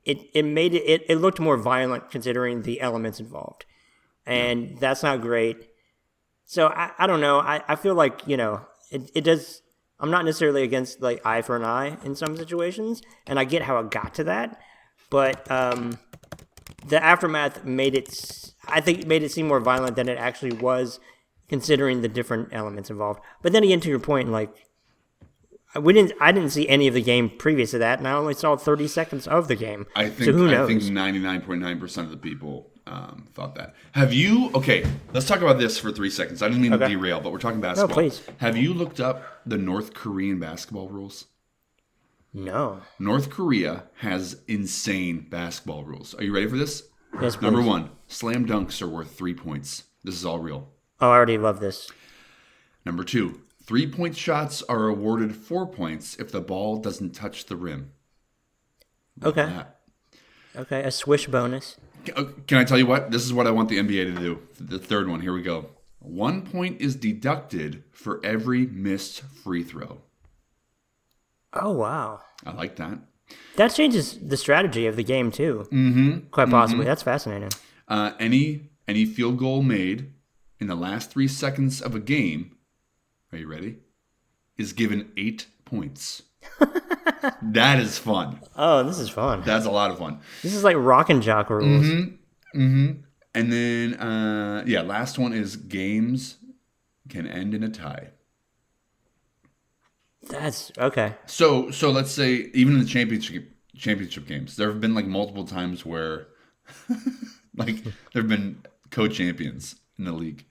it 0.04 0.30
it 0.32 0.44
made 0.44 0.74
it 0.74 0.84
it, 0.84 1.04
it 1.08 1.16
looked 1.16 1.40
more 1.40 1.56
violent 1.56 2.08
considering 2.08 2.62
the 2.62 2.80
elements 2.80 3.18
involved, 3.18 3.64
and 4.26 4.78
that's 4.78 5.02
not 5.02 5.20
great. 5.20 5.70
So 6.44 6.68
I, 6.68 6.92
I 6.96 7.08
don't 7.08 7.20
know. 7.20 7.40
I, 7.40 7.62
I 7.66 7.74
feel 7.74 7.96
like 7.96 8.20
you 8.28 8.36
know 8.36 8.60
it, 8.92 9.10
it 9.12 9.24
does. 9.24 9.60
I'm 9.98 10.12
not 10.12 10.24
necessarily 10.24 10.62
against 10.62 11.02
like 11.02 11.26
eye 11.26 11.42
for 11.42 11.56
an 11.56 11.64
eye 11.64 11.96
in 12.04 12.14
some 12.14 12.36
situations, 12.36 13.02
and 13.26 13.40
I 13.40 13.44
get 13.44 13.62
how 13.62 13.80
it 13.80 13.90
got 13.90 14.14
to 14.14 14.24
that, 14.24 14.60
but 15.10 15.50
um, 15.50 15.98
the 16.86 17.02
aftermath 17.02 17.64
made 17.64 17.94
it. 17.94 18.54
I 18.66 18.80
think 18.80 19.06
made 19.06 19.22
it 19.22 19.32
seem 19.32 19.48
more 19.48 19.60
violent 19.60 19.96
than 19.96 20.08
it 20.08 20.18
actually 20.18 20.52
was, 20.52 21.00
considering 21.48 22.02
the 22.02 22.08
different 22.08 22.48
elements 22.52 22.90
involved. 22.90 23.20
But 23.42 23.52
then 23.52 23.64
again, 23.64 23.80
to 23.80 23.88
your 23.88 23.98
point, 23.98 24.30
like 24.30 24.54
we 25.80 25.92
didn't. 25.92 26.12
I 26.20 26.32
didn't 26.32 26.50
see 26.50 26.68
any 26.68 26.86
of 26.86 26.94
the 26.94 27.02
game 27.02 27.30
previous 27.30 27.70
to 27.70 27.78
that, 27.78 27.98
and 27.98 28.06
I 28.06 28.12
only 28.12 28.34
saw 28.34 28.56
30 28.56 28.88
seconds 28.88 29.26
of 29.26 29.48
the 29.48 29.56
game. 29.56 29.86
I 29.96 30.08
think 30.08 30.24
so 30.24 30.32
who 30.32 30.50
knows? 30.50 30.68
I 30.68 30.78
think 30.78 30.82
99.9% 30.82 31.98
of 31.98 32.10
the 32.10 32.16
people 32.16 32.70
um, 32.86 33.26
thought 33.32 33.54
that. 33.54 33.74
Have 33.92 34.12
you? 34.12 34.50
Okay, 34.54 34.84
let's 35.14 35.26
talk 35.26 35.40
about 35.40 35.58
this 35.58 35.78
for 35.78 35.90
three 35.90 36.10
seconds. 36.10 36.42
I 36.42 36.48
didn't 36.48 36.62
mean 36.62 36.72
to 36.72 36.78
derail, 36.78 37.20
but 37.20 37.32
we're 37.32 37.38
talking 37.38 37.60
basketball. 37.60 37.88
no, 37.88 37.94
please. 37.94 38.22
Have 38.38 38.56
you 38.56 38.74
looked 38.74 39.00
up 39.00 39.40
the 39.46 39.56
North 39.56 39.94
Korean 39.94 40.38
basketball 40.38 40.88
rules? 40.88 41.26
No. 42.32 42.80
North 42.98 43.30
Korea 43.30 43.84
has 43.96 44.42
insane 44.48 45.26
basketball 45.28 45.84
rules. 45.84 46.14
Are 46.14 46.24
you 46.24 46.34
ready 46.34 46.46
for 46.46 46.56
this? 46.56 46.84
Yes, 47.20 47.40
Number 47.40 47.60
please. 47.60 47.68
one, 47.68 47.90
slam 48.06 48.46
dunks 48.46 48.80
are 48.80 48.88
worth 48.88 49.14
three 49.16 49.34
points. 49.34 49.84
This 50.02 50.14
is 50.14 50.24
all 50.24 50.38
real. 50.38 50.68
Oh, 51.00 51.10
I 51.10 51.14
already 51.16 51.36
love 51.38 51.60
this. 51.60 51.90
Number 52.86 53.04
two, 53.04 53.42
three 53.62 53.86
point 53.86 54.16
shots 54.16 54.62
are 54.62 54.88
awarded 54.88 55.36
four 55.36 55.66
points 55.66 56.16
if 56.18 56.32
the 56.32 56.40
ball 56.40 56.78
doesn't 56.78 57.14
touch 57.14 57.46
the 57.46 57.56
rim. 57.56 57.92
Okay. 59.22 59.42
Yeah. 59.42 59.64
Okay, 60.56 60.82
a 60.82 60.90
swish 60.90 61.26
bonus. 61.26 61.76
Uh, 62.16 62.24
Can 62.46 62.58
I 62.58 62.64
tell 62.64 62.78
you 62.78 62.86
what? 62.86 63.10
This 63.10 63.24
is 63.24 63.32
what 63.32 63.46
I 63.46 63.50
want 63.50 63.68
the 63.68 63.78
NBA 63.78 64.14
to 64.14 64.20
do. 64.20 64.40
The 64.58 64.78
third 64.78 65.08
one. 65.08 65.20
Here 65.20 65.32
we 65.32 65.42
go. 65.42 65.66
One 65.98 66.42
point 66.42 66.80
is 66.80 66.96
deducted 66.96 67.84
for 67.92 68.20
every 68.24 68.66
missed 68.66 69.20
free 69.22 69.62
throw. 69.62 70.00
Oh 71.54 71.72
wow, 71.72 72.20
I 72.46 72.52
like 72.52 72.76
that. 72.76 72.98
that 73.56 73.68
changes 73.68 74.18
the 74.18 74.36
strategy 74.36 74.86
of 74.86 74.96
the 74.96 75.04
game 75.04 75.30
too. 75.30 75.66
Mm-hmm. 75.72 76.28
Quite 76.30 76.50
possibly. 76.50 76.84
That's 76.84 77.02
fascinating. 77.02 77.50
Uh, 77.88 78.12
any 78.18 78.70
any 78.88 79.04
field 79.04 79.38
goal 79.38 79.62
made 79.62 80.12
in 80.60 80.66
the 80.66 80.74
last 80.74 81.10
three 81.10 81.28
seconds 81.28 81.80
of 81.80 81.94
a 81.94 82.00
game, 82.00 82.56
are 83.32 83.38
you 83.38 83.48
ready? 83.48 83.78
Is 84.56 84.72
given 84.72 85.10
eight 85.16 85.46
points. 85.64 86.22
that 87.42 87.78
is 87.78 87.98
fun. 87.98 88.40
Oh, 88.56 88.82
this 88.82 88.98
is 88.98 89.08
fun. 89.08 89.42
That's 89.44 89.66
a 89.66 89.70
lot 89.70 89.90
of 89.90 89.98
fun. 89.98 90.20
This 90.42 90.54
is 90.54 90.64
like 90.64 90.76
rock 90.78 91.10
and 91.10 91.22
jock 91.22 91.50
rules. 91.50 91.86
Mm-hmm. 91.86 93.00
And 93.34 93.52
then, 93.52 93.94
uh, 93.94 94.64
yeah, 94.66 94.82
last 94.82 95.18
one 95.18 95.32
is 95.32 95.56
games 95.56 96.36
can 97.08 97.26
end 97.26 97.54
in 97.54 97.62
a 97.62 97.68
tie. 97.68 98.10
That's 100.28 100.72
okay. 100.78 101.14
So, 101.26 101.70
so 101.70 101.90
let's 101.90 102.10
say 102.10 102.50
even 102.54 102.74
in 102.74 102.80
the 102.80 102.86
championship 102.86 103.50
championship 103.76 104.26
games, 104.26 104.56
there 104.56 104.68
have 104.68 104.80
been 104.80 104.94
like 104.94 105.06
multiple 105.06 105.44
times 105.44 105.84
where, 105.84 106.28
like, 107.56 107.82
there 107.84 108.22
have 108.22 108.28
been 108.28 108.62
co-champions 108.90 109.76
in 109.98 110.04
the 110.04 110.12
league. 110.12 110.44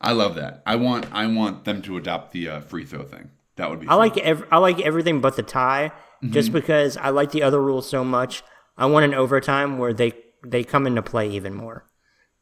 I 0.00 0.12
love 0.12 0.34
that. 0.36 0.62
I 0.66 0.76
want 0.76 1.06
I 1.12 1.26
want 1.26 1.64
them 1.64 1.82
to 1.82 1.96
adopt 1.96 2.32
the 2.32 2.48
uh, 2.48 2.60
free 2.60 2.84
throw 2.84 3.04
thing. 3.04 3.30
That 3.56 3.70
would 3.70 3.80
be. 3.80 3.86
I 3.86 3.90
fun. 3.90 3.98
like 3.98 4.18
ev- 4.18 4.46
I 4.50 4.58
like 4.58 4.80
everything 4.80 5.20
but 5.20 5.36
the 5.36 5.42
tie, 5.42 5.92
just 6.28 6.52
because 6.52 6.96
I 6.96 7.10
like 7.10 7.30
the 7.32 7.42
other 7.42 7.62
rules 7.62 7.88
so 7.88 8.04
much. 8.04 8.42
I 8.76 8.86
want 8.86 9.04
an 9.04 9.14
overtime 9.14 9.78
where 9.78 9.94
they 9.94 10.12
they 10.44 10.64
come 10.64 10.86
into 10.86 11.02
play 11.02 11.30
even 11.30 11.54
more. 11.54 11.86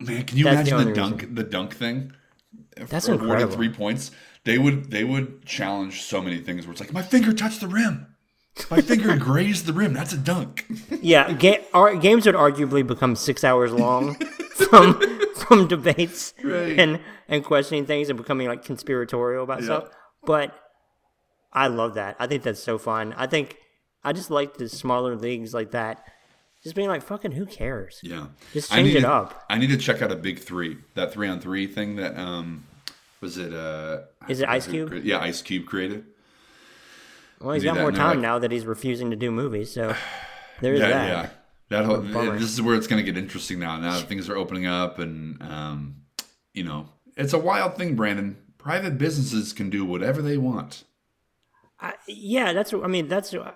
Man, 0.01 0.25
can 0.25 0.39
you 0.39 0.45
That's 0.45 0.69
imagine 0.69 0.77
the, 0.77 0.83
only 0.83 0.95
dunk 0.95 1.35
the 1.35 1.45
dunk 1.45 1.75
thing? 1.75 2.13
That's 2.77 3.07
awarding 3.07 3.27
incredible. 3.29 3.55
Three 3.55 3.69
points. 3.69 4.11
They 4.45 4.59
would 4.59 4.91
they 4.91 5.05
would 5.05 5.45
challenge 5.47 6.03
so 6.03 6.21
many 6.21 6.39
things 6.39 6.67
where 6.67 6.73
it's 6.73 6.81
like 6.81 6.93
my 6.93 7.03
finger 7.03 7.33
touched 7.33 7.61
the 7.61 7.69
rim. 7.69 8.09
My 8.71 8.81
finger 8.81 9.17
grazed 9.19 9.67
the 9.67 9.73
rim. 9.73 9.93
That's 9.95 10.13
a 10.13 10.19
dunk. 10.19 10.67
Yeah, 11.01 11.33
ga- 11.33 11.65
our, 11.73 11.97
games 11.97 12.27
would 12.27 12.35
arguably 12.35 12.87
become 12.87 13.17
six 13.17 13.45
hours 13.45 13.73
long 13.73 14.15
from 14.69 15.01
from 15.37 15.69
debates 15.69 16.35
Right. 16.43 16.79
and 16.79 17.01
and 17.29 17.45
questioning 17.45 17.87
things 17.87 18.09
and 18.11 18.17
becoming 18.19 18.49
like 18.49 18.65
conspiratorial 18.65 19.45
about 19.45 19.63
stuff. 19.63 19.89
But 20.25 20.55
I 21.53 21.69
love 21.69 21.95
that. 21.95 22.17
I 22.19 22.27
think 22.27 22.43
that's 22.43 22.63
so 22.63 22.79
fun. 22.79 23.15
I 23.17 23.27
think 23.27 23.57
I 24.05 24.13
just 24.13 24.31
like 24.31 24.57
the 24.57 24.69
smaller 24.69 25.15
leagues 25.17 25.55
like 25.55 25.71
that. 25.71 26.05
Just 26.63 26.77
being 26.77 26.89
like, 26.89 27.03
fucking, 27.03 27.33
who 27.33 27.45
cares? 27.45 27.99
Yeah. 28.05 28.27
Just 28.53 28.73
I 28.73 28.77
change 28.77 28.89
need 28.89 28.97
it 28.99 29.01
to- 29.03 29.11
up. 29.13 29.45
I 29.51 29.59
need 29.59 29.71
to 29.71 29.77
check 29.77 30.01
out 30.03 30.13
a 30.13 30.17
big 30.17 30.39
three. 30.39 30.79
That 30.95 31.13
three 31.13 31.27
on 31.29 31.41
three 31.41 31.67
thing 31.67 31.97
that 31.97 32.17
um 32.19 32.65
was 33.23 33.39
it 33.39 33.55
uh 33.55 34.01
Is 34.29 34.41
it 34.43 34.49
Ice 34.49 34.67
Cube? 34.67 34.93
Yeah, 35.05 35.21
Ice 35.21 35.41
Cube 35.41 35.65
created. 35.67 36.05
Well, 37.41 37.55
he's 37.55 37.65
got 37.65 37.77
more 37.77 37.89
and 37.89 37.97
they're 37.97 38.05
time 38.05 38.21
now 38.21 38.39
that 38.39 38.53
he's 38.53 38.67
refusing 38.67 39.11
to 39.11 39.17
do 39.17 39.31
movies. 39.31 39.73
So 39.73 39.95
there's 40.61 40.81
Yeah, 40.81 40.89
that. 40.89 41.09
yeah. 41.09 41.29
That 41.71 41.87
whole, 41.87 42.03
this 42.03 42.53
is 42.53 42.61
where 42.61 42.75
it's 42.77 42.87
going 42.87 43.03
to 43.03 43.11
get 43.11 43.17
interesting 43.17 43.59
now. 43.59 43.79
Now 43.79 43.99
that 43.99 44.07
things 44.07 44.29
are 44.29 44.37
opening 44.37 44.67
up, 44.67 44.99
and 44.99 45.41
um, 45.43 46.03
you 46.53 46.65
know, 46.65 46.91
it's 47.17 47.33
a 47.33 47.39
wild 47.39 47.79
thing, 47.79 47.97
Brandon. 47.97 48.37
Private 48.59 48.99
businesses 48.99 49.55
can 49.55 49.71
do 49.71 49.83
whatever 49.83 50.21
they 50.21 50.37
want. 50.37 50.85
I, 51.81 51.95
yeah, 52.07 52.53
that's. 52.53 52.75
I 52.75 52.89
mean, 52.89 53.09
that's. 53.09 53.33
uh, 53.33 53.53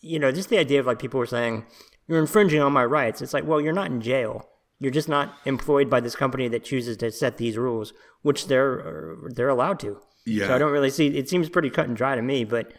You 0.00 0.18
know, 0.18 0.32
just 0.32 0.48
the 0.48 0.58
idea 0.58 0.80
of 0.80 0.86
like 0.86 0.98
people 0.98 1.20
were 1.20 1.26
saying 1.26 1.64
you're 2.08 2.18
infringing 2.18 2.60
on 2.60 2.72
my 2.72 2.84
rights. 2.84 3.22
It's 3.22 3.32
like, 3.32 3.46
well, 3.46 3.60
you're 3.60 3.72
not 3.72 3.92
in 3.92 4.00
jail. 4.00 4.48
You're 4.78 4.92
just 4.92 5.08
not 5.08 5.34
employed 5.46 5.88
by 5.88 6.00
this 6.00 6.14
company 6.16 6.48
that 6.48 6.64
chooses 6.64 6.96
to 6.98 7.10
set 7.10 7.38
these 7.38 7.56
rules, 7.56 7.92
which 8.22 8.46
they're 8.48 9.16
they're 9.28 9.48
allowed 9.48 9.80
to. 9.80 10.00
Yeah, 10.26 10.48
So 10.48 10.54
I 10.54 10.58
don't 10.58 10.72
really 10.72 10.90
see. 10.90 11.06
It 11.06 11.28
seems 11.28 11.48
pretty 11.48 11.70
cut 11.70 11.86
and 11.86 11.96
dry 11.96 12.14
to 12.14 12.22
me. 12.22 12.44
But 12.44 12.72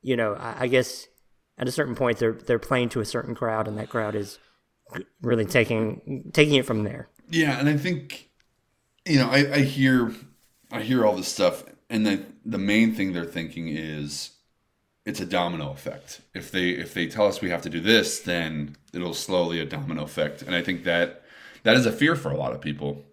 you 0.00 0.16
know, 0.16 0.34
I, 0.34 0.62
I 0.62 0.66
guess 0.68 1.08
at 1.58 1.68
a 1.68 1.72
certain 1.72 1.94
point 1.94 2.18
they're 2.18 2.32
they're 2.32 2.58
playing 2.58 2.88
to 2.90 3.00
a 3.00 3.04
certain 3.04 3.34
crowd, 3.34 3.68
and 3.68 3.76
that 3.78 3.90
crowd 3.90 4.14
is 4.14 4.38
really 5.20 5.44
taking 5.44 6.30
taking 6.32 6.54
it 6.54 6.66
from 6.66 6.84
there. 6.84 7.08
Yeah, 7.28 7.58
and 7.58 7.68
I 7.68 7.76
think 7.76 8.30
you 9.06 9.18
know, 9.18 9.28
I, 9.28 9.54
I 9.54 9.58
hear 9.60 10.14
I 10.70 10.80
hear 10.82 11.04
all 11.04 11.16
this 11.16 11.28
stuff, 11.28 11.64
and 11.90 12.06
the 12.06 12.24
the 12.44 12.58
main 12.58 12.94
thing 12.94 13.12
they're 13.12 13.24
thinking 13.24 13.68
is 13.68 14.30
it's 15.04 15.20
a 15.20 15.26
domino 15.26 15.72
effect. 15.72 16.20
If 16.34 16.50
they 16.50 16.70
if 16.70 16.94
they 16.94 17.06
tell 17.06 17.26
us 17.26 17.40
we 17.40 17.50
have 17.50 17.62
to 17.62 17.70
do 17.70 17.80
this, 17.80 18.20
then 18.20 18.76
it'll 18.94 19.14
slowly 19.14 19.60
a 19.60 19.66
domino 19.66 20.04
effect, 20.04 20.42
and 20.42 20.54
I 20.54 20.62
think 20.62 20.84
that 20.84 21.21
that 21.64 21.76
is 21.76 21.86
a 21.86 21.92
fear 21.92 22.16
for 22.16 22.30
a 22.30 22.36
lot 22.36 22.52
of 22.52 22.60
people. 22.60 23.04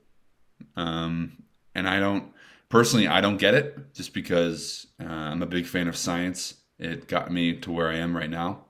Um, 0.75 1.43
and 1.75 1.87
I 1.87 1.99
don't 1.99 2.31
personally, 2.69 3.07
I 3.07 3.21
don't 3.21 3.37
get 3.37 3.53
it, 3.53 3.93
just 3.93 4.13
because 4.13 4.87
uh, 5.01 5.05
I'm 5.07 5.41
a 5.41 5.45
big 5.47 5.65
fan 5.65 5.87
of 5.87 5.95
science. 5.95 6.55
It 6.77 7.07
got 7.07 7.31
me 7.31 7.53
to 7.57 7.71
where 7.71 7.89
I 7.89 7.95
am 7.97 8.15
right 8.15 8.29
now, 8.29 8.65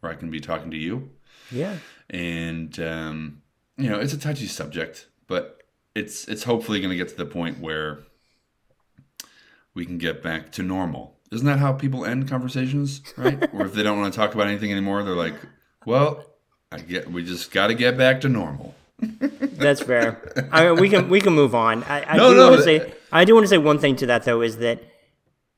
where 0.00 0.12
I 0.12 0.14
can 0.16 0.30
be 0.30 0.40
talking 0.40 0.70
to 0.70 0.76
you 0.76 1.10
Yeah. 1.50 1.76
and 2.10 2.78
um, 2.80 3.42
you 3.78 3.88
know 3.88 3.98
it's 3.98 4.12
a 4.12 4.18
touchy 4.18 4.46
subject, 4.46 5.06
but 5.26 5.62
it's 5.94 6.26
it's 6.28 6.44
hopefully 6.44 6.80
going 6.80 6.90
to 6.90 6.96
get 6.96 7.08
to 7.08 7.16
the 7.16 7.24
point 7.26 7.60
where 7.60 8.00
we 9.74 9.84
can 9.86 9.98
get 9.98 10.22
back 10.22 10.52
to 10.52 10.62
normal. 10.62 11.16
Isn't 11.32 11.46
that 11.46 11.58
how 11.58 11.72
people 11.72 12.04
end 12.04 12.28
conversations, 12.28 13.02
right? 13.16 13.48
or 13.54 13.66
if 13.66 13.72
they 13.74 13.82
don't 13.82 13.98
want 13.98 14.12
to 14.12 14.18
talk 14.18 14.34
about 14.34 14.46
anything 14.46 14.70
anymore, 14.70 15.02
they're 15.02 15.16
like, 15.16 15.34
"Well, 15.86 16.24
I 16.70 16.78
get 16.78 17.10
we 17.10 17.24
just 17.24 17.50
got 17.50 17.68
to 17.68 17.74
get 17.74 17.96
back 17.96 18.20
to 18.22 18.28
normal." 18.28 18.74
That's 19.00 19.82
fair. 19.82 20.48
I 20.52 20.66
mean, 20.66 20.76
we 20.80 20.88
can 20.88 21.08
we 21.08 21.20
can 21.20 21.32
move 21.32 21.54
on. 21.54 21.82
I, 21.84 22.04
I 22.14 22.16
No, 22.16 22.30
do 22.30 22.36
no, 22.36 22.50
want 22.50 22.58
to 22.58 22.62
say 22.64 22.94
I 23.12 23.24
do 23.24 23.34
want 23.34 23.44
to 23.44 23.48
say 23.48 23.58
one 23.58 23.78
thing 23.78 23.96
to 23.96 24.06
that 24.06 24.24
though 24.24 24.40
is 24.40 24.58
that 24.58 24.82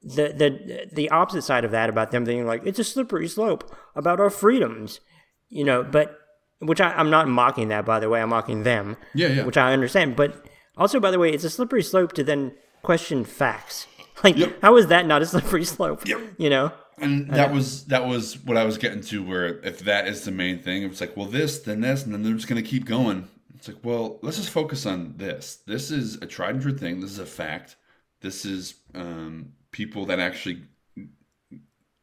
the 0.03 0.33
the 0.33 0.89
the 0.93 1.11
opposite 1.11 1.43
side 1.43 1.65
of 1.65 1.71
that 1.73 1.89
about 1.89 2.11
them 2.11 2.25
being 2.25 2.47
like 2.47 2.63
it's 2.65 2.79
a 2.79 2.85
slippery 2.85 3.29
slope 3.29 3.75
about 3.95 4.21
our 4.21 4.31
freedoms, 4.31 5.01
you 5.49 5.65
know. 5.65 5.83
But 5.83 6.19
which 6.61 6.81
I, 6.81 6.93
I'm 6.93 7.11
not 7.11 7.29
mocking 7.29 7.69
that 7.69 7.85
by 7.85 8.01
the 8.01 8.09
way. 8.09 8.21
I'm 8.23 8.31
mocking 8.31 8.63
them. 8.63 8.97
Yeah, 9.15 9.29
yeah. 9.29 9.45
Which 9.45 9.57
I 9.59 9.73
understand, 9.73 10.17
but 10.17 10.47
also 10.77 10.99
by 11.01 11.11
the 11.11 11.19
way, 11.19 11.31
it's 11.31 11.45
a 11.45 11.51
slippery 11.51 11.83
slope 11.83 12.13
to 12.15 12.25
then 12.25 12.53
question 12.83 13.25
facts. 13.25 13.87
Like, 14.25 14.39
Yep. 14.39 14.63
how 14.63 14.79
is 14.79 14.87
that 14.87 15.05
not 15.07 15.21
a 15.21 15.27
slippery 15.27 15.65
slope? 15.67 16.09
Yep. 16.09 16.21
You 16.39 16.49
know. 16.49 16.73
And 16.99 17.29
that 17.29 17.53
was 17.53 17.85
that 17.87 18.07
was 18.07 18.43
what 18.45 18.57
I 18.57 18.65
was 18.65 18.79
getting 18.79 19.03
to. 19.03 19.23
Where 19.23 19.59
if 19.61 19.81
that 19.81 20.09
is 20.09 20.25
the 20.25 20.31
main 20.31 20.63
thing, 20.63 20.83
it's 20.83 21.01
like, 21.01 21.17
well, 21.17 21.27
this, 21.27 21.59
then 21.59 21.83
this, 21.83 22.05
and 22.05 22.13
then 22.13 22.23
they're 22.23 22.35
just 22.35 22.49
going 22.49 22.63
to 22.63 22.69
keep 22.69 22.87
going. 22.87 23.29
It's 23.55 23.69
like, 23.69 23.79
well, 23.83 24.19
let's 24.23 24.39
just 24.39 24.51
focus 24.51 24.87
on 24.87 25.15
this. 25.17 25.61
This 25.67 25.91
is 25.91 26.17
a 26.17 26.27
tried 26.27 26.55
and 26.55 26.63
true 26.63 26.77
thing. 26.77 27.01
This 27.01 27.11
is 27.11 27.19
a 27.19 27.27
fact. 27.27 27.77
This 28.21 28.45
is 28.45 28.75
um, 28.95 29.53
people 29.73 30.07
that 30.07 30.19
actually. 30.19 30.63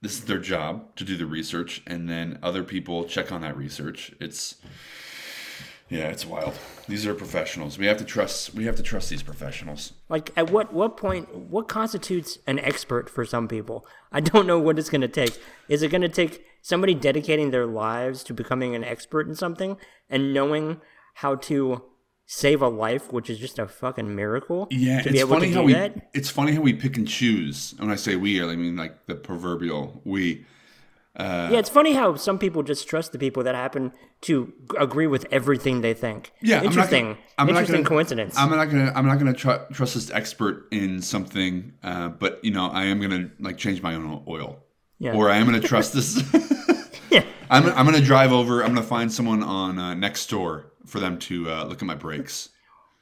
This 0.02 0.20
is 0.20 0.26
their 0.26 0.40
job 0.40 0.96
to 0.98 1.06
do 1.06 1.16
the 1.16 1.26
research, 1.26 1.82
and 1.88 2.10
then 2.10 2.38
other 2.44 2.64
people 2.64 3.06
check 3.06 3.32
on 3.32 3.42
that 3.42 3.56
research. 3.56 4.14
It's 4.20 4.56
yeah, 5.90 6.08
it's 6.08 6.26
wild. 6.26 6.54
These 6.88 7.06
are 7.06 7.14
professionals. 7.14 7.78
We 7.78 7.86
have 7.86 7.98
to 7.98 8.06
trust. 8.06 8.54
We 8.54 8.66
have 8.66 8.76
to 8.78 8.84
trust 8.84 9.10
these 9.10 9.24
professionals. 9.24 9.94
Like, 10.10 10.32
at 10.36 10.50
what 10.50 10.74
what 10.74 10.98
point? 10.98 11.34
What 11.36 11.68
constitutes 11.68 12.40
an 12.48 12.60
expert 12.60 13.10
for 13.10 13.26
some 13.26 13.48
people? 13.48 13.86
I 14.12 14.20
don't 14.20 14.48
know 14.48 14.60
what 14.60 14.80
it's 14.80 14.90
going 14.90 15.02
to 15.02 15.08
take. 15.08 15.40
Is 15.70 15.84
it 15.84 15.90
going 15.90 16.02
to 16.02 16.10
take 16.10 16.46
somebody 16.62 16.94
dedicating 16.96 17.52
their 17.52 17.66
lives 17.66 18.24
to 18.24 18.34
becoming 18.34 18.76
an 18.76 18.84
expert 18.84 19.28
in 19.28 19.36
something 19.36 19.78
and 20.10 20.34
knowing 20.34 20.80
how 21.16 21.36
to 21.36 21.84
save 22.26 22.62
a 22.62 22.70
life, 22.70 23.12
which 23.12 23.30
is 23.30 23.38
just 23.38 23.60
a 23.60 23.68
fucking 23.68 24.16
miracle? 24.16 24.68
Yeah, 24.72 25.02
to 25.02 25.10
be 25.10 25.16
it's 25.16 25.20
able 25.22 25.36
funny 25.36 25.50
to 25.50 25.54
how 25.54 25.62
do 25.62 25.66
we 25.68 25.74
that. 25.74 26.10
it's 26.14 26.30
funny 26.30 26.54
how 26.54 26.62
we 26.62 26.74
pick 26.74 26.98
and 26.98 27.08
choose. 27.08 27.76
When 27.78 27.92
I 27.92 27.96
say 27.96 28.16
we, 28.16 28.42
I 28.44 28.56
mean 28.56 28.78
like 28.78 29.06
the 29.06 29.16
proverbial 29.16 30.02
we. 30.06 30.46
Yeah, 31.20 31.52
it's 31.60 31.70
funny 31.70 31.94
how 31.94 32.16
some 32.16 32.40
people 32.40 32.64
just 32.64 32.88
trust 32.88 33.12
the 33.12 33.20
people 33.20 33.44
that 33.44 33.54
happen 33.56 33.92
to 34.22 34.52
agree 34.80 35.08
with 35.08 35.26
everything 35.32 35.82
they 35.82 35.94
think. 35.94 36.32
Yeah, 36.42 36.58
I'm 36.58 36.64
not 36.64 36.72
interesting. 36.72 37.04
gonna- 37.06 37.18
I'm 37.38 37.48
not 37.48 37.50
interesting 37.52 37.76
gonna- 37.84 37.90
coincidence. 37.90 38.38
I'm 38.38 38.50
not 38.50 38.66
gonna 38.70 38.92
I'm 38.96 39.06
not 39.06 39.20
gonna 39.20 39.34
tr- 39.34 39.72
trust 39.74 39.94
this 39.96 40.10
expert 40.12 40.68
in 40.72 41.02
something, 41.02 41.74
uh, 41.84 42.10
but 42.10 42.40
you 42.44 42.52
know 42.52 42.68
I 42.68 42.86
am 42.86 43.00
gonna 43.00 43.30
like 43.40 43.58
change 43.58 43.82
my 43.84 43.94
own 43.96 44.24
oil, 44.28 44.58
Yeah. 45.00 45.14
or 45.14 45.30
I 45.30 45.38
am 45.38 45.46
gonna 45.46 45.60
trust 45.74 45.94
this. 45.94 46.22
yeah, 47.12 47.24
I'm 47.50 47.66
I'm 47.68 47.86
gonna 47.86 48.02
drive 48.02 48.32
over. 48.32 48.62
I'm 48.64 48.70
gonna 48.74 48.82
find 48.84 49.12
someone 49.12 49.44
on 49.44 49.78
uh, 49.78 49.94
next 49.94 50.30
door 50.30 50.72
for 50.88 51.00
them 51.00 51.18
to 51.20 51.50
uh, 51.50 51.64
look 51.66 51.82
at 51.82 51.86
my 51.86 51.96
brakes. 51.96 52.50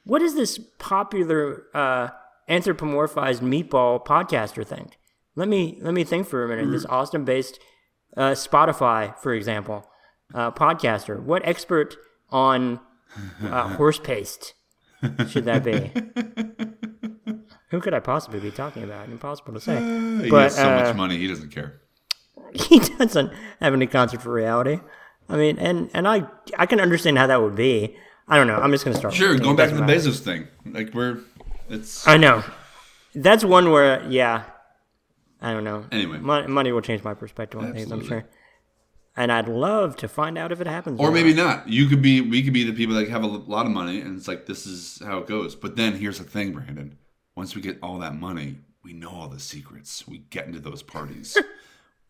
what 0.04 0.20
is 0.22 0.34
this 0.34 0.58
popular 0.78 1.64
uh, 1.74 2.08
anthropomorphized 2.48 3.40
meatball 3.40 4.04
podcaster 4.04 4.66
think? 4.66 4.98
Let 5.34 5.48
me 5.48 5.78
let 5.80 5.94
me 5.94 6.04
think 6.04 6.26
for 6.26 6.44
a 6.44 6.48
minute. 6.48 6.70
This 6.70 6.84
Austin-based 6.86 7.58
uh, 8.16 8.30
Spotify, 8.32 9.16
for 9.18 9.32
example, 9.32 9.88
uh, 10.34 10.50
podcaster. 10.50 11.20
What 11.20 11.46
expert 11.46 11.96
on 12.30 12.80
uh, 13.42 13.68
horse 13.76 13.98
paste 13.98 14.54
should 15.28 15.44
that 15.44 15.64
be? 15.64 15.90
Who 17.70 17.80
could 17.80 17.94
I 17.94 18.00
possibly 18.00 18.38
be 18.38 18.50
talking 18.50 18.82
about? 18.82 19.08
Impossible 19.08 19.54
to 19.54 19.60
say. 19.60 19.76
He 20.24 20.30
But, 20.30 20.42
has 20.44 20.56
so 20.56 20.70
uh, 20.70 20.82
much 20.82 20.94
money, 20.96 21.16
he 21.16 21.26
doesn't 21.26 21.50
care. 21.50 21.80
he 22.54 22.78
doesn't 22.78 23.32
have 23.60 23.72
any 23.72 23.86
concept 23.86 24.22
for 24.22 24.32
reality. 24.32 24.78
I 25.28 25.36
mean, 25.36 25.58
and 25.58 25.88
and 25.94 26.06
I 26.06 26.24
I 26.58 26.66
can 26.66 26.80
understand 26.80 27.16
how 27.16 27.26
that 27.28 27.40
would 27.40 27.54
be. 27.54 27.96
I 28.28 28.36
don't 28.36 28.46
know. 28.46 28.56
I'm 28.56 28.70
just 28.72 28.84
gonna 28.84 28.96
start. 28.96 29.14
Sure, 29.14 29.36
going 29.38 29.56
back 29.56 29.70
to 29.70 29.74
the 29.76 29.84
it. 29.84 29.86
Bezos 29.86 30.20
thing, 30.20 30.48
like 30.66 30.92
we're 30.92 31.18
it's 31.70 32.06
I 32.06 32.18
know. 32.18 32.44
That's 33.14 33.44
one 33.44 33.70
where, 33.70 34.02
yeah, 34.08 34.44
I 35.42 35.52
don't 35.52 35.64
know. 35.64 35.84
Anyway. 35.90 36.18
money, 36.18 36.46
money 36.46 36.72
will 36.72 36.80
change 36.80 37.02
my 37.02 37.14
perspective 37.14 37.60
on 37.60 37.72
things. 37.74 37.90
I'm 37.90 38.04
sure. 38.04 38.24
And 39.16 39.30
I'd 39.30 39.48
love 39.48 39.96
to 39.96 40.08
find 40.08 40.38
out 40.38 40.52
if 40.52 40.60
it 40.60 40.66
happens. 40.66 40.98
Or 40.98 41.08
not. 41.08 41.14
maybe 41.14 41.34
not. 41.34 41.68
You 41.68 41.86
could 41.86 42.00
be. 42.00 42.20
We 42.22 42.42
could 42.42 42.54
be 42.54 42.64
the 42.64 42.72
people 42.72 42.94
that 42.94 43.08
have 43.08 43.22
a 43.22 43.26
lot 43.26 43.66
of 43.66 43.72
money, 43.72 44.00
and 44.00 44.16
it's 44.16 44.28
like 44.28 44.46
this 44.46 44.66
is 44.66 45.02
how 45.04 45.18
it 45.18 45.26
goes. 45.26 45.54
But 45.54 45.76
then 45.76 45.94
here's 45.94 46.18
the 46.18 46.24
thing, 46.24 46.52
Brandon. 46.52 46.96
Once 47.36 47.54
we 47.54 47.60
get 47.60 47.78
all 47.82 47.98
that 47.98 48.14
money, 48.14 48.56
we 48.82 48.92
know 48.92 49.10
all 49.10 49.28
the 49.28 49.40
secrets. 49.40 50.06
We 50.08 50.18
get 50.18 50.46
into 50.46 50.60
those 50.60 50.82
parties. 50.82 51.36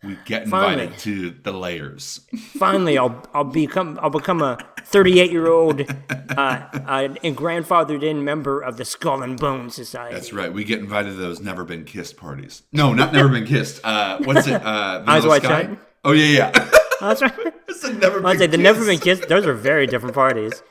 we 0.02 0.18
get 0.24 0.42
invited 0.44 0.78
Finally. 0.90 0.98
to 0.98 1.30
the 1.30 1.52
layers. 1.52 2.20
finally 2.58 2.98
I'll 2.98 3.24
I'll 3.32 3.44
become 3.44 3.98
I'll 4.02 4.10
become 4.10 4.42
a 4.42 4.58
38 4.84 5.30
year 5.30 5.48
old 5.48 5.80
uh, 5.80 5.84
uh, 6.36 7.14
and 7.22 7.36
grandfathered 7.36 8.02
in 8.02 8.24
member 8.24 8.60
of 8.60 8.76
the 8.76 8.84
Skull 8.84 9.22
and 9.22 9.38
Bone 9.38 9.70
Society. 9.70 10.14
That's 10.14 10.32
right. 10.32 10.52
We 10.52 10.64
get 10.64 10.80
invited 10.80 11.10
to 11.10 11.16
those 11.16 11.40
never 11.40 11.64
been 11.64 11.84
kissed 11.84 12.16
parties. 12.16 12.62
No, 12.72 12.92
not 12.92 13.12
never 13.12 13.28
been 13.28 13.46
kissed. 13.46 13.80
Uh, 13.84 14.18
what's 14.24 14.46
it? 14.46 14.54
Uh, 14.62 15.04
Eyes 15.06 15.24
Wide? 15.26 15.42
Shut? 15.42 15.70
Oh 16.04 16.12
yeah, 16.12 16.24
yeah. 16.52 16.68
Oh, 17.00 17.08
that's 17.08 17.22
right. 17.22 17.32
it's 17.68 17.84
a 17.84 17.92
never. 17.92 18.24
I'd 18.26 18.38
say 18.38 18.46
the 18.48 18.58
never 18.58 18.84
been 18.84 18.98
kissed. 18.98 19.28
Those 19.28 19.46
are 19.46 19.54
very 19.54 19.86
different 19.86 20.14
parties. 20.14 20.62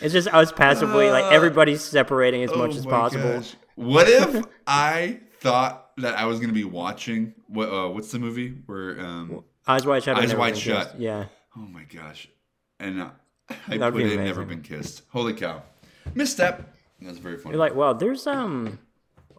It's 0.00 0.12
just 0.12 0.28
us 0.28 0.52
passively 0.52 1.10
like 1.10 1.32
everybody's 1.32 1.82
separating 1.82 2.44
as 2.44 2.50
much 2.54 2.72
Oh 2.74 2.78
as 2.78 2.86
possible. 2.86 3.32
gosh. 3.32 3.56
What 3.74 4.08
if 4.08 4.44
I 4.66 5.20
thought 5.40 5.90
that 5.98 6.16
I 6.18 6.24
was 6.26 6.38
going 6.38 6.48
to 6.48 6.54
be 6.54 6.64
watching 6.64 7.34
what? 7.46 7.68
Uh, 7.68 7.88
what's 7.88 8.10
the 8.12 8.18
movie 8.18 8.50
where? 8.66 8.98
Um, 9.00 9.44
Eyes 9.66 9.84
wide 9.86 10.02
shut. 10.02 10.16
Eyes 10.16 10.34
Wide 10.34 10.56
Shut. 10.56 10.88
kissed. 10.88 10.98
Yeah. 11.00 11.26
oh 11.56 11.60
my 11.60 11.84
gosh! 11.84 12.28
And 12.80 13.00
uh, 13.02 13.10
I 13.68 13.76
That'd 13.78 13.94
put 13.94 14.02
in 14.02 14.24
never 14.24 14.44
been 14.44 14.62
kissed. 14.62 15.02
Holy 15.10 15.34
cow! 15.34 15.62
Misstep. 16.14 16.74
That's 17.00 17.18
very 17.18 17.36
funny. 17.36 17.52
You're 17.54 17.60
like, 17.60 17.74
well, 17.74 17.94
there's 17.94 18.26
um 18.26 18.78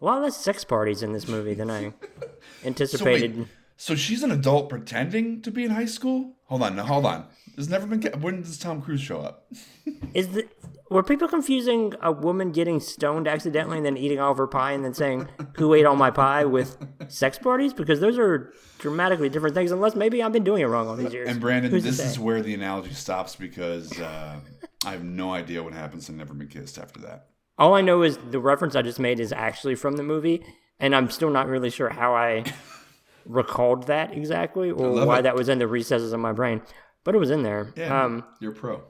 a 0.00 0.04
lot 0.04 0.22
less 0.22 0.36
sex 0.36 0.64
parties 0.64 1.02
in 1.02 1.12
this 1.12 1.28
movie 1.28 1.54
than 1.54 1.70
I 1.70 1.92
so 2.20 2.28
anticipated. 2.64 3.38
wait, 3.38 3.46
so 3.76 3.94
she's 3.94 4.22
an 4.22 4.30
adult 4.30 4.68
pretending 4.68 5.42
to 5.42 5.50
be 5.50 5.64
in 5.64 5.70
high 5.70 5.84
school? 5.86 6.36
Hold 6.44 6.62
on, 6.62 6.76
no, 6.76 6.84
hold 6.84 7.06
on. 7.06 7.26
There's 7.56 7.68
never 7.68 7.86
been. 7.86 8.00
When 8.20 8.42
does 8.42 8.58
Tom 8.58 8.80
Cruise 8.80 9.00
show 9.00 9.20
up? 9.20 9.50
Is 10.14 10.28
the 10.28 10.46
were 10.90 11.02
people 11.04 11.28
confusing 11.28 11.94
a 12.02 12.10
woman 12.12 12.50
getting 12.50 12.80
stoned 12.80 13.26
accidentally 13.28 13.76
and 13.78 13.86
then 13.86 13.96
eating 13.96 14.18
all 14.20 14.32
of 14.32 14.38
her 14.38 14.46
pie 14.48 14.72
and 14.72 14.84
then 14.84 14.92
saying 14.92 15.28
who 15.56 15.72
ate 15.72 15.86
all 15.86 15.96
my 15.96 16.10
pie 16.10 16.44
with 16.44 16.76
sex 17.08 17.38
parties? 17.38 17.72
Because 17.72 18.00
those 18.00 18.18
are 18.18 18.52
dramatically 18.78 19.28
different 19.28 19.54
things. 19.54 19.70
Unless 19.70 19.94
maybe 19.94 20.22
I've 20.22 20.32
been 20.32 20.44
doing 20.44 20.62
it 20.62 20.66
wrong 20.66 20.88
all 20.88 20.96
these 20.96 21.12
years. 21.12 21.28
And 21.28 21.40
Brandon, 21.40 21.70
Who's 21.70 21.84
this 21.84 22.00
is 22.00 22.18
where 22.18 22.42
the 22.42 22.54
analogy 22.54 22.92
stops 22.92 23.36
because 23.36 23.98
uh, 24.00 24.40
I 24.84 24.90
have 24.90 25.04
no 25.04 25.32
idea 25.32 25.62
what 25.62 25.72
happens 25.72 26.08
in 26.08 26.16
Never 26.16 26.34
Been 26.34 26.48
Kissed 26.48 26.76
after 26.78 27.00
that. 27.02 27.28
All 27.56 27.74
I 27.74 27.82
know 27.82 28.02
is 28.02 28.18
the 28.30 28.40
reference 28.40 28.74
I 28.74 28.82
just 28.82 28.98
made 28.98 29.20
is 29.20 29.32
actually 29.32 29.76
from 29.76 29.96
the 29.96 30.02
movie, 30.02 30.44
and 30.80 30.94
I'm 30.96 31.10
still 31.10 31.30
not 31.30 31.46
really 31.46 31.70
sure 31.70 31.90
how 31.90 32.14
I 32.14 32.42
recalled 33.26 33.86
that 33.86 34.12
exactly 34.16 34.70
or 34.70 35.04
why 35.06 35.18
it. 35.18 35.22
that 35.22 35.34
was 35.36 35.48
in 35.48 35.58
the 35.58 35.66
recesses 35.66 36.12
of 36.12 36.20
my 36.20 36.32
brain. 36.32 36.62
But 37.04 37.14
it 37.14 37.18
was 37.18 37.30
in 37.30 37.42
there. 37.42 37.72
Yeah, 37.76 38.04
Um, 38.04 38.24
you're 38.40 38.52
pro. 38.52 38.82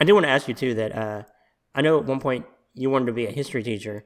I 0.00 0.04
do 0.04 0.14
want 0.14 0.24
to 0.24 0.30
ask 0.30 0.46
you 0.48 0.54
too 0.54 0.74
that 0.74 0.94
uh, 0.96 1.22
I 1.74 1.80
know 1.82 1.98
at 1.98 2.04
one 2.04 2.20
point 2.20 2.46
you 2.74 2.90
wanted 2.90 3.06
to 3.06 3.12
be 3.12 3.26
a 3.26 3.30
history 3.30 3.62
teacher. 3.62 4.04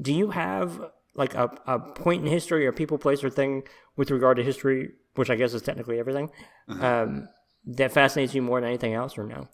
Do 0.00 0.12
you 0.12 0.30
have 0.30 0.90
like 1.14 1.34
a, 1.34 1.50
a 1.66 1.78
point 1.78 2.24
in 2.24 2.30
history 2.30 2.66
or 2.66 2.72
people, 2.72 2.98
place, 2.98 3.24
or 3.24 3.30
thing 3.30 3.62
with 3.96 4.10
regard 4.10 4.36
to 4.36 4.42
history, 4.44 4.90
which 5.14 5.30
I 5.30 5.36
guess 5.36 5.54
is 5.54 5.62
technically 5.62 5.98
everything, 5.98 6.30
um, 6.68 7.28
that 7.64 7.92
fascinates 7.92 8.34
you 8.34 8.42
more 8.42 8.60
than 8.60 8.68
anything 8.68 8.94
else, 8.94 9.16
or 9.16 9.24
no? 9.24 9.48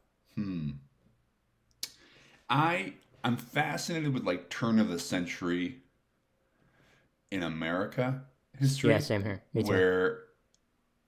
I 2.50 2.94
I'm 3.24 3.36
fascinated 3.36 4.12
with 4.12 4.24
like 4.24 4.50
turn 4.50 4.78
of 4.78 4.88
the 4.88 4.98
century 4.98 5.76
in 7.30 7.42
America 7.42 8.24
history. 8.58 8.90
Yeah, 8.90 8.98
same 8.98 9.22
here. 9.22 9.42
Me 9.54 9.62
too. 9.62 9.68
where 9.68 10.24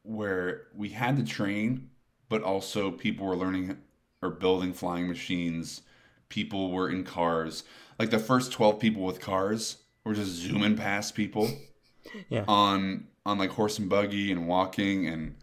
where 0.03 0.69
we 0.75 0.91
had 0.91 1.17
to 1.17 1.25
train, 1.25 1.91
but 2.29 2.43
also 2.43 2.91
people 2.91 3.27
were 3.27 3.37
learning 3.37 3.77
or 4.23 4.31
building 4.31 4.73
flying 4.73 5.09
machines. 5.09 5.83
People 6.29 6.71
were 6.73 6.89
in 6.89 7.05
cars. 7.05 7.65
Like 7.99 8.11
the 8.11 8.19
first 8.19 8.53
twelve 8.53 8.79
people 8.81 9.03
with 9.03 9.21
cars 9.21 9.79
were 10.05 10.15
just 10.15 10.31
zooming 10.33 10.77
past 10.77 11.15
people 11.15 11.51
Yeah. 12.29 12.45
on 12.47 13.07
on 13.25 13.39
like 13.39 13.51
horse 13.51 13.79
and 13.79 13.89
buggy 13.89 14.31
and 14.31 14.47
walking 14.47 15.07
and 15.09 15.37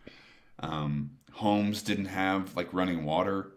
um, 0.59 1.11
homes 1.31 1.81
didn't 1.81 2.05
have 2.05 2.55
like 2.55 2.73
running 2.73 3.03
water. 3.05 3.51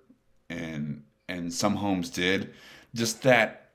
And 0.48 1.04
and 1.28 1.52
some 1.52 1.76
homes 1.76 2.10
did. 2.10 2.52
Just 2.94 3.22
that 3.22 3.70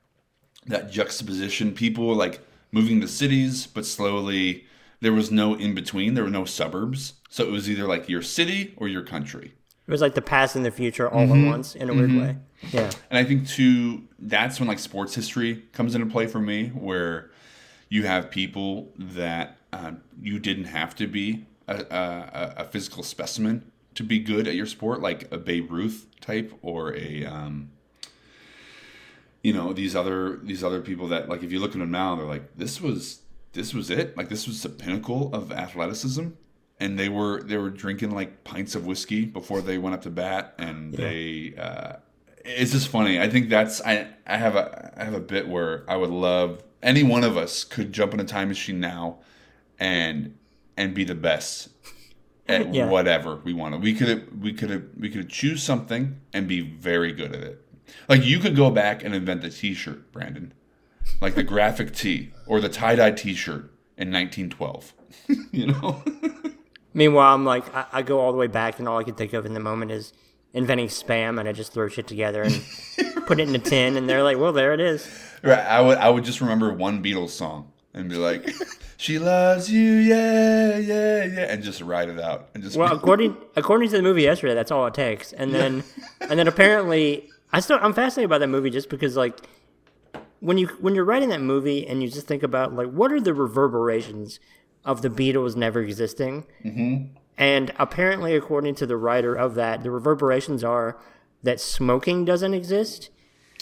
that 0.65 0.91
juxtaposition 0.91 1.73
people 1.73 2.07
were 2.07 2.15
like 2.15 2.39
moving 2.71 3.01
to 3.01 3.07
cities 3.07 3.65
but 3.65 3.85
slowly 3.85 4.65
there 5.01 5.13
was 5.13 5.31
no 5.31 5.55
in 5.55 5.73
between 5.73 6.13
there 6.13 6.23
were 6.23 6.29
no 6.29 6.45
suburbs. 6.45 7.13
So 7.29 7.43
it 7.43 7.51
was 7.51 7.69
either 7.69 7.87
like 7.87 8.09
your 8.09 8.21
city 8.21 8.73
or 8.77 8.87
your 8.87 9.03
country 9.03 9.53
It 9.89 9.91
was 9.91 10.01
like 10.01 10.13
the 10.13 10.21
past 10.21 10.55
and 10.55 10.63
the 10.63 10.69
future 10.69 11.09
all 11.09 11.23
at 11.23 11.47
once 11.47 11.73
in 11.73 11.89
a 11.89 11.93
weird 11.95 12.13
way. 12.13 12.37
Yeah. 12.71 12.91
and 13.09 13.17
I 13.17 13.23
think 13.23 13.47
too 13.47 14.03
that's 14.19 14.59
when 14.59 14.67
like 14.67 14.77
sports 14.77 15.15
history 15.15 15.63
comes 15.73 15.95
into 15.95 16.05
play 16.05 16.27
for 16.27 16.39
me, 16.39 16.67
where 16.67 17.31
you 17.89 18.03
have 18.03 18.29
people 18.29 18.91
that 18.99 19.57
uh, 19.73 19.93
you 20.21 20.37
didn't 20.37 20.65
have 20.65 20.93
to 20.97 21.07
be 21.07 21.47
a, 21.67 21.77
a, 21.89 22.53
a 22.57 22.65
physical 22.65 23.01
specimen 23.01 23.71
to 23.95 24.03
be 24.03 24.19
good 24.19 24.47
at 24.47 24.53
your 24.53 24.67
sport, 24.67 25.01
like 25.01 25.31
a 25.31 25.39
Babe 25.39 25.71
Ruth 25.71 26.05
type 26.21 26.53
or 26.61 26.95
a 26.95 27.25
um, 27.25 27.71
you 29.41 29.53
know 29.53 29.73
these 29.73 29.95
other 29.95 30.37
these 30.43 30.63
other 30.63 30.81
people 30.81 31.07
that 31.07 31.29
like 31.29 31.41
if 31.41 31.51
you 31.51 31.59
look 31.59 31.71
at 31.71 31.79
them 31.79 31.89
now, 31.89 32.15
they're 32.15 32.27
like 32.27 32.55
this 32.55 32.79
was 32.79 33.21
this 33.53 33.73
was 33.73 33.89
it. 33.89 34.15
Like 34.15 34.29
this 34.29 34.45
was 34.45 34.61
the 34.61 34.69
pinnacle 34.69 35.33
of 35.33 35.51
athleticism, 35.51 36.27
and 36.79 36.97
they 36.97 37.09
were 37.09 37.43
they 37.43 37.57
were 37.57 37.69
drinking 37.69 38.11
like 38.11 38.43
pints 38.43 38.75
of 38.75 38.85
whiskey 38.85 39.25
before 39.25 39.61
they 39.61 39.77
went 39.77 39.95
up 39.95 40.01
to 40.03 40.09
bat, 40.09 40.55
and 40.57 40.93
they. 40.93 41.53
Uh, 41.57 41.93
it's 42.45 42.71
just 42.71 42.87
funny. 42.87 43.19
I 43.19 43.29
think 43.29 43.49
that's 43.49 43.81
I. 43.81 44.07
I 44.25 44.37
have 44.37 44.55
a 44.55 44.93
I 44.97 45.03
have 45.03 45.13
a 45.13 45.19
bit 45.19 45.47
where 45.47 45.83
I 45.89 45.97
would 45.97 46.09
love 46.09 46.63
any 46.81 47.03
one 47.03 47.23
of 47.23 47.37
us 47.37 47.63
could 47.63 47.91
jump 47.91 48.13
in 48.13 48.19
a 48.19 48.23
time 48.23 48.47
machine 48.47 48.79
now, 48.79 49.19
and 49.79 50.37
and 50.77 50.93
be 50.93 51.03
the 51.03 51.15
best 51.15 51.69
at 52.47 52.73
Yeah. 52.73 52.87
whatever 52.87 53.35
we 53.37 53.53
wanted. 53.53 53.81
We 53.81 53.93
could 53.93 54.41
we 54.41 54.53
could 54.53 54.99
we 54.99 55.09
could 55.09 55.29
choose 55.29 55.61
something 55.61 56.19
and 56.33 56.47
be 56.47 56.61
very 56.61 57.11
good 57.11 57.35
at 57.35 57.41
it. 57.41 57.65
Like 58.07 58.23
you 58.23 58.39
could 58.39 58.55
go 58.55 58.69
back 58.69 59.03
and 59.03 59.13
invent 59.13 59.41
the 59.41 59.49
T-shirt, 59.49 60.11
Brandon, 60.11 60.53
like 61.21 61.35
the 61.35 61.43
graphic 61.43 61.93
tee 61.93 62.31
or 62.47 62.59
the 62.61 62.69
tie-dye 62.69 63.11
T-shirt 63.11 63.71
in 63.97 64.11
1912. 64.11 64.93
you 65.51 65.67
know. 65.67 66.03
Meanwhile, 66.93 67.35
I'm 67.35 67.45
like, 67.45 67.73
I, 67.75 67.85
I 67.93 68.01
go 68.01 68.19
all 68.19 68.31
the 68.31 68.37
way 68.37 68.47
back, 68.47 68.79
and 68.79 68.87
all 68.87 68.97
I 68.97 69.03
can 69.03 69.15
think 69.15 69.33
of 69.33 69.45
in 69.45 69.53
the 69.53 69.59
moment 69.59 69.91
is 69.91 70.13
inventing 70.53 70.87
spam, 70.87 71.39
and 71.39 71.47
I 71.47 71.51
just 71.51 71.73
throw 71.73 71.87
shit 71.87 72.07
together 72.07 72.43
and 72.43 72.63
put 73.27 73.39
it 73.39 73.47
in 73.47 73.55
a 73.55 73.59
tin, 73.59 73.97
and 73.97 74.09
they're 74.09 74.23
like, 74.23 74.37
well, 74.37 74.53
there 74.53 74.73
it 74.73 74.79
is. 74.79 75.07
Right. 75.43 75.59
I 75.59 75.81
would 75.81 75.97
I 75.97 76.09
would 76.09 76.25
just 76.25 76.41
remember 76.41 76.73
one 76.73 77.03
Beatles 77.03 77.29
song 77.29 77.71
and 77.93 78.09
be 78.09 78.15
like, 78.15 78.49
"She 78.97 79.19
loves 79.19 79.71
you, 79.71 79.93
yeah, 79.93 80.77
yeah, 80.77 81.23
yeah," 81.23 81.51
and 81.51 81.63
just 81.63 81.81
write 81.81 82.09
it 82.09 82.19
out 82.19 82.49
and 82.53 82.63
just. 82.63 82.75
Well, 82.75 82.93
according 82.93 83.37
according 83.55 83.89
to 83.89 83.97
the 83.97 84.03
movie 84.03 84.23
yesterday, 84.23 84.53
that's 84.53 84.71
all 84.71 84.85
it 84.87 84.93
takes. 84.93 85.31
And 85.31 85.53
then 85.53 85.83
and 86.21 86.37
then 86.37 86.47
apparently, 86.47 87.29
I 87.53 87.61
still 87.61 87.79
I'm 87.81 87.93
fascinated 87.93 88.29
by 88.29 88.37
that 88.37 88.47
movie 88.47 88.69
just 88.69 88.89
because 88.89 89.15
like 89.15 89.39
when 90.39 90.57
you 90.57 90.67
when 90.79 90.95
you're 90.95 91.05
writing 91.05 91.29
that 91.29 91.41
movie 91.41 91.87
and 91.87 92.01
you 92.01 92.09
just 92.09 92.27
think 92.27 92.43
about 92.43 92.73
like 92.73 92.89
what 92.89 93.11
are 93.11 93.19
the 93.19 93.33
reverberations 93.33 94.39
of 94.85 95.01
the 95.01 95.09
Beatles 95.09 95.55
never 95.55 95.81
existing, 95.81 96.45
mm-hmm. 96.63 97.13
and 97.37 97.73
apparently, 97.77 98.35
according 98.35 98.75
to 98.75 98.85
the 98.85 98.97
writer 98.97 99.35
of 99.35 99.55
that, 99.55 99.83
the 99.83 99.91
reverberations 99.91 100.63
are 100.63 100.97
that 101.43 101.59
smoking 101.59 102.25
doesn't 102.25 102.53
exist 102.53 103.09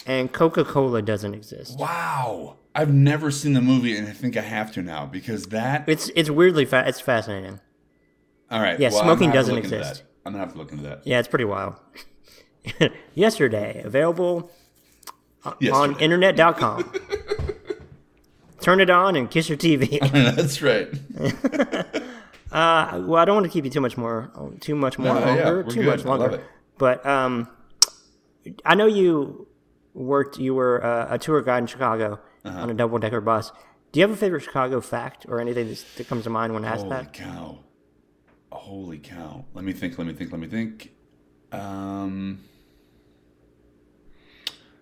and 0.06 0.32
Coca 0.32 0.64
Cola 0.64 1.02
doesn't 1.02 1.34
exist. 1.34 1.78
wow. 1.78 2.56
I've 2.74 2.92
never 2.92 3.32
seen 3.32 3.54
the 3.54 3.60
movie, 3.60 3.96
and 3.96 4.06
I 4.06 4.12
think 4.12 4.36
I 4.36 4.40
have 4.40 4.70
to 4.72 4.82
now 4.82 5.04
because 5.04 5.46
that. 5.46 5.88
It's 5.88 6.10
it's 6.14 6.30
weirdly 6.30 6.64
fa- 6.64 6.84
it's 6.86 7.00
fascinating. 7.00 7.58
All 8.52 8.60
right. 8.60 8.78
Yeah, 8.78 8.90
well, 8.90 9.02
smoking 9.02 9.30
gonna 9.30 9.38
have 9.38 9.46
to 9.46 9.52
doesn't 9.52 9.58
exist. 9.58 10.04
I'm 10.24 10.32
gonna 10.32 10.44
have 10.44 10.52
to 10.52 10.58
look 10.58 10.70
into 10.70 10.84
that. 10.84 11.00
Yeah, 11.04 11.18
it's 11.18 11.26
pretty 11.26 11.44
wild. 11.44 11.74
Yesterday, 13.14 13.82
available 13.84 14.52
on 15.44 15.98
internet.com. 15.98 16.92
Turn 18.68 18.80
it 18.80 18.90
on 18.90 19.16
and 19.16 19.30
kiss 19.30 19.48
your 19.48 19.56
TV. 19.56 19.98
That's 20.36 20.60
right. 20.60 20.92
Uh, 22.50 23.02
well, 23.04 23.16
I 23.20 23.26
don't 23.26 23.34
want 23.36 23.44
to 23.44 23.50
keep 23.52 23.66
you 23.66 23.70
too 23.70 23.80
much 23.82 23.98
more, 23.98 24.30
too 24.60 24.74
much 24.74 24.98
more 24.98 25.08
No, 25.14 25.20
yeah, 25.20 25.26
longer, 25.26 25.56
we're 25.64 25.70
too 25.70 25.82
good. 25.82 25.86
much 25.98 26.06
I 26.06 26.08
love 26.08 26.20
longer. 26.20 26.36
it. 26.36 26.44
But 26.78 27.04
um, 27.04 27.46
I 28.64 28.74
know 28.74 28.86
you 28.86 29.46
worked. 29.92 30.38
You 30.38 30.54
were 30.54 30.82
uh, 30.82 31.14
a 31.14 31.18
tour 31.18 31.42
guide 31.42 31.58
in 31.58 31.66
Chicago 31.66 32.18
Uh-huh. 32.46 32.58
on 32.62 32.70
a 32.70 32.74
double 32.74 32.98
decker 32.98 33.20
bus. 33.20 33.52
Do 33.92 34.00
you 34.00 34.06
have 34.06 34.16
a 34.16 34.18
favorite 34.18 34.40
Chicago 34.44 34.80
fact 34.80 35.26
or 35.28 35.42
anything 35.42 35.68
that's, 35.68 35.82
that 35.96 36.08
comes 36.08 36.24
to 36.24 36.30
mind 36.30 36.54
when 36.54 36.64
asked 36.64 36.84
Holy 36.86 36.88
that? 36.90 37.14
Holy 37.16 37.30
cow. 37.32 37.58
Holy 38.50 38.98
cow. 38.98 39.44
Let 39.52 39.64
me 39.66 39.74
think, 39.74 39.98
let 39.98 40.06
me 40.06 40.14
think, 40.14 40.32
let 40.32 40.40
me 40.40 40.46
think. 40.48 40.92
Um 41.52 42.40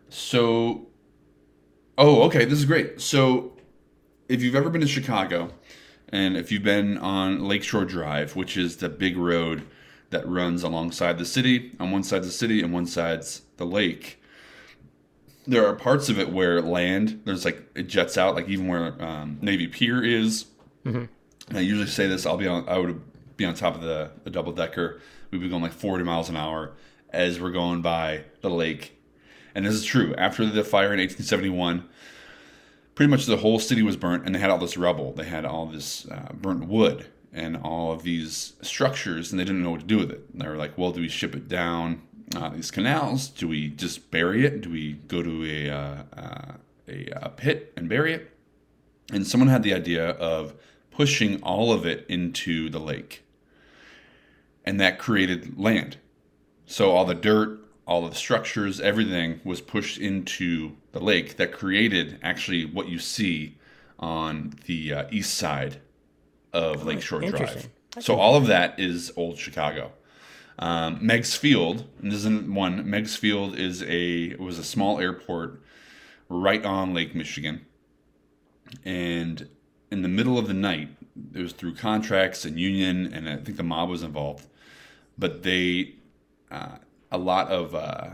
So 0.09 0.87
Oh, 1.99 2.23
okay, 2.25 2.45
this 2.45 2.61
is 2.61 2.65
great. 2.65 3.01
So 3.01 3.56
if 4.29 4.43
you've 4.43 4.55
ever 4.55 4.71
been 4.71 4.81
to 4.81 4.87
Chicago 4.87 5.51
and 6.09 6.37
if 6.37 6.53
you've 6.53 6.63
been 6.63 6.99
on 6.99 7.47
Lakeshore 7.47 7.85
Drive, 7.85 8.37
which 8.37 8.57
is 8.57 8.79
the 8.79 8.89
big 8.89 9.17
road 9.17 9.67
that 10.11 10.27
runs 10.29 10.63
alongside 10.63 11.19
the 11.19 11.25
city, 11.25 11.73
on 11.81 11.91
one 11.91 12.03
side's 12.03 12.27
the 12.27 12.33
city 12.33 12.63
and 12.63 12.73
one 12.73 12.87
side's 12.87 13.43
the 13.57 13.67
lake. 13.67 14.21
There 15.47 15.67
are 15.67 15.75
parts 15.75 16.09
of 16.09 16.19
it 16.19 16.33
where 16.33 16.61
land, 16.61 17.23
there's 17.25 17.45
like 17.45 17.63
it 17.75 17.85
jets 17.85 18.19
out, 18.19 18.35
like 18.35 18.49
even 18.49 18.67
where 18.67 19.01
um, 19.03 19.39
Navy 19.41 19.69
Pier 19.69 20.03
is, 20.03 20.47
and 21.49 21.59
I 21.59 21.61
usually 21.61 21.87
say 21.87 22.07
this. 22.09 22.27
I'll 22.27 22.37
be 22.37 22.49
on. 22.49 22.69
I 22.69 22.79
would 22.79 23.01
be 23.37 23.45
on 23.45 23.55
top 23.55 23.75
of 23.77 23.81
the, 23.81 24.11
the 24.25 24.31
double 24.31 24.53
decker. 24.53 25.01
We'd 25.31 25.41
be 25.41 25.49
going 25.49 25.63
like 25.63 25.73
40 25.73 26.05
miles 26.05 26.29
an 26.29 26.37
hour 26.37 26.73
as 27.11 27.41
we're 27.41 27.51
going 27.51 27.83
by 27.83 28.25
the 28.41 28.51
lake. 28.51 28.99
And 29.55 29.65
this 29.65 29.75
is 29.75 29.85
true. 29.85 30.15
After 30.17 30.47
the 30.47 30.65
fire 30.65 30.93
in 30.93 30.99
1871, 30.99 31.89
pretty 32.97 33.11
much 33.11 33.27
the 33.27 33.37
whole 33.37 33.61
city 33.61 33.83
was 33.83 33.97
burnt, 33.97 34.27
and 34.27 34.35
they 34.35 34.41
had 34.41 34.51
all 34.51 34.59
this 34.59 34.77
rubble. 34.77 35.13
They 35.13 35.27
had 35.27 35.45
all 35.45 35.67
this 35.67 36.09
uh, 36.09 36.33
burnt 36.33 36.67
wood 36.67 37.07
and 37.33 37.57
all 37.59 37.93
of 37.93 38.03
these 38.03 38.55
structures, 38.63 39.31
and 39.31 39.39
they 39.39 39.45
didn't 39.45 39.63
know 39.63 39.71
what 39.71 39.81
to 39.81 39.87
do 39.87 39.99
with 39.99 40.11
it. 40.11 40.25
And 40.33 40.41
they 40.41 40.49
were 40.49 40.57
like, 40.57 40.77
"Well, 40.77 40.91
do 40.91 41.03
we 41.03 41.09
ship 41.09 41.37
it 41.37 41.47
down 41.47 42.03
uh, 42.35 42.49
these 42.49 42.73
canals? 42.73 43.29
Do 43.29 43.47
we 43.47 43.69
just 43.69 44.11
bury 44.11 44.45
it? 44.45 44.63
Do 44.63 44.71
we 44.71 44.95
go 44.95 45.23
to 45.23 45.45
a 45.45 45.71
uh, 45.71 46.03
uh, 46.17 46.53
a, 46.89 47.09
a 47.23 47.29
pit 47.29 47.73
and 47.77 47.89
bury 47.89 48.15
it?" 48.15 48.33
And 49.13 49.27
someone 49.27 49.49
had 49.49 49.63
the 49.63 49.75
idea 49.75 50.11
of 50.11 50.55
pushing 50.91 51.41
all 51.43 51.73
of 51.73 51.87
it 51.87 52.07
into 52.09 52.71
the 52.71 52.81
lake. 52.81 53.23
And 54.65 54.81
that 54.81 54.99
created 54.99 55.59
land. 55.59 55.99
So 56.65 56.91
all 56.91 57.05
the 57.05 57.15
dirt, 57.15 57.61
all 57.87 58.05
of 58.05 58.11
the 58.11 58.17
structures, 58.17 58.81
everything 58.81 59.41
was 59.45 59.61
pushed 59.61 59.99
into 59.99 60.77
the 60.93 61.01
lake 61.01 61.37
that 61.37 61.53
created 61.53 62.19
actually 62.23 62.65
what 62.65 62.89
you 62.89 62.99
see 62.99 63.57
on 63.99 64.55
the 64.67 64.93
uh, 64.93 65.05
east 65.11 65.35
side 65.35 65.81
of 66.53 66.85
Lakeshore 66.85 67.21
Drive. 67.21 67.35
interesting. 67.35 67.71
So 68.01 68.17
all 68.17 68.35
of 68.35 68.47
that 68.47 68.79
is 68.79 69.13
old 69.17 69.39
Chicago. 69.39 69.93
Um, 70.59 70.99
Meigs 71.01 71.35
Field, 71.35 71.85
and 72.01 72.11
this 72.11 72.21
isn't 72.21 72.53
one. 72.53 72.89
Meigs 72.89 73.15
Field 73.15 73.59
is 73.59 73.83
a 73.85 74.35
was 74.37 74.59
a 74.59 74.65
small 74.65 74.99
airport 74.99 75.63
right 76.29 76.65
on 76.65 76.95
Lake 76.95 77.15
Michigan, 77.15 77.67
and 78.85 79.49
in 79.91 80.03
the 80.03 80.09
middle 80.09 80.39
of 80.39 80.49
the 80.49 80.55
night, 80.55 80.89
it 81.35 81.41
was 81.41 81.53
through 81.53 81.75
contracts 81.75 82.45
and 82.45 82.59
union, 82.59 83.13
and 83.13 83.29
I 83.29 83.37
think 83.37 83.57
the 83.59 83.63
mob 83.63 83.91
was 83.91 84.03
involved. 84.03 84.47
But 85.19 85.43
they, 85.43 85.95
uh, 86.51 86.79
a 87.11 87.19
lot 87.19 87.49
of 87.49 87.75
uh, 87.75 88.11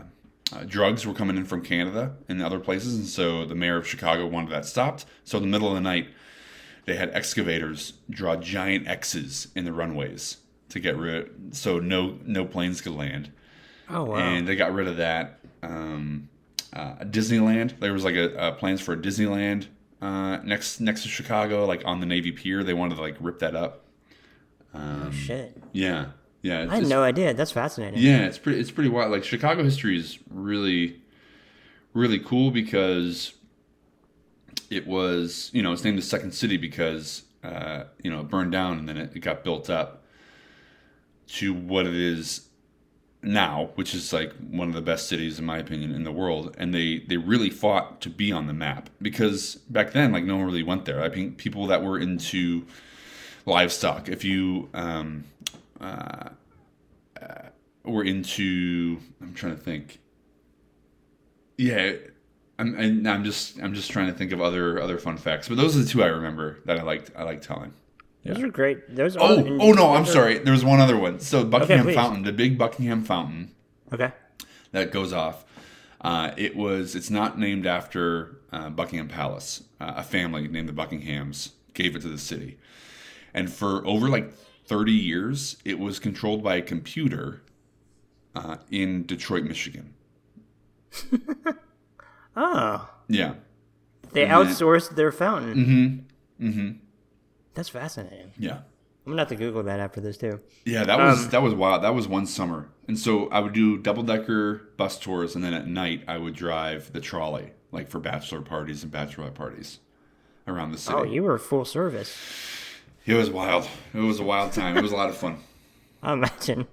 uh, 0.53 0.63
drugs 0.65 1.05
were 1.05 1.13
coming 1.13 1.37
in 1.37 1.45
from 1.45 1.63
Canada 1.63 2.15
and 2.29 2.41
other 2.41 2.59
places, 2.59 2.95
and 2.95 3.07
so 3.07 3.45
the 3.45 3.55
mayor 3.55 3.77
of 3.77 3.87
Chicago 3.87 4.27
wanted 4.27 4.51
that 4.51 4.65
stopped. 4.65 5.05
So 5.23 5.37
in 5.37 5.43
the 5.43 5.49
middle 5.49 5.67
of 5.67 5.75
the 5.75 5.81
night, 5.81 6.07
they 6.85 6.95
had 6.95 7.09
excavators 7.11 7.93
draw 8.09 8.35
giant 8.35 8.87
X's 8.87 9.47
in 9.55 9.65
the 9.65 9.73
runways 9.73 10.37
to 10.69 10.79
get 10.79 10.97
rid, 10.97 11.55
so 11.55 11.79
no 11.79 12.17
no 12.25 12.45
planes 12.45 12.81
could 12.81 12.93
land 12.95 13.31
Oh 13.89 14.03
wow! 14.05 14.15
and 14.15 14.47
they 14.47 14.55
got 14.55 14.73
rid 14.73 14.87
of 14.87 14.97
that. 14.97 15.39
Um, 15.61 16.29
uh, 16.73 16.95
Disneyland, 17.03 17.79
there 17.79 17.93
was 17.93 18.03
like 18.03 18.15
a, 18.15 18.47
a 18.47 18.51
plans 18.53 18.81
for 18.81 18.93
a 18.93 18.97
Disneyland 18.97 19.67
uh, 20.01 20.37
next 20.43 20.79
next 20.79 21.03
to 21.03 21.09
Chicago, 21.09 21.65
like 21.65 21.83
on 21.85 21.99
the 21.99 22.05
Navy 22.05 22.31
Pier. 22.31 22.63
They 22.63 22.73
wanted 22.73 22.95
to 22.95 23.01
like 23.01 23.15
rip 23.19 23.39
that 23.39 23.55
up. 23.55 23.85
oh 24.73 25.11
shit! 25.11 25.61
Yeah, 25.71 26.07
yeah. 26.43 26.67
I 26.69 26.75
had 26.75 26.87
no 26.87 27.01
idea. 27.01 27.33
That's 27.33 27.51
fascinating. 27.51 27.99
yeah, 27.99 28.25
it's 28.25 28.37
pretty. 28.37 28.59
It's 28.59 28.69
pretty 28.69 28.89
wild. 28.89 29.11
Like 29.11 29.23
Chicago 29.23 29.63
history 29.63 29.97
is 29.97 30.19
really, 30.29 31.01
really 31.93 32.19
cool 32.19 32.51
because 32.51 33.33
it 34.69 34.85
was, 34.85 35.49
you 35.53 35.63
know, 35.63 35.71
it's 35.71 35.83
named 35.83 35.97
the 35.97 36.03
second 36.03 36.33
city 36.33 36.57
because, 36.57 37.23
uh, 37.43 37.85
you 38.03 38.11
know, 38.11 38.19
it 38.19 38.29
burned 38.29 38.51
down 38.51 38.77
and 38.77 38.87
then 38.87 38.97
it, 38.97 39.15
it 39.15 39.19
got 39.19 39.43
built 39.43 39.69
up 39.69 40.03
to 41.27 41.53
what 41.53 41.87
it 41.87 41.95
is 41.95 42.49
now, 43.21 43.69
which 43.75 43.95
is 43.95 44.11
like 44.11 44.33
one 44.35 44.67
of 44.67 44.73
the 44.73 44.81
best 44.81 45.07
cities 45.07 45.39
in 45.39 45.45
my 45.45 45.57
opinion 45.57 45.95
in 45.95 46.03
the 46.03 46.11
world. 46.11 46.53
And 46.57 46.73
they 46.73 46.99
they 47.07 47.17
really 47.17 47.49
fought 47.49 48.01
to 48.01 48.09
be 48.09 48.33
on 48.33 48.47
the 48.47 48.53
map 48.53 48.89
because 49.01 49.55
back 49.69 49.93
then, 49.93 50.11
like 50.11 50.25
no 50.25 50.35
one 50.35 50.45
really 50.45 50.63
went 50.63 50.83
there. 50.83 51.01
I 51.01 51.09
think 51.09 51.37
people 51.37 51.67
that 51.67 51.81
were 51.81 51.97
into 51.97 52.65
livestock, 53.45 54.09
if 54.09 54.25
you 54.25 54.69
um, 54.73 55.23
were 57.83 58.03
into 58.03 58.99
I'm 59.21 59.33
trying 59.33 59.55
to 59.55 59.61
think. 59.61 59.99
Yeah, 61.57 61.93
I'm 62.57 62.75
and 62.75 63.07
I'm 63.07 63.23
just 63.23 63.61
I'm 63.61 63.73
just 63.73 63.91
trying 63.91 64.07
to 64.07 64.13
think 64.13 64.31
of 64.31 64.41
other 64.41 64.81
other 64.81 64.97
fun 64.97 65.17
facts, 65.17 65.47
but 65.47 65.57
those 65.57 65.77
are 65.77 65.81
the 65.81 65.89
two 65.89 66.03
I 66.03 66.07
remember 66.07 66.59
that 66.65 66.79
I 66.79 66.83
liked 66.83 67.11
I 67.15 67.23
like 67.23 67.41
telling. 67.41 67.73
Those 68.25 68.41
are 68.41 68.49
great. 68.49 68.95
Those. 68.95 69.17
Oh, 69.17 69.39
are, 69.39 69.57
oh 69.61 69.71
no, 69.73 69.93
I'm 69.93 70.05
sorry. 70.05 70.37
There 70.37 70.53
was 70.53 70.63
one 70.63 70.79
other 70.79 70.97
one. 70.97 71.19
So 71.19 71.43
Buckingham 71.43 71.85
please. 71.85 71.95
Fountain, 71.95 72.23
the 72.23 72.31
big 72.31 72.57
Buckingham 72.57 73.03
Fountain 73.03 73.51
Okay. 73.91 74.11
that 74.71 74.91
goes 74.91 75.11
off. 75.11 75.43
Uh, 75.99 76.31
it 76.37 76.55
was. 76.55 76.95
It's 76.95 77.09
not 77.09 77.37
named 77.37 77.65
after 77.67 78.37
uh, 78.51 78.69
Buckingham 78.69 79.09
Palace. 79.09 79.63
Uh, 79.79 79.95
a 79.97 80.03
family 80.03 80.47
named 80.47 80.69
the 80.69 80.73
Buckinghams 80.73 81.51
gave 81.73 81.97
it 81.97 82.01
to 82.03 82.07
the 82.07 82.17
city, 82.17 82.57
and 83.33 83.51
for 83.51 83.85
over 83.85 84.07
like 84.07 84.31
30 84.65 84.91
years, 84.91 85.57
it 85.65 85.79
was 85.79 85.99
controlled 85.99 86.43
by 86.43 86.55
a 86.55 86.61
computer 86.61 87.41
uh, 88.35 88.57
in 88.71 89.05
Detroit, 89.05 89.43
Michigan. 89.43 89.93
Oh, 92.35 92.89
Yeah, 93.07 93.35
they 94.11 94.23
And 94.23 94.31
outsourced 94.31 94.95
their 94.95 95.11
fountain. 95.11 96.07
Mm-hmm. 96.41 96.71
That's 97.53 97.69
fascinating. 97.69 98.31
Yeah. 98.37 98.61
I'm 99.05 99.11
gonna 99.11 99.21
have 99.21 99.29
to 99.29 99.35
Google 99.35 99.63
that 99.63 99.79
after 99.79 100.01
this 100.01 100.17
too. 100.17 100.39
Yeah, 100.65 100.83
that 100.85 100.97
was 100.97 101.25
Um, 101.25 101.29
that 101.31 101.41
was 101.43 101.53
wild. 101.53 101.83
That 101.83 101.93
was 101.93 102.07
one 102.07 102.25
summer, 102.25 102.69
and 102.87 102.97
so 102.97 103.27
I 103.29 103.39
would 103.41 103.51
do 103.53 103.77
double 103.77 104.01
decker 104.01 104.69
bus 104.77 104.97
tours, 104.97 105.35
and 105.35 105.43
then 105.43 105.53
at 105.53 105.67
night 105.67 106.03
I 106.07 106.17
would 106.17 106.33
drive 106.35 106.91
the 106.93 107.01
trolley, 107.01 107.51
like 107.71 107.89
for 107.89 107.99
bachelor 107.99 108.41
parties 108.41 108.81
and 108.81 108.91
bachelorette 108.91 109.35
parties 109.35 109.79
around 110.47 110.71
the 110.71 110.77
city. 110.77 110.97
Oh, 110.97 111.03
you 111.03 111.21
were 111.21 111.37
full 111.37 111.65
service. 111.65 112.17
It 113.05 113.15
was 113.15 113.29
wild. 113.29 113.67
It 113.93 113.99
was 113.99 114.19
a 114.19 114.23
wild 114.23 114.53
time. 114.53 114.77
It 114.77 114.81
was 114.81 114.91
a 114.91 114.95
lot 114.95 115.09
of 115.09 115.17
fun. 115.17 115.37
I 116.03 116.13
imagine. 116.13 116.67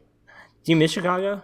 Do 0.64 0.72
you 0.72 0.76
miss 0.76 0.92
Chicago? 0.92 1.42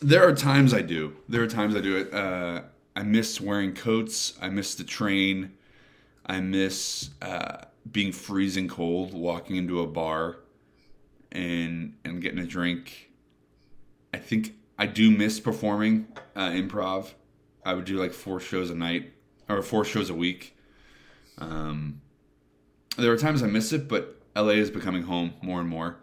There 0.00 0.26
are 0.28 0.34
times 0.34 0.72
I 0.72 0.82
do. 0.82 1.16
There 1.28 1.42
are 1.42 1.48
times 1.48 1.74
I 1.74 1.80
do 1.80 1.96
it. 1.96 2.14
Uh, 2.14 2.62
I 2.94 3.02
miss 3.02 3.40
wearing 3.40 3.74
coats. 3.74 4.38
I 4.40 4.48
miss 4.48 4.74
the 4.76 4.84
train. 4.84 5.54
I 6.26 6.40
miss 6.40 7.10
uh, 7.22 7.64
being 7.90 8.12
freezing 8.12 8.68
cold, 8.68 9.14
walking 9.14 9.56
into 9.56 9.80
a 9.80 9.86
bar, 9.86 10.36
and 11.32 11.94
and 12.04 12.22
getting 12.22 12.38
a 12.38 12.46
drink. 12.46 13.10
I 14.14 14.18
think 14.18 14.54
I 14.78 14.86
do 14.86 15.10
miss 15.10 15.40
performing 15.40 16.06
uh, 16.36 16.50
improv. 16.50 17.12
I 17.64 17.74
would 17.74 17.84
do 17.84 17.98
like 17.98 18.12
four 18.12 18.40
shows 18.40 18.70
a 18.70 18.74
night 18.74 19.12
or 19.48 19.62
four 19.62 19.84
shows 19.84 20.10
a 20.10 20.14
week. 20.14 20.56
Um, 21.38 22.00
there 22.96 23.12
are 23.12 23.16
times 23.16 23.42
I 23.42 23.46
miss 23.46 23.72
it, 23.72 23.88
but 23.88 24.16
LA 24.34 24.50
is 24.52 24.70
becoming 24.70 25.02
home 25.04 25.34
more 25.42 25.60
and 25.60 25.68
more. 25.68 25.96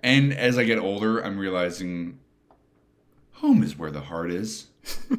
And 0.00 0.32
as 0.32 0.58
I 0.58 0.64
get 0.64 0.78
older, 0.78 1.20
I'm 1.20 1.38
realizing 1.38 2.18
home 3.32 3.62
is 3.62 3.76
where 3.78 3.90
the 3.90 4.02
heart 4.02 4.30
is. 4.30 4.66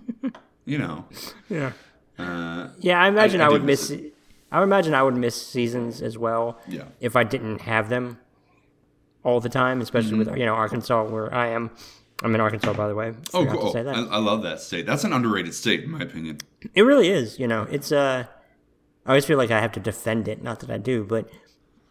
you 0.65 0.78
know. 0.78 1.05
Yeah. 1.49 1.72
Uh, 2.18 2.70
Yeah, 2.80 3.01
I 3.01 3.07
imagine 3.07 3.41
I 3.41 3.45
I, 3.45 3.47
do 3.49 3.53
would 3.53 3.63
miss 3.63 3.89
miss. 3.89 4.01
I 4.51 4.59
would 4.59 4.65
imagine 4.65 4.93
I 4.93 5.03
would 5.03 5.15
miss 5.15 5.36
seasons 5.45 6.01
as 6.01 6.18
well. 6.18 6.59
Yeah. 6.68 6.86
If 7.01 7.15
I 7.15 7.24
didn't 7.24 7.61
have 7.61 7.89
them 7.89 8.20
all 9.24 9.39
the 9.41 9.49
time, 9.49 9.82
especially 9.82 10.11
Mm-hmm. 10.18 10.30
with 10.32 10.38
you 10.38 10.45
know 10.45 10.53
Arkansas, 10.53 11.03
where 11.05 11.34
I 11.34 11.47
am. 11.47 11.72
I'm 12.24 12.34
in 12.34 12.41
Arkansas, 12.41 12.74
by 12.74 12.88
the 12.88 12.95
way. 12.95 13.13
oh, 13.34 13.41
Forgot 13.43 13.51
to 13.53 13.57
cool. 13.59 13.74
say 13.74 13.84
that. 13.84 13.93
I, 13.95 14.01
I 14.01 14.18
love 14.18 14.41
that 14.41 14.59
state. 14.59 14.88
That's 14.88 15.03
an 15.03 15.13
underrated 15.13 15.53
state, 15.53 15.84
in 15.84 15.91
my 15.91 15.99
opinion. 15.99 16.39
It 16.74 16.82
really 16.82 17.09
is. 17.09 17.38
You 17.38 17.47
know, 17.47 17.68
it's 17.70 17.91
uh, 17.91 18.26
I 19.07 19.11
always 19.11 19.25
feel 19.25 19.37
like 19.37 19.51
I 19.51 19.59
have 19.61 19.71
to 19.71 19.79
defend 19.79 20.27
it. 20.27 20.43
Not 20.43 20.59
that 20.59 20.69
I 20.69 20.77
do, 20.77 21.03
but 21.03 21.29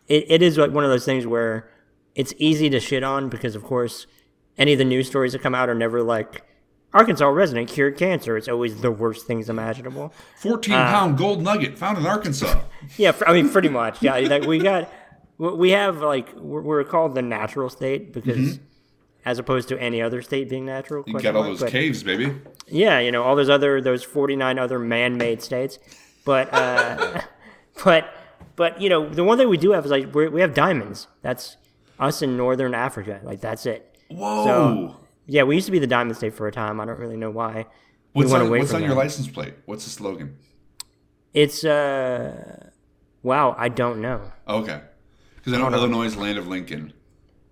it, 0.06 0.26
it 0.30 0.42
is 0.42 0.58
like 0.58 0.70
one 0.70 0.84
of 0.84 0.90
those 0.90 1.04
things 1.06 1.26
where 1.26 1.68
it's 2.14 2.34
easy 2.38 2.68
to 2.70 2.78
shit 2.78 3.02
on 3.02 3.28
because, 3.28 3.54
of 3.56 3.64
course, 3.64 4.06
any 4.58 4.72
of 4.74 4.78
the 4.78 4.84
news 4.84 5.06
stories 5.08 5.32
that 5.32 5.40
come 5.42 5.54
out 5.54 5.68
are 5.68 5.74
never 5.74 6.02
like 6.02 6.42
Arkansas 6.92 7.26
resident 7.26 7.68
cured 7.68 7.96
cancer. 7.98 8.36
It's 8.36 8.48
always 8.48 8.80
the 8.82 8.90
worst 8.90 9.26
things 9.26 9.48
imaginable. 9.48 10.12
14 10.38 10.74
Uh, 10.74 11.08
gold 11.08 11.42
nugget 11.42 11.76
found 11.78 11.98
in 11.98 12.06
Arkansas. 12.06 12.60
Yeah, 12.96 13.12
I 13.26 13.32
mean, 13.32 13.48
pretty 13.50 13.68
much. 13.68 14.00
Yeah, 14.02 14.16
like 14.18 14.44
we 14.44 14.58
got, 14.58 14.92
we 15.38 15.70
have 15.70 16.02
like 16.02 16.32
we're, 16.36 16.84
called 16.84 17.14
the 17.14 17.22
natural 17.22 17.68
state 17.70 18.12
because. 18.12 18.60
As 19.24 19.40
opposed 19.40 19.66
to 19.70 19.82
any 19.82 20.00
other 20.00 20.22
state 20.22 20.48
being 20.48 20.64
natural, 20.66 21.02
Mm-hmm. 21.02 21.16
You 21.16 21.20
got 21.20 21.34
all 21.34 21.42
mark, 21.42 21.54
those 21.54 21.60
but- 21.62 21.72
caves, 21.72 22.04
baby. 22.04 22.32
Yeah, 22.68 23.00
you 23.00 23.10
know, 23.10 23.24
all 23.24 23.34
those 23.34 23.50
other 23.50 23.80
those 23.80 24.04
49 24.04 24.56
other 24.56 24.78
man-made 24.78 25.42
states. 25.42 25.80
But 26.26 26.52
uh 26.52 27.22
but 27.84 28.12
but 28.56 28.80
you 28.82 28.90
know, 28.90 29.08
the 29.08 29.24
one 29.24 29.38
thing 29.38 29.48
we 29.48 29.56
do 29.56 29.70
have 29.72 29.86
is 29.86 29.90
like 29.90 30.14
we 30.14 30.28
we 30.28 30.42
have 30.42 30.52
diamonds. 30.52 31.06
That's 31.22 31.56
us 31.98 32.20
in 32.20 32.36
northern 32.36 32.74
Africa. 32.74 33.20
Like 33.22 33.40
that's 33.40 33.64
it. 33.64 33.96
Whoa. 34.10 34.44
So- 34.44 34.96
Yeah, 35.26 35.44
we 35.44 35.54
used 35.54 35.66
to 35.66 35.72
be 35.72 35.78
the 35.78 35.86
diamond 35.86 36.16
state 36.16 36.34
for 36.34 36.46
a 36.46 36.52
time. 36.52 36.80
I 36.80 36.84
don't 36.84 36.98
really 37.00 37.16
know 37.16 37.30
why. 37.30 37.66
what's 38.12 38.30
went 38.30 38.44
on, 38.44 38.50
what's 38.50 38.74
on 38.74 38.82
your 38.84 38.94
license 38.94 39.28
plate? 39.28 39.54
What's 39.64 39.84
the 39.84 39.90
slogan? 39.90 40.36
It's 41.32 41.64
uh 41.64 42.70
wow, 43.22 43.54
I 43.58 43.68
don't 43.68 44.00
know. 44.02 44.20
Okay. 44.46 44.80
Because 45.36 45.52
I 45.52 45.58
know 45.58 45.72
Illinois 45.72 46.06
is 46.06 46.16
land 46.16 46.38
of 46.38 46.46
Lincoln. 46.48 46.92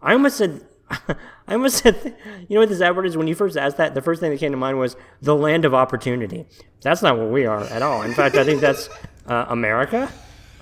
I 0.02 0.12
almost 0.12 0.36
said 0.36 0.66
I 1.46 1.54
almost 1.54 1.78
said 1.78 2.16
you 2.48 2.54
know 2.54 2.60
what 2.60 2.68
this 2.68 2.80
ad 2.80 2.96
word 2.96 3.06
is 3.06 3.16
when 3.16 3.26
you 3.28 3.34
first 3.34 3.56
asked 3.56 3.76
that 3.76 3.94
the 3.94 4.02
first 4.02 4.20
thing 4.20 4.30
that 4.30 4.38
came 4.40 4.50
to 4.52 4.56
mind 4.56 4.78
was 4.78 4.96
the 5.20 5.36
land 5.36 5.64
of 5.64 5.74
opportunity. 5.74 6.46
That's 6.82 7.02
not 7.02 7.18
what 7.18 7.30
we 7.30 7.46
are 7.46 7.62
at 7.64 7.82
all. 7.82 8.02
In 8.02 8.14
fact, 8.14 8.36
I 8.36 8.44
think 8.44 8.60
that's 8.60 8.88
uh, 9.26 9.46
America. 9.48 10.10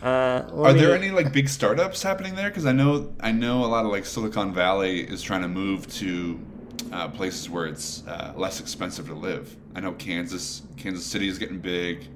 Uh, 0.02 0.50
Are 0.56 0.72
there 0.72 0.96
any 0.96 1.12
like 1.12 1.32
big 1.32 1.48
startups 1.48 2.02
happening 2.02 2.34
there? 2.34 2.48
Because 2.48 2.66
I 2.66 2.72
know 2.72 3.14
I 3.20 3.30
know 3.30 3.64
a 3.64 3.66
lot 3.66 3.84
of 3.84 3.92
like 3.92 4.04
Silicon 4.04 4.52
Valley 4.52 5.00
is 5.00 5.22
trying 5.22 5.42
to 5.42 5.48
move 5.48 5.86
to 5.94 6.40
uh, 6.92 7.08
places 7.08 7.48
where 7.48 7.66
it's 7.66 8.04
uh, 8.08 8.32
less 8.36 8.58
expensive 8.58 9.06
to 9.06 9.14
live. 9.14 9.54
I 9.76 9.80
know 9.80 9.92
Kansas 9.92 10.62
Kansas 10.76 11.06
City 11.06 11.28
is 11.28 11.38
getting 11.38 11.60
big. 11.60 12.08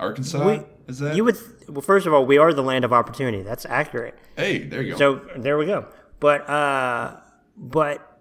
Arkansas 0.00 0.44
We- 0.44 0.62
is 0.88 0.98
that? 0.98 1.14
You 1.14 1.22
would 1.24 1.36
well, 1.68 1.82
first 1.82 2.06
of 2.06 2.12
all, 2.12 2.26
we 2.26 2.38
are 2.38 2.52
the 2.52 2.62
land 2.64 2.84
of 2.84 2.92
opportunity. 2.92 3.42
That's 3.42 3.64
accurate. 3.66 4.18
hey, 4.36 4.58
there 4.58 4.82
you 4.82 4.92
go. 4.92 4.98
So 4.98 5.20
there 5.36 5.56
we 5.56 5.66
go. 5.66 5.86
But 6.18 6.48
uh, 6.50 7.16
but 7.56 8.20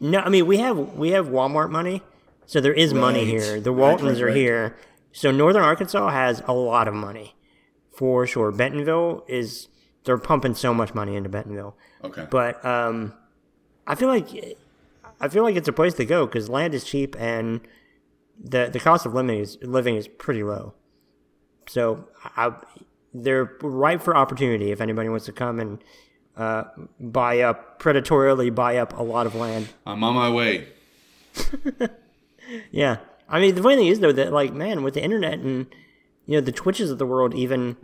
no, 0.00 0.20
I 0.20 0.28
mean 0.28 0.46
we 0.46 0.58
have 0.58 0.94
we 0.94 1.10
have 1.10 1.28
Walmart 1.28 1.70
money, 1.70 2.02
so 2.46 2.60
there 2.60 2.72
is 2.72 2.94
money 2.94 3.24
here. 3.24 3.60
The 3.60 3.72
Right, 3.72 3.80
Waltons 3.80 4.22
right, 4.22 4.30
are 4.30 4.34
here, 4.34 4.76
so 5.12 5.30
Northern 5.30 5.62
Arkansas 5.62 6.10
has 6.10 6.42
a 6.46 6.52
lot 6.52 6.88
of 6.88 6.94
money, 6.94 7.34
for 7.92 8.26
sure. 8.26 8.52
Bentonville 8.52 9.24
is 9.28 9.68
they're 10.04 10.18
pumping 10.18 10.54
so 10.54 10.74
much 10.74 10.94
money 10.94 11.16
into 11.16 11.28
Bentonville, 11.28 11.76
okay. 12.02 12.26
but 12.30 12.64
um, 12.64 13.14
I 13.86 13.94
feel 13.94 14.08
like 14.08 14.58
I 15.20 15.28
feel 15.28 15.42
like 15.42 15.56
it's 15.56 15.68
a 15.68 15.72
place 15.72 15.94
to 15.94 16.04
go 16.04 16.26
because 16.26 16.48
land 16.48 16.74
is 16.74 16.84
cheap 16.84 17.16
and 17.18 17.60
the 18.42 18.68
the 18.72 18.80
cost 18.80 19.06
of 19.06 19.14
living 19.14 19.38
is 19.38 19.58
living 19.62 19.96
is 19.96 20.08
pretty 20.08 20.42
low. 20.42 20.74
So 21.68 22.08
I, 22.36 22.52
they're 23.12 23.56
ripe 23.62 24.02
for 24.02 24.16
opportunity 24.16 24.70
if 24.70 24.80
anybody 24.80 25.08
wants 25.08 25.24
to 25.26 25.32
come 25.32 25.60
and 25.60 25.82
uh, 26.36 26.64
buy 27.00 27.40
up 27.40 27.78
predatorily 27.80 28.54
buy 28.54 28.76
up 28.78 28.96
a 28.98 29.02
lot 29.02 29.26
of 29.26 29.34
land. 29.34 29.68
I'm 29.86 30.02
on 30.04 30.14
my 30.14 30.30
way. 30.30 30.68
Yeah, 32.70 32.98
I 33.28 33.40
mean 33.40 33.54
the 33.54 33.62
funny 33.62 33.76
thing 33.76 33.86
is 33.86 34.00
though 34.00 34.12
that 34.12 34.32
like 34.32 34.52
man 34.52 34.82
with 34.82 34.94
the 34.94 35.02
internet 35.02 35.38
and 35.38 35.66
you 36.26 36.36
know 36.36 36.40
the 36.42 36.52
twitches 36.52 36.90
of 36.90 36.98
the 36.98 37.06
world 37.06 37.34
even. 37.34 37.76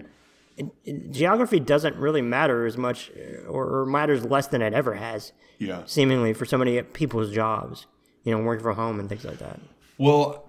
it- 0.58 0.66
it- 0.84 1.10
geography 1.12 1.58
doesn't 1.58 1.96
really 1.96 2.20
matter 2.20 2.66
as 2.66 2.76
much 2.76 3.10
uh, 3.16 3.46
or, 3.48 3.64
or 3.80 3.86
matters 3.86 4.24
less 4.26 4.46
than 4.48 4.60
it 4.60 4.74
ever 4.74 4.94
has 4.96 5.32
Yeah. 5.58 5.82
seemingly 5.86 6.34
for 6.34 6.44
so 6.44 6.58
many 6.58 6.82
people's 6.82 7.30
jobs 7.32 7.86
you 8.24 8.32
know 8.36 8.42
working 8.42 8.62
from 8.62 8.76
home 8.76 9.00
and 9.00 9.08
things 9.08 9.24
like 9.24 9.38
that 9.38 9.58
Well, 9.96 10.44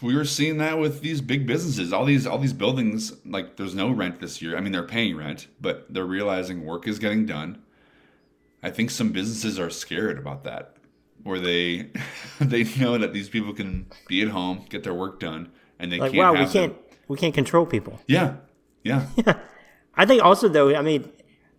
we 0.00 0.14
were 0.14 0.24
seeing 0.24 0.58
that 0.58 0.78
with 0.78 1.00
these 1.00 1.20
big 1.20 1.46
businesses. 1.46 1.92
All 1.92 2.04
these 2.04 2.26
all 2.26 2.38
these 2.38 2.52
buildings, 2.52 3.14
like 3.24 3.56
there's 3.56 3.74
no 3.74 3.90
rent 3.90 4.20
this 4.20 4.40
year. 4.40 4.56
I 4.56 4.60
mean, 4.60 4.72
they're 4.72 4.82
paying 4.86 5.16
rent, 5.16 5.48
but 5.60 5.86
they're 5.92 6.04
realizing 6.04 6.64
work 6.64 6.86
is 6.86 6.98
getting 6.98 7.26
done. 7.26 7.62
I 8.62 8.70
think 8.70 8.90
some 8.90 9.12
businesses 9.12 9.58
are 9.58 9.70
scared 9.70 10.18
about 10.18 10.44
that, 10.44 10.76
where 11.22 11.38
they 11.38 11.90
they 12.40 12.64
know 12.64 12.98
that 12.98 13.12
these 13.12 13.28
people 13.28 13.52
can 13.52 13.86
be 14.08 14.22
at 14.22 14.28
home, 14.28 14.64
get 14.68 14.84
their 14.84 14.94
work 14.94 15.20
done, 15.20 15.50
and 15.78 15.92
they 15.92 15.98
like 15.98 16.12
can't. 16.12 16.18
wow 16.18 16.32
we 16.32 16.38
have 16.40 16.52
them- 16.52 16.70
can't 16.70 16.82
we 17.08 17.16
can't 17.16 17.34
control 17.34 17.66
people 17.66 18.00
Yeah, 18.06 18.36
yeah, 18.82 19.06
I 19.96 20.06
think 20.06 20.22
also 20.22 20.48
though, 20.48 20.74
I 20.74 20.82
mean, 20.82 21.10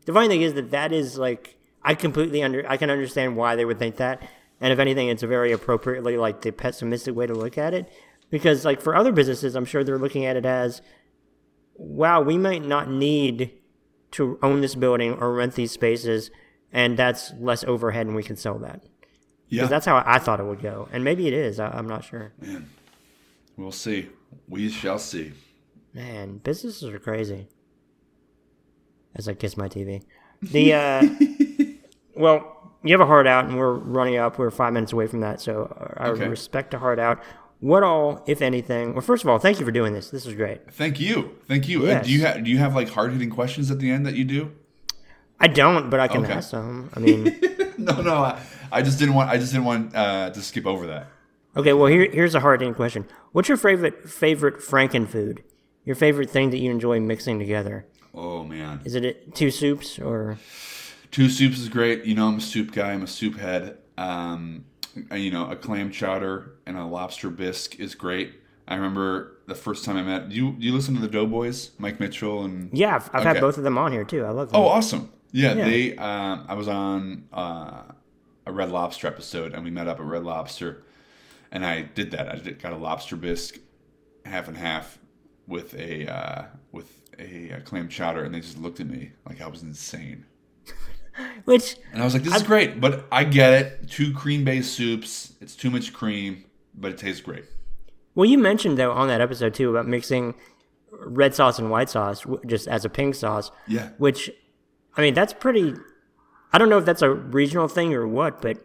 the 0.05 0.13
funny 0.13 0.27
thing 0.27 0.41
is 0.41 0.53
that 0.53 0.71
that 0.71 0.91
is 0.93 1.17
like 1.17 1.57
I 1.83 1.95
completely 1.95 2.43
under 2.43 2.69
I 2.69 2.77
can 2.77 2.89
understand 2.89 3.35
why 3.35 3.55
they 3.55 3.65
would 3.65 3.79
think 3.79 3.97
that, 3.97 4.21
and 4.61 4.71
if 4.71 4.79
anything, 4.79 5.09
it's 5.09 5.23
a 5.23 5.27
very 5.27 5.51
appropriately 5.51 6.17
like 6.17 6.41
the 6.41 6.51
pessimistic 6.51 7.15
way 7.15 7.27
to 7.27 7.33
look 7.33 7.57
at 7.57 7.73
it, 7.73 7.91
because 8.29 8.65
like 8.65 8.81
for 8.81 8.95
other 8.95 9.11
businesses, 9.11 9.55
I'm 9.55 9.65
sure 9.65 9.83
they're 9.83 9.97
looking 9.97 10.25
at 10.25 10.35
it 10.35 10.45
as, 10.45 10.81
wow, 11.75 12.21
we 12.21 12.37
might 12.37 12.63
not 12.65 12.89
need 12.89 13.51
to 14.11 14.39
own 14.41 14.61
this 14.61 14.75
building 14.75 15.13
or 15.13 15.33
rent 15.33 15.55
these 15.55 15.71
spaces, 15.71 16.31
and 16.71 16.97
that's 16.97 17.33
less 17.39 17.63
overhead, 17.63 18.07
and 18.07 18.15
we 18.15 18.23
can 18.23 18.35
sell 18.35 18.57
that. 18.59 18.81
yeah. 19.47 19.57
Because 19.61 19.69
that's 19.69 19.85
how 19.85 20.03
I 20.05 20.19
thought 20.19 20.39
it 20.39 20.45
would 20.45 20.61
go, 20.61 20.87
and 20.91 21.03
maybe 21.03 21.27
it 21.27 21.33
is. 21.33 21.59
I, 21.59 21.69
I'm 21.69 21.87
not 21.87 22.03
sure. 22.03 22.33
Man, 22.41 22.69
we'll 23.57 23.71
see. 23.71 24.09
We 24.47 24.69
shall 24.69 24.99
see. 24.99 25.33
Man, 25.93 26.37
businesses 26.37 26.89
are 26.89 26.99
crazy. 26.99 27.47
As 29.15 29.27
I 29.27 29.33
kiss 29.33 29.57
my 29.57 29.67
TV. 29.67 30.03
The 30.41 30.73
uh 30.73 31.09
well, 32.15 32.73
you 32.83 32.93
have 32.93 33.01
a 33.01 33.05
heart 33.05 33.27
out 33.27 33.45
and 33.45 33.57
we're 33.57 33.73
running 33.73 34.17
up. 34.17 34.37
We're 34.37 34.51
5 34.51 34.71
minutes 34.73 34.93
away 34.93 35.07
from 35.07 35.19
that, 35.21 35.41
so 35.41 35.93
I 35.97 36.09
Okay. 36.09 36.27
respect 36.27 36.73
a 36.73 36.79
heart 36.79 36.99
out. 36.99 37.21
What 37.59 37.83
all, 37.83 38.23
if 38.25 38.41
anything? 38.41 38.93
Well, 38.93 39.01
first 39.01 39.23
of 39.23 39.29
all, 39.29 39.37
thank 39.37 39.59
you 39.59 39.65
for 39.65 39.71
doing 39.71 39.93
this. 39.93 40.09
This 40.09 40.25
was 40.25 40.33
great. 40.35 40.71
Thank 40.73 40.99
you, 40.99 41.35
thank 41.47 41.67
you. 41.67 41.87
Uh, 41.87 42.01
do 42.01 42.11
you 42.11 42.21
have 42.21 42.43
do 42.43 42.49
you 42.49 42.57
have 42.57 42.73
like 42.75 42.89
hard 42.89 43.11
hitting 43.11 43.29
questions 43.29 43.69
at 43.69 43.79
the 43.79 43.91
end 43.91 44.05
that 44.05 44.15
you 44.15 44.23
do? 44.23 44.51
I 45.39 45.47
don't, 45.47 45.89
but 45.89 45.99
I 45.99 46.07
can 46.07 46.23
Okay. 46.23 46.33
ask 46.33 46.51
them. 46.51 46.89
I 46.95 46.99
mean, 46.99 47.23
no, 47.77 48.01
no. 48.01 48.15
I, 48.15 48.41
I 48.71 48.81
just 48.81 48.97
didn't 48.99 49.15
want. 49.15 49.29
I 49.29 49.37
just 49.37 49.51
didn't 49.51 49.65
want 49.65 49.95
uh, 49.95 50.29
to 50.29 50.41
skip 50.41 50.65
over 50.65 50.87
that. 50.87 51.07
okay. 51.57 51.73
Well, 51.73 51.87
here, 51.87 52.09
here's 52.11 52.35
a 52.35 52.39
hard 52.39 52.61
hitting 52.61 52.73
question. 52.75 53.05
What's 53.33 53.47
your 53.49 53.57
favorite 53.57 54.09
favorite 54.09 54.59
Franken 54.59 55.07
food? 55.07 55.43
Your 55.85 55.95
favorite 55.95 56.29
thing 56.29 56.51
that 56.51 56.59
you 56.59 56.71
enjoy 56.71 56.99
mixing 56.99 57.39
together? 57.39 57.85
Oh 58.13 58.43
man. 58.43 58.81
Is 58.85 58.95
it 58.95 59.35
two 59.35 59.51
soups 59.51 59.99
or? 59.99 60.37
Two 61.11 61.27
soups 61.29 61.57
is 61.59 61.67
great. 61.69 62.05
You 62.05 62.15
know, 62.15 62.27
I'm 62.27 62.37
a 62.37 62.41
soup 62.41 62.71
guy. 62.71 62.91
I'm 62.93 63.01
a 63.03 63.07
soup 63.07 63.37
head. 63.37 63.77
Um, 63.97 64.65
you 65.13 65.31
know, 65.31 65.49
a 65.49 65.55
clam 65.55 65.91
chowder 65.91 66.53
and 66.65 66.77
a 66.77 66.85
lobster 66.85 67.29
bisque 67.29 67.79
is 67.79 67.95
great. 67.95 68.33
I 68.67 68.75
remember 68.75 69.37
the 69.47 69.55
first 69.55 69.83
time 69.83 69.97
I 69.97 70.03
met 70.03 70.31
you. 70.31 70.55
You 70.59 70.73
listen 70.73 70.93
to 70.95 71.01
the 71.01 71.07
Doughboys, 71.07 71.71
Mike 71.79 71.99
Mitchell, 71.99 72.43
and 72.43 72.69
Yeah, 72.71 72.95
I've, 72.95 73.09
I've 73.13 73.23
had 73.23 73.39
both 73.39 73.57
of 73.57 73.63
them 73.63 73.77
on 73.77 73.91
here 73.91 74.03
too. 74.03 74.25
I 74.25 74.29
love 74.29 74.51
them. 74.51 74.61
oh, 74.61 74.67
awesome. 74.67 75.11
Yeah, 75.31 75.53
Yeah. 75.53 75.65
they. 75.65 75.95
Um, 75.97 76.45
I 76.47 76.53
was 76.53 76.67
on 76.67 77.25
uh, 77.33 77.81
a 78.45 78.51
Red 78.51 78.69
Lobster 78.71 79.07
episode, 79.07 79.53
and 79.53 79.63
we 79.63 79.71
met 79.71 79.87
up 79.87 79.99
at 79.99 80.05
Red 80.05 80.23
Lobster, 80.23 80.83
and 81.51 81.65
I 81.65 81.81
did 81.81 82.11
that. 82.11 82.29
I 82.29 82.35
did, 82.37 82.61
got 82.61 82.73
a 82.73 82.77
lobster 82.77 83.15
bisque, 83.15 83.57
half 84.25 84.47
and 84.47 84.57
half, 84.57 84.99
with 85.47 85.73
a 85.75 86.07
uh, 86.07 86.45
with 86.71 86.91
a, 87.17 87.51
uh 87.53 87.59
clam 87.61 87.89
chowder, 87.89 88.23
and 88.23 88.33
they 88.33 88.39
just 88.39 88.59
looked 88.59 88.79
at 88.79 88.87
me 88.87 89.11
like 89.27 89.41
I 89.41 89.47
was 89.47 89.63
insane. 89.63 90.25
Which 91.45 91.75
And 91.93 92.01
I 92.01 92.05
was 92.05 92.13
like, 92.13 92.23
"This 92.23 92.35
is 92.35 92.43
great," 92.43 92.79
but 92.81 93.05
I 93.11 93.23
get 93.23 93.53
it. 93.53 93.89
Two 93.89 94.13
cream-based 94.13 94.71
soups. 94.73 95.33
It's 95.41 95.55
too 95.55 95.69
much 95.69 95.93
cream, 95.93 96.43
but 96.75 96.91
it 96.91 96.97
tastes 96.97 97.21
great. 97.21 97.45
Well, 98.15 98.25
you 98.29 98.37
mentioned 98.37 98.77
though 98.77 98.91
on 98.91 99.07
that 99.07 99.21
episode 99.21 99.53
too 99.53 99.69
about 99.69 99.87
mixing 99.87 100.35
red 100.91 101.33
sauce 101.35 101.59
and 101.59 101.69
white 101.71 101.89
sauce 101.89 102.25
just 102.45 102.67
as 102.67 102.83
a 102.85 102.89
pink 102.89 103.15
sauce. 103.15 103.51
Yeah. 103.67 103.89
Which, 103.97 104.29
I 104.97 105.01
mean, 105.01 105.13
that's 105.13 105.33
pretty. 105.33 105.73
I 106.51 106.57
don't 106.57 106.69
know 106.69 106.77
if 106.79 106.85
that's 106.85 107.01
a 107.01 107.09
regional 107.11 107.67
thing 107.67 107.93
or 107.93 108.07
what, 108.07 108.41
but 108.41 108.57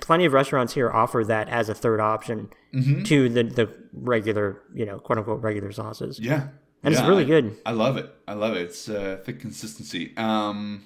plenty 0.00 0.24
of 0.24 0.32
restaurants 0.32 0.74
here 0.74 0.90
offer 0.90 1.24
that 1.24 1.48
as 1.48 1.68
a 1.68 1.74
third 1.74 2.00
option 2.00 2.50
Mm-hmm. 2.74 3.04
to 3.04 3.28
the 3.30 3.42
the 3.44 3.68
regular, 3.94 4.60
you 4.74 4.84
know, 4.84 4.98
quote 4.98 5.16
unquote 5.18 5.40
regular 5.42 5.72
sauces. 5.72 6.18
Yeah. 6.20 6.48
And 6.82 6.92
it's 6.94 7.02
really 7.02 7.22
I- 7.24 7.26
good. 7.26 7.56
I 7.64 7.70
love 7.72 7.96
it. 7.96 8.14
I 8.28 8.34
love 8.34 8.54
it. 8.54 8.62
It's 8.62 8.88
uh, 8.88 9.18
thick 9.24 9.40
consistency. 9.40 10.12
Um, 10.18 10.82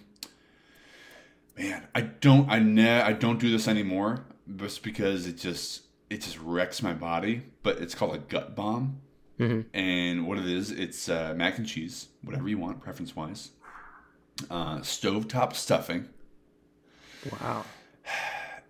man, 1.58 1.86
I 1.94 2.00
don't. 2.02 2.48
I 2.50 2.58
ne- 2.58 3.00
I 3.02 3.12
don't 3.12 3.38
do 3.38 3.50
this 3.50 3.68
anymore, 3.68 4.24
just 4.56 4.82
because 4.82 5.26
it 5.26 5.36
just 5.38 5.82
it 6.08 6.22
just 6.22 6.38
wrecks 6.38 6.82
my 6.82 6.92
body. 6.92 7.42
But 7.62 7.78
it's 7.78 7.94
called 7.94 8.14
a 8.14 8.18
gut 8.18 8.54
bomb, 8.56 9.00
Mm-hmm. 9.38 9.60
and 9.74 10.26
what 10.26 10.38
it 10.38 10.46
is, 10.46 10.70
it's 10.70 11.08
uh, 11.08 11.32
mac 11.36 11.56
and 11.58 11.66
cheese, 11.66 12.08
whatever 12.22 12.48
you 12.48 12.58
want, 12.58 12.80
preference 12.82 13.14
wise. 13.16 13.50
Uh, 14.50 14.78
stovetop 14.78 15.54
stuffing, 15.54 16.08
Wow, 17.30 17.64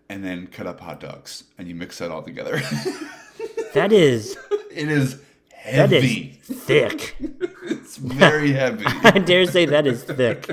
and 0.08 0.24
then 0.24 0.48
cut 0.48 0.66
up 0.66 0.80
hot 0.80 0.98
dogs, 1.00 1.44
and 1.58 1.68
you 1.68 1.74
mix 1.74 1.98
that 1.98 2.10
all 2.10 2.22
together. 2.22 2.56
that 3.74 3.92
is 3.92 4.36
it 4.70 4.88
is 4.90 5.20
that 5.64 5.92
is 5.92 6.02
heavy. 6.02 6.40
thick. 6.42 7.16
It's 7.90 7.96
very 7.96 8.52
heavy. 8.62 8.84
I 8.86 9.18
dare 9.18 9.46
say 9.46 9.66
that 9.66 9.84
is 9.86 10.04
thick. 10.04 10.46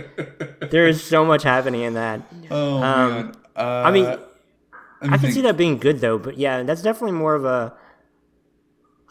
There 0.72 0.88
is 0.88 1.02
so 1.04 1.24
much 1.24 1.44
happening 1.44 1.82
in 1.82 1.94
that. 1.94 2.22
Oh 2.50 2.80
man. 2.82 3.36
Uh, 3.56 3.84
I 3.86 3.92
mean, 3.92 4.06
me 4.06 4.18
I 5.04 5.08
can 5.10 5.20
think. 5.20 5.34
see 5.36 5.42
that 5.42 5.56
being 5.56 5.78
good 5.78 6.02
though, 6.02 6.18
but 6.18 6.38
yeah, 6.38 6.64
that's 6.64 6.82
definitely 6.82 7.14
more 7.18 7.36
of 7.36 7.46
a. 7.46 7.74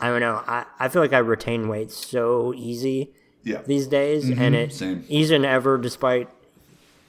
I 0.00 0.08
don't 0.08 0.20
know. 0.20 0.42
I, 0.46 0.66
I 0.78 0.88
feel 0.88 1.00
like 1.02 1.12
I 1.12 1.18
retain 1.18 1.68
weight 1.68 1.90
so 1.92 2.52
easy 2.54 3.12
Yeah. 3.44 3.62
these 3.64 3.86
days, 3.86 4.28
and 4.28 4.54
it 4.56 4.72
same. 4.74 5.04
easier 5.08 5.38
than 5.38 5.44
ever, 5.46 5.78
despite 5.78 6.28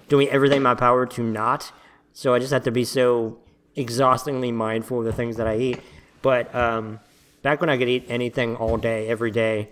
doing 0.07 0.29
everything 0.29 0.57
in 0.57 0.63
my 0.63 0.75
power 0.75 1.05
to 1.07 1.23
not. 1.23 1.71
So 2.13 2.33
I 2.35 2.39
just 2.39 2.53
have 2.53 2.63
to 2.63 2.71
be 2.71 2.85
so 2.85 3.39
exhaustingly 3.75 4.51
mindful 4.51 4.99
of 4.99 5.05
the 5.05 5.13
things 5.13 5.35
that 5.37 5.47
I 5.47 5.57
eat. 5.57 5.79
But 6.21 6.53
um, 6.55 6.99
back 7.41 7.59
when 7.59 7.69
I 7.69 7.77
could 7.77 7.89
eat 7.89 8.05
anything 8.07 8.55
all 8.55 8.77
day, 8.77 9.09
every 9.09 9.31
day, 9.31 9.69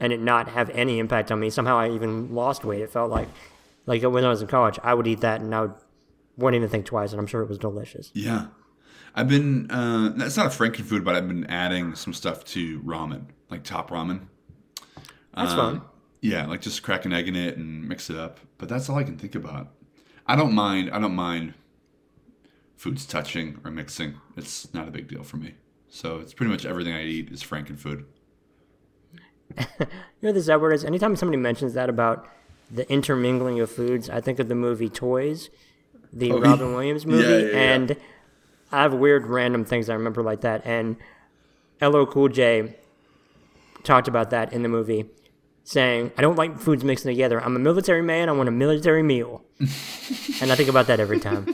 and 0.00 0.12
it 0.12 0.20
not 0.20 0.48
have 0.48 0.70
any 0.70 0.98
impact 0.98 1.30
on 1.32 1.40
me, 1.40 1.50
somehow 1.50 1.78
I 1.78 1.90
even 1.90 2.34
lost 2.34 2.64
weight. 2.64 2.82
It 2.82 2.90
felt 2.90 3.10
like, 3.10 3.28
like 3.86 4.02
when 4.02 4.24
I 4.24 4.28
was 4.28 4.42
in 4.42 4.48
college, 4.48 4.78
I 4.82 4.94
would 4.94 5.06
eat 5.06 5.20
that 5.20 5.40
and 5.40 5.54
I 5.54 5.62
would, 5.62 5.74
wouldn't 6.36 6.60
even 6.60 6.68
think 6.70 6.86
twice, 6.86 7.12
and 7.12 7.20
I'm 7.20 7.26
sure 7.26 7.42
it 7.42 7.48
was 7.48 7.58
delicious. 7.58 8.10
Yeah. 8.14 8.46
I've 9.14 9.28
been, 9.28 9.70
uh, 9.70 10.12
it's 10.18 10.36
not 10.36 10.46
a 10.46 10.50
Franken 10.50 10.84
food, 10.84 11.04
but 11.04 11.16
I've 11.16 11.26
been 11.26 11.46
adding 11.46 11.94
some 11.96 12.12
stuff 12.12 12.44
to 12.46 12.80
ramen, 12.82 13.24
like 13.50 13.64
top 13.64 13.90
ramen. 13.90 14.28
That's 15.34 15.52
Um, 15.52 15.56
fun. 15.56 15.82
Yeah, 16.20 16.46
like 16.46 16.60
just 16.60 16.82
crack 16.82 17.04
an 17.04 17.12
egg 17.12 17.26
in 17.28 17.34
it 17.34 17.56
and 17.56 17.88
mix 17.88 18.10
it 18.10 18.16
up. 18.16 18.38
But 18.58 18.68
that's 18.68 18.88
all 18.88 18.96
I 18.96 19.04
can 19.04 19.16
think 19.16 19.34
about. 19.34 19.68
I 20.26 20.36
don't 20.36 20.52
mind, 20.52 20.90
I 20.92 20.98
don't 21.00 21.14
mind 21.14 21.54
foods 22.76 23.06
touching 23.06 23.58
or 23.64 23.70
mixing. 23.70 24.14
It's 24.36 24.72
not 24.74 24.86
a 24.86 24.90
big 24.90 25.08
deal 25.08 25.22
for 25.24 25.36
me. 25.36 25.54
So 25.88 26.18
it's 26.18 26.34
pretty 26.34 26.52
much 26.52 26.66
everything 26.66 26.92
I 26.94 27.04
eat 27.04 27.30
is 27.32 27.42
Franken 27.42 27.78
food. 27.78 28.04
You 30.20 30.26
know 30.28 30.32
the 30.32 30.42
sad 30.42 30.60
word 30.60 30.72
is 30.72 30.84
anytime 30.84 31.14
somebody 31.14 31.36
mentions 31.38 31.74
that 31.74 31.88
about 31.88 32.26
the 32.70 32.90
intermingling 32.90 33.60
of 33.60 33.70
foods, 33.70 34.10
I 34.10 34.20
think 34.20 34.40
of 34.40 34.48
the 34.48 34.54
movie 34.56 34.88
Toys, 34.88 35.48
the 36.12 36.32
Oh, 36.32 36.40
Robin. 36.40 36.72
Williams 36.72 37.06
movie, 37.06 37.22
yeah, 37.46 37.52
yeah. 37.52 37.72
and 37.74 37.96
I 38.72 38.82
have 38.82 38.94
weird 38.94 39.26
random 39.28 39.64
things 39.64 39.88
I 39.88 39.94
remember 39.94 40.22
like 40.24 40.40
that. 40.40 40.66
And 40.66 40.96
LL 41.80 42.04
Cool 42.04 42.28
J 42.28 42.74
talked 43.84 44.08
about 44.08 44.30
that 44.30 44.52
in 44.52 44.62
the 44.64 44.68
movie, 44.68 45.06
saying, 45.62 46.10
"I 46.18 46.22
don't 46.22 46.36
like 46.36 46.58
foods 46.58 46.82
mixing 46.82 47.10
together. 47.12 47.40
I'm 47.40 47.54
a 47.54 47.60
military 47.60 48.02
man. 48.02 48.28
I 48.28 48.32
want 48.32 48.48
a 48.48 48.52
military 48.52 49.04
meal," 49.04 49.44
and 49.60 50.50
I 50.50 50.56
think 50.56 50.68
about 50.68 50.88
that 50.88 50.98
every 50.98 51.20
time. 51.20 51.46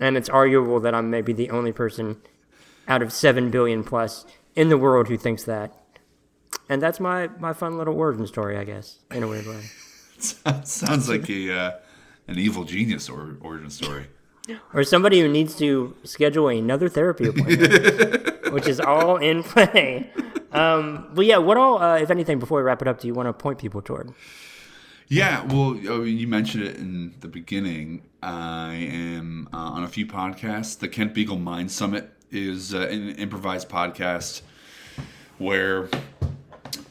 and 0.00 0.16
it's 0.16 0.28
arguable 0.28 0.80
that 0.80 0.94
I'm 0.94 1.10
maybe 1.10 1.32
the 1.32 1.50
only 1.50 1.72
person 1.72 2.16
out 2.88 3.02
of 3.02 3.12
seven 3.12 3.50
billion 3.50 3.82
plus 3.84 4.26
in 4.54 4.68
the 4.68 4.76
world 4.78 5.08
who 5.08 5.16
thinks 5.16 5.44
that. 5.44 5.72
And 6.68 6.82
that's 6.82 6.98
my, 6.98 7.28
my 7.38 7.52
fun 7.52 7.78
little 7.78 7.94
origin 7.94 8.26
story, 8.26 8.56
I 8.56 8.64
guess, 8.64 8.98
in 9.10 9.22
a 9.22 9.28
weird 9.28 9.46
way. 9.46 9.62
Sounds 10.64 11.08
like 11.08 11.28
a 11.28 11.52
uh, 11.52 11.70
an 12.28 12.38
evil 12.38 12.64
genius 12.64 13.08
or 13.08 13.36
origin 13.40 13.70
story. 13.70 14.06
Or 14.72 14.84
somebody 14.84 15.20
who 15.20 15.28
needs 15.28 15.56
to 15.56 15.96
schedule 16.04 16.48
another 16.48 16.88
therapy 16.88 17.26
appointment, 17.26 18.52
which 18.52 18.68
is 18.68 18.78
all 18.78 19.16
in 19.16 19.42
play. 19.42 20.10
Um, 20.52 21.08
but 21.12 21.26
yeah, 21.26 21.38
what 21.38 21.56
all, 21.56 21.82
uh, 21.82 21.98
if 21.98 22.10
anything, 22.10 22.38
before 22.38 22.58
we 22.58 22.62
wrap 22.62 22.80
it 22.80 22.86
up, 22.86 23.00
do 23.00 23.08
you 23.08 23.14
want 23.14 23.26
to 23.26 23.32
point 23.32 23.58
people 23.58 23.82
toward? 23.82 24.14
Yeah, 25.08 25.44
well, 25.44 25.76
you 25.76 26.26
mentioned 26.26 26.64
it 26.64 26.76
in 26.76 27.14
the 27.20 27.28
beginning. 27.28 28.02
I 28.22 28.74
am 28.74 29.48
uh, 29.52 29.56
on 29.56 29.84
a 29.84 29.88
few 29.88 30.06
podcasts. 30.06 30.78
The 30.78 30.88
Kent 30.88 31.14
Beagle 31.14 31.38
Mind 31.38 31.70
Summit 31.70 32.12
is 32.30 32.74
uh, 32.74 32.80
an 32.80 33.10
improvised 33.10 33.68
podcast 33.68 34.42
where 35.38 35.84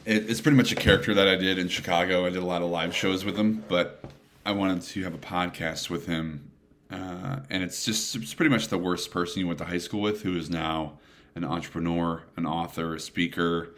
it, 0.04 0.30
it's 0.30 0.40
pretty 0.40 0.56
much 0.56 0.72
a 0.72 0.76
character 0.76 1.14
that 1.14 1.28
I 1.28 1.36
did 1.36 1.58
in 1.58 1.68
Chicago. 1.68 2.26
I 2.26 2.30
did 2.30 2.42
a 2.42 2.46
lot 2.46 2.62
of 2.62 2.70
live 2.70 2.94
shows 2.94 3.24
with 3.24 3.36
him, 3.36 3.64
but 3.68 4.04
I 4.44 4.52
wanted 4.52 4.82
to 4.82 5.02
have 5.04 5.14
a 5.14 5.18
podcast 5.18 5.90
with 5.90 6.06
him. 6.06 6.50
Uh, 6.90 7.40
and 7.50 7.62
it's 7.62 7.84
just 7.84 8.14
it's 8.14 8.34
pretty 8.34 8.50
much 8.50 8.68
the 8.68 8.78
worst 8.78 9.10
person 9.10 9.40
you 9.40 9.46
went 9.46 9.58
to 9.58 9.64
high 9.64 9.78
school 9.78 10.00
with, 10.00 10.22
who 10.22 10.36
is 10.36 10.48
now 10.48 10.98
an 11.34 11.44
entrepreneur, 11.44 12.22
an 12.36 12.46
author, 12.46 12.94
a 12.94 13.00
speaker, 13.00 13.74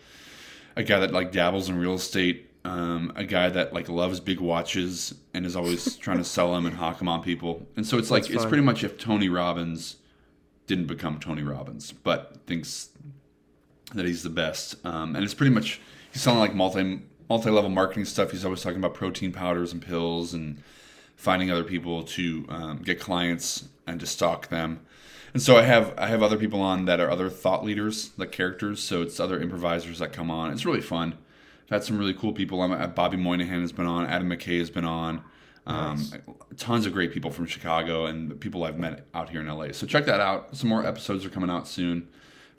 a 0.76 0.82
guy 0.82 0.98
that 1.00 1.12
like 1.12 1.32
dabbles 1.32 1.68
in 1.70 1.78
real 1.78 1.94
estate, 1.94 2.50
um, 2.64 3.10
a 3.16 3.24
guy 3.24 3.48
that 3.48 3.72
like 3.72 3.88
loves 3.88 4.20
big 4.20 4.40
watches 4.40 5.14
and 5.32 5.46
is 5.46 5.56
always 5.56 5.96
trying 6.04 6.18
to 6.18 6.24
sell 6.24 6.52
them 6.52 6.66
and 6.66 6.76
hawk 6.76 6.98
them 6.98 7.08
on 7.08 7.22
people. 7.22 7.66
And 7.76 7.86
so 7.86 7.96
it's 7.96 8.10
like 8.10 8.24
That's 8.24 8.34
it's 8.34 8.42
fun. 8.42 8.48
pretty 8.50 8.64
much 8.64 8.84
if 8.84 8.98
Tony 8.98 9.30
Robbins 9.30 9.96
didn't 10.66 10.86
become 10.86 11.18
Tony 11.18 11.42
Robbins, 11.42 11.92
but 11.92 12.36
thinks 12.46 12.90
that 13.94 14.06
he's 14.06 14.22
the 14.22 14.30
best. 14.30 14.76
Um, 14.84 15.16
and 15.16 15.24
it's 15.24 15.34
pretty 15.34 15.54
much 15.54 15.80
he's 16.12 16.22
selling 16.22 16.40
like 16.40 16.54
multi 16.54 17.00
multi 17.28 17.50
level 17.50 17.70
marketing 17.70 18.04
stuff. 18.04 18.30
He's 18.30 18.44
always 18.44 18.62
talking 18.62 18.78
about 18.78 18.94
protein 18.94 19.32
powders 19.32 19.72
and 19.72 19.82
pills 19.82 20.34
and 20.34 20.62
finding 21.16 21.50
other 21.50 21.64
people 21.64 22.02
to 22.04 22.46
um, 22.48 22.78
get 22.78 23.00
clients 23.00 23.68
and 23.86 23.98
to 24.00 24.06
stock 24.06 24.48
them. 24.48 24.80
And 25.34 25.42
so 25.42 25.56
I 25.56 25.62
have 25.62 25.94
I 25.98 26.06
have 26.08 26.22
other 26.22 26.36
people 26.36 26.60
on 26.60 26.86
that 26.86 27.00
are 27.00 27.10
other 27.10 27.28
thought 27.28 27.64
leaders, 27.64 28.10
like 28.16 28.32
characters. 28.32 28.82
So 28.82 29.02
it's 29.02 29.20
other 29.20 29.40
improvisers 29.40 29.98
that 29.98 30.12
come 30.12 30.30
on. 30.30 30.52
It's 30.52 30.64
really 30.64 30.80
fun. 30.80 31.14
I've 31.64 31.70
had 31.70 31.84
some 31.84 31.98
really 31.98 32.14
cool 32.14 32.32
people. 32.32 32.62
I'm, 32.62 32.72
uh, 32.72 32.86
Bobby 32.86 33.18
Moynihan 33.18 33.60
has 33.60 33.72
been 33.72 33.86
on. 33.86 34.06
Adam 34.06 34.30
McKay 34.30 34.58
has 34.58 34.70
been 34.70 34.86
on. 34.86 35.22
Um, 35.66 36.02
Tons 36.56 36.86
of 36.86 36.94
great 36.94 37.12
people 37.12 37.30
from 37.30 37.44
Chicago 37.44 38.06
and 38.06 38.40
people 38.40 38.64
I've 38.64 38.78
met 38.78 39.04
out 39.12 39.28
here 39.28 39.42
in 39.42 39.48
LA. 39.48 39.72
So 39.72 39.86
check 39.86 40.06
that 40.06 40.18
out. 40.18 40.56
Some 40.56 40.70
more 40.70 40.86
episodes 40.86 41.26
are 41.26 41.28
coming 41.28 41.50
out 41.50 41.68
soon. 41.68 42.08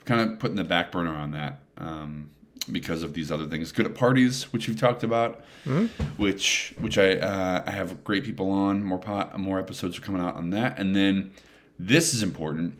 Kind 0.04 0.20
of 0.20 0.38
putting 0.38 0.56
the 0.56 0.64
back 0.64 0.90
burner 0.92 1.14
on 1.14 1.32
that 1.32 1.60
um, 1.78 2.30
because 2.72 3.02
of 3.02 3.14
these 3.14 3.30
other 3.30 3.46
things. 3.46 3.70
Good 3.72 3.86
at 3.86 3.94
parties, 3.94 4.44
which 4.52 4.66
you've 4.66 4.80
talked 4.80 5.02
about, 5.04 5.44
which 6.16 6.74
which 6.78 6.98
I 6.98 7.16
uh, 7.16 7.62
I 7.66 7.70
have 7.70 8.02
great 8.02 8.24
people 8.24 8.50
on. 8.50 8.82
More 8.82 8.98
pot, 8.98 9.38
more 9.38 9.58
episodes 9.58 9.98
are 9.98 10.00
coming 10.00 10.22
out 10.22 10.36
on 10.36 10.50
that, 10.50 10.78
and 10.78 10.96
then 10.96 11.32
this 11.78 12.14
is 12.14 12.22
important. 12.22 12.78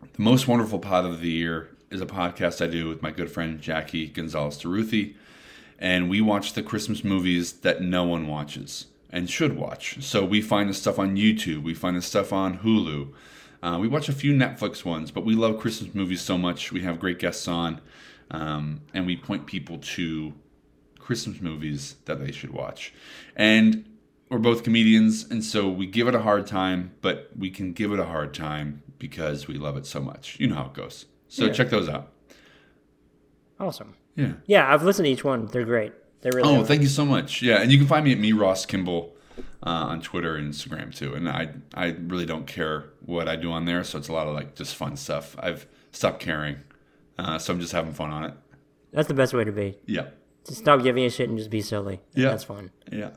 The 0.00 0.22
most 0.22 0.48
wonderful 0.48 0.78
pod 0.78 1.04
of 1.04 1.20
the 1.20 1.30
year 1.30 1.70
is 1.90 2.00
a 2.00 2.06
podcast 2.06 2.62
I 2.62 2.68
do 2.68 2.88
with 2.88 3.02
my 3.02 3.10
good 3.10 3.30
friend 3.30 3.60
Jackie 3.60 4.08
Gonzalez 4.08 4.58
Taruthi, 4.58 5.14
and 5.78 6.10
we 6.10 6.20
watch 6.20 6.52
the 6.52 6.62
Christmas 6.62 7.02
movies 7.04 7.52
that 7.60 7.80
no 7.80 8.04
one 8.04 8.26
watches 8.26 8.86
and 9.10 9.30
should 9.30 9.56
watch. 9.56 10.02
So 10.02 10.24
we 10.24 10.42
find 10.42 10.68
the 10.68 10.74
stuff 10.74 10.98
on 10.98 11.16
YouTube, 11.16 11.62
we 11.62 11.72
find 11.74 11.96
the 11.96 12.02
stuff 12.02 12.32
on 12.32 12.58
Hulu. 12.58 13.12
Uh, 13.62 13.78
we 13.80 13.88
watch 13.88 14.08
a 14.08 14.12
few 14.12 14.32
Netflix 14.32 14.84
ones, 14.84 15.10
but 15.10 15.24
we 15.24 15.34
love 15.34 15.58
Christmas 15.58 15.94
movies 15.94 16.20
so 16.20 16.38
much. 16.38 16.70
We 16.72 16.82
have 16.82 17.00
great 17.00 17.18
guests 17.18 17.48
on, 17.48 17.80
um, 18.30 18.82
and 18.94 19.06
we 19.06 19.16
point 19.16 19.46
people 19.46 19.78
to 19.78 20.32
Christmas 20.98 21.40
movies 21.40 21.96
that 22.04 22.20
they 22.24 22.30
should 22.30 22.50
watch. 22.50 22.92
And 23.34 23.84
we're 24.30 24.38
both 24.38 24.62
comedians, 24.62 25.28
and 25.30 25.44
so 25.44 25.68
we 25.68 25.86
give 25.86 26.06
it 26.06 26.14
a 26.14 26.20
hard 26.20 26.46
time, 26.46 26.92
but 27.00 27.30
we 27.36 27.50
can 27.50 27.72
give 27.72 27.92
it 27.92 27.98
a 27.98 28.04
hard 28.04 28.32
time 28.34 28.82
because 28.98 29.48
we 29.48 29.54
love 29.54 29.76
it 29.76 29.86
so 29.86 30.00
much. 30.00 30.38
You 30.38 30.48
know 30.48 30.56
how 30.56 30.66
it 30.66 30.74
goes. 30.74 31.06
So 31.28 31.46
Yeah. 31.46 31.52
check 31.52 31.70
those 31.70 31.88
out. 31.88 32.12
Awesome. 33.58 33.94
Yeah. 34.16 34.32
Yeah, 34.46 34.72
I've 34.72 34.82
listened 34.82 35.06
to 35.06 35.10
each 35.12 35.24
one. 35.24 35.46
They're 35.46 35.64
great. 35.64 35.92
They're 36.20 36.32
really. 36.32 36.48
Oh, 36.48 36.60
are. 36.60 36.64
thank 36.64 36.82
you 36.82 36.88
so 36.88 37.04
much. 37.04 37.42
Yeah, 37.42 37.60
and 37.60 37.70
you 37.72 37.78
can 37.78 37.86
find 37.86 38.04
me 38.04 38.12
at 38.12 38.18
me 38.18 38.32
Ross 38.32 38.66
Kimball 38.66 39.16
uh, 39.62 39.70
on 39.70 40.00
Twitter 40.02 40.36
and 40.36 40.52
Instagram 40.52 40.94
too. 40.94 41.14
And 41.14 41.28
I 41.28 41.50
I 41.74 41.96
really 42.06 42.26
don't 42.26 42.46
care 42.46 42.90
what 43.08 43.26
I 43.26 43.36
do 43.36 43.50
on 43.52 43.64
there, 43.64 43.82
so 43.84 43.96
it's 43.98 44.08
a 44.08 44.12
lot 44.12 44.26
of 44.28 44.34
like 44.34 44.54
just 44.54 44.76
fun 44.76 44.96
stuff. 44.96 45.34
I've 45.38 45.66
stopped 45.92 46.20
caring, 46.20 46.58
uh, 47.18 47.38
so 47.38 47.52
I'm 47.54 47.60
just 47.60 47.72
having 47.72 47.92
fun 47.94 48.10
on 48.10 48.24
it. 48.24 48.34
That's 48.92 49.08
the 49.08 49.14
best 49.14 49.32
way 49.32 49.44
to 49.44 49.52
be. 49.52 49.78
Yeah, 49.86 50.08
Just 50.46 50.58
stop 50.60 50.82
giving 50.82 51.04
a 51.04 51.10
shit 51.10 51.28
and 51.28 51.38
just 51.38 51.48
be 51.50 51.62
silly. 51.62 52.00
Yeah. 52.14 52.28
That's 52.30 52.44
fun. 52.44 52.70
yeah. 52.92 53.10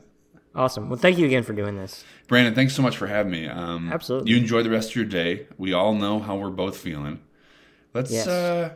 Awesome. 0.54 0.88
Well, 0.90 0.98
thank 0.98 1.16
you 1.18 1.24
again 1.26 1.42
for 1.44 1.52
doing 1.54 1.76
this. 1.76 2.04
Brandon, 2.28 2.54
thanks 2.54 2.74
so 2.74 2.82
much 2.82 2.96
for 2.96 3.06
having 3.06 3.32
me. 3.32 3.46
Um, 3.48 3.90
Absolutely. 3.92 4.30
You 4.32 4.36
enjoy 4.38 4.62
the 4.62 4.68
rest 4.70 4.90
of 4.90 4.96
your 4.96 5.04
day. 5.06 5.46
We 5.56 5.72
all 5.72 5.94
know 5.94 6.18
how 6.18 6.36
we're 6.36 6.50
both 6.50 6.76
feeling. 6.76 7.20
Let's 7.94 8.10
Yes. 8.10 8.26
uh, 8.26 8.74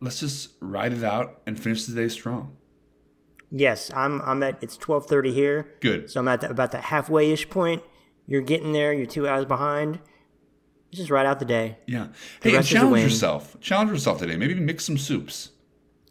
let's 0.00 0.20
just 0.20 0.50
ride 0.60 0.92
it 0.92 1.02
out 1.04 1.40
and 1.46 1.58
finish 1.58 1.84
the 1.86 1.94
day 2.00 2.08
strong. 2.08 2.56
Yes, 3.50 3.90
I'm. 3.94 4.20
I'm 4.22 4.42
at. 4.42 4.62
It's 4.62 4.76
twelve 4.76 5.06
thirty 5.06 5.32
here, 5.32 5.72
Good. 5.80 6.10
so 6.10 6.20
I'm 6.20 6.28
at 6.28 6.42
the, 6.42 6.50
about 6.50 6.70
the 6.70 6.80
halfway 6.80 7.30
ish 7.32 7.48
point. 7.48 7.82
You're 8.28 8.42
getting 8.42 8.72
there. 8.72 8.92
You're 8.92 9.06
two 9.06 9.26
hours 9.26 9.46
behind. 9.46 9.98
Just 10.92 11.10
ride 11.10 11.26
out 11.26 11.40
the 11.40 11.44
day. 11.44 11.78
Yeah. 11.86 12.08
Hey, 12.40 12.52
is 12.52 12.70
a 12.70 12.74
challenge 12.74 13.02
yourself. 13.02 13.56
Challenge 13.60 13.90
yourself 13.90 14.18
today. 14.20 14.36
Maybe 14.36 14.54
mix 14.54 14.84
some 14.84 14.96
soups. 14.98 15.50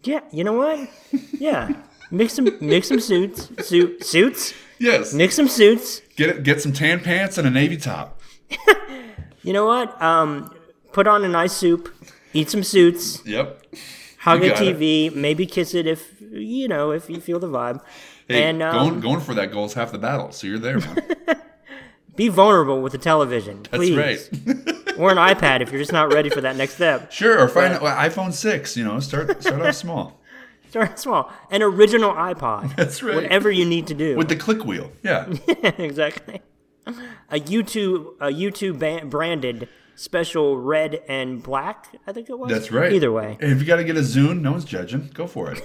Yeah. 0.04 0.22
You 0.32 0.44
know 0.44 0.54
what? 0.54 0.90
Yeah. 1.32 1.72
mix 2.12 2.34
some. 2.34 2.50
Mix 2.60 2.90
some 2.90 3.00
suits. 3.00 3.50
Suit 3.66 4.04
suits. 4.04 4.54
Yes. 4.80 5.14
Mix 5.14 5.36
some 5.36 5.48
suits. 5.48 6.02
Get 6.18 6.30
it. 6.30 6.44
Get 6.44 6.62
some 6.62 6.74
tan 6.74 7.00
pants 7.00 7.38
and 7.38 7.48
a 7.48 7.52
navy 7.52 7.78
top. 7.78 8.20
You 9.48 9.54
know 9.54 9.66
what? 9.66 10.02
Um, 10.02 10.54
put 10.92 11.08
on 11.08 11.24
a 11.24 11.30
nice 11.30 11.54
soup. 11.54 11.88
Eat 12.34 12.50
some 12.50 12.64
suits. 12.64 13.26
Yep. 13.26 13.64
Hug 14.20 14.44
a 14.44 14.50
got 14.50 14.62
it. 14.62 14.78
TV. 14.78 15.16
Maybe 15.16 15.46
kiss 15.46 15.74
it 15.74 15.88
if 15.88 16.20
you 16.20 16.68
know 16.68 16.92
if 16.92 17.10
you 17.10 17.22
feel 17.22 17.40
the 17.40 17.48
vibe. 17.48 17.82
Hey, 18.28 18.44
and 18.44 18.62
um, 18.62 18.76
going 18.76 19.00
going 19.00 19.20
for 19.22 19.34
that 19.36 19.54
goal 19.54 19.64
is 19.64 19.74
half 19.74 19.94
the 19.94 20.00
battle. 20.00 20.34
So 20.34 20.48
you're 20.48 20.60
there, 20.60 20.80
man. 20.80 21.02
be 22.18 22.28
vulnerable 22.28 22.82
with 22.82 22.92
the 22.92 22.98
television, 22.98 23.64
That's 23.64 23.78
please. 23.78 23.96
right. 23.96 24.20
or 24.98 25.12
an 25.12 25.18
iPad 25.18 25.62
if 25.62 25.72
you're 25.72 25.80
just 25.80 25.94
not 25.94 26.12
ready 26.12 26.30
for 26.30 26.42
that 26.42 26.58
next 26.58 26.74
step. 26.74 27.12
sure. 27.12 27.40
Or 27.40 27.48
find 27.48 27.80
well, 27.82 27.96
iPhone 27.96 28.34
six. 28.34 28.76
You 28.76 28.84
know, 28.84 29.00
start 29.00 29.42
start 29.42 29.62
off 29.62 29.76
small. 29.76 30.20
Start 30.70 31.00
small. 31.00 31.32
An 31.50 31.64
original 31.64 32.12
iPod. 32.12 32.76
That's 32.76 33.02
right. 33.02 33.16
Whatever 33.16 33.50
you 33.50 33.64
need 33.64 33.88
to 33.88 33.94
do. 33.94 34.18
With 34.18 34.28
the 34.28 34.36
click 34.36 34.66
wheel. 34.66 34.92
Yeah. 35.02 35.34
exactly. 35.78 36.42
A 37.30 37.40
YouTube, 37.40 38.16
a 38.20 38.28
YouTube 38.28 38.78
ban- 38.78 39.08
branded 39.08 39.70
special 39.96 40.58
red 40.58 41.02
and 41.08 41.42
black. 41.42 41.96
I 42.06 42.12
think 42.12 42.30
it 42.30 42.38
was. 42.38 42.52
That's 42.52 42.70
right. 42.70 42.92
Either 42.92 43.14
way. 43.14 43.38
If 43.40 43.62
you 43.62 43.66
got 43.66 43.78
to 43.78 43.86
get 43.86 43.96
a 43.96 44.02
Zune, 44.02 44.42
no 44.42 44.52
one's 44.52 44.66
judging. 44.66 45.10
Go 45.14 45.26
for 45.26 45.52
it. 45.52 45.62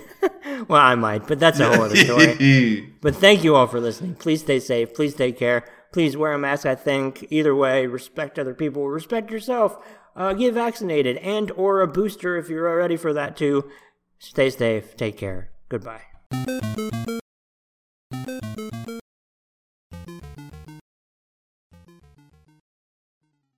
Well, 0.69 0.81
I 0.81 0.95
might, 0.95 1.27
but 1.27 1.41
that's 1.41 1.59
a 1.59 1.69
whole 1.75 1.85
other 1.87 1.97
story. 1.97 2.95
But 3.01 3.17
thank 3.17 3.43
you 3.43 3.57
all 3.57 3.67
for 3.67 3.81
listening. 3.81 4.15
Please 4.15 4.41
stay 4.43 4.61
safe. 4.61 4.95
Please 4.95 5.15
take 5.15 5.37
care. 5.37 5.65
Please 5.93 6.17
wear 6.17 6.33
a 6.33 6.39
mask. 6.39 6.67
I 6.67 6.75
think 6.75 7.27
either 7.31 7.55
way, 7.55 7.87
respect 7.87 8.39
other 8.39 8.55
people, 8.55 8.89
respect 8.89 9.31
yourself. 9.31 9.77
Uh, 10.17 10.33
get 10.33 10.55
vaccinated 10.55 11.17
and 11.19 11.51
or 11.53 11.81
a 11.81 11.87
booster 11.87 12.37
if 12.37 12.49
you're 12.49 12.77
ready 12.77 12.97
for 12.97 13.13
that 13.13 13.37
too. 13.37 13.71
Stay 14.19 14.51
safe. 14.51 14.97
Take 14.97 15.17
care. 15.17 15.51
Goodbye. 15.69 16.03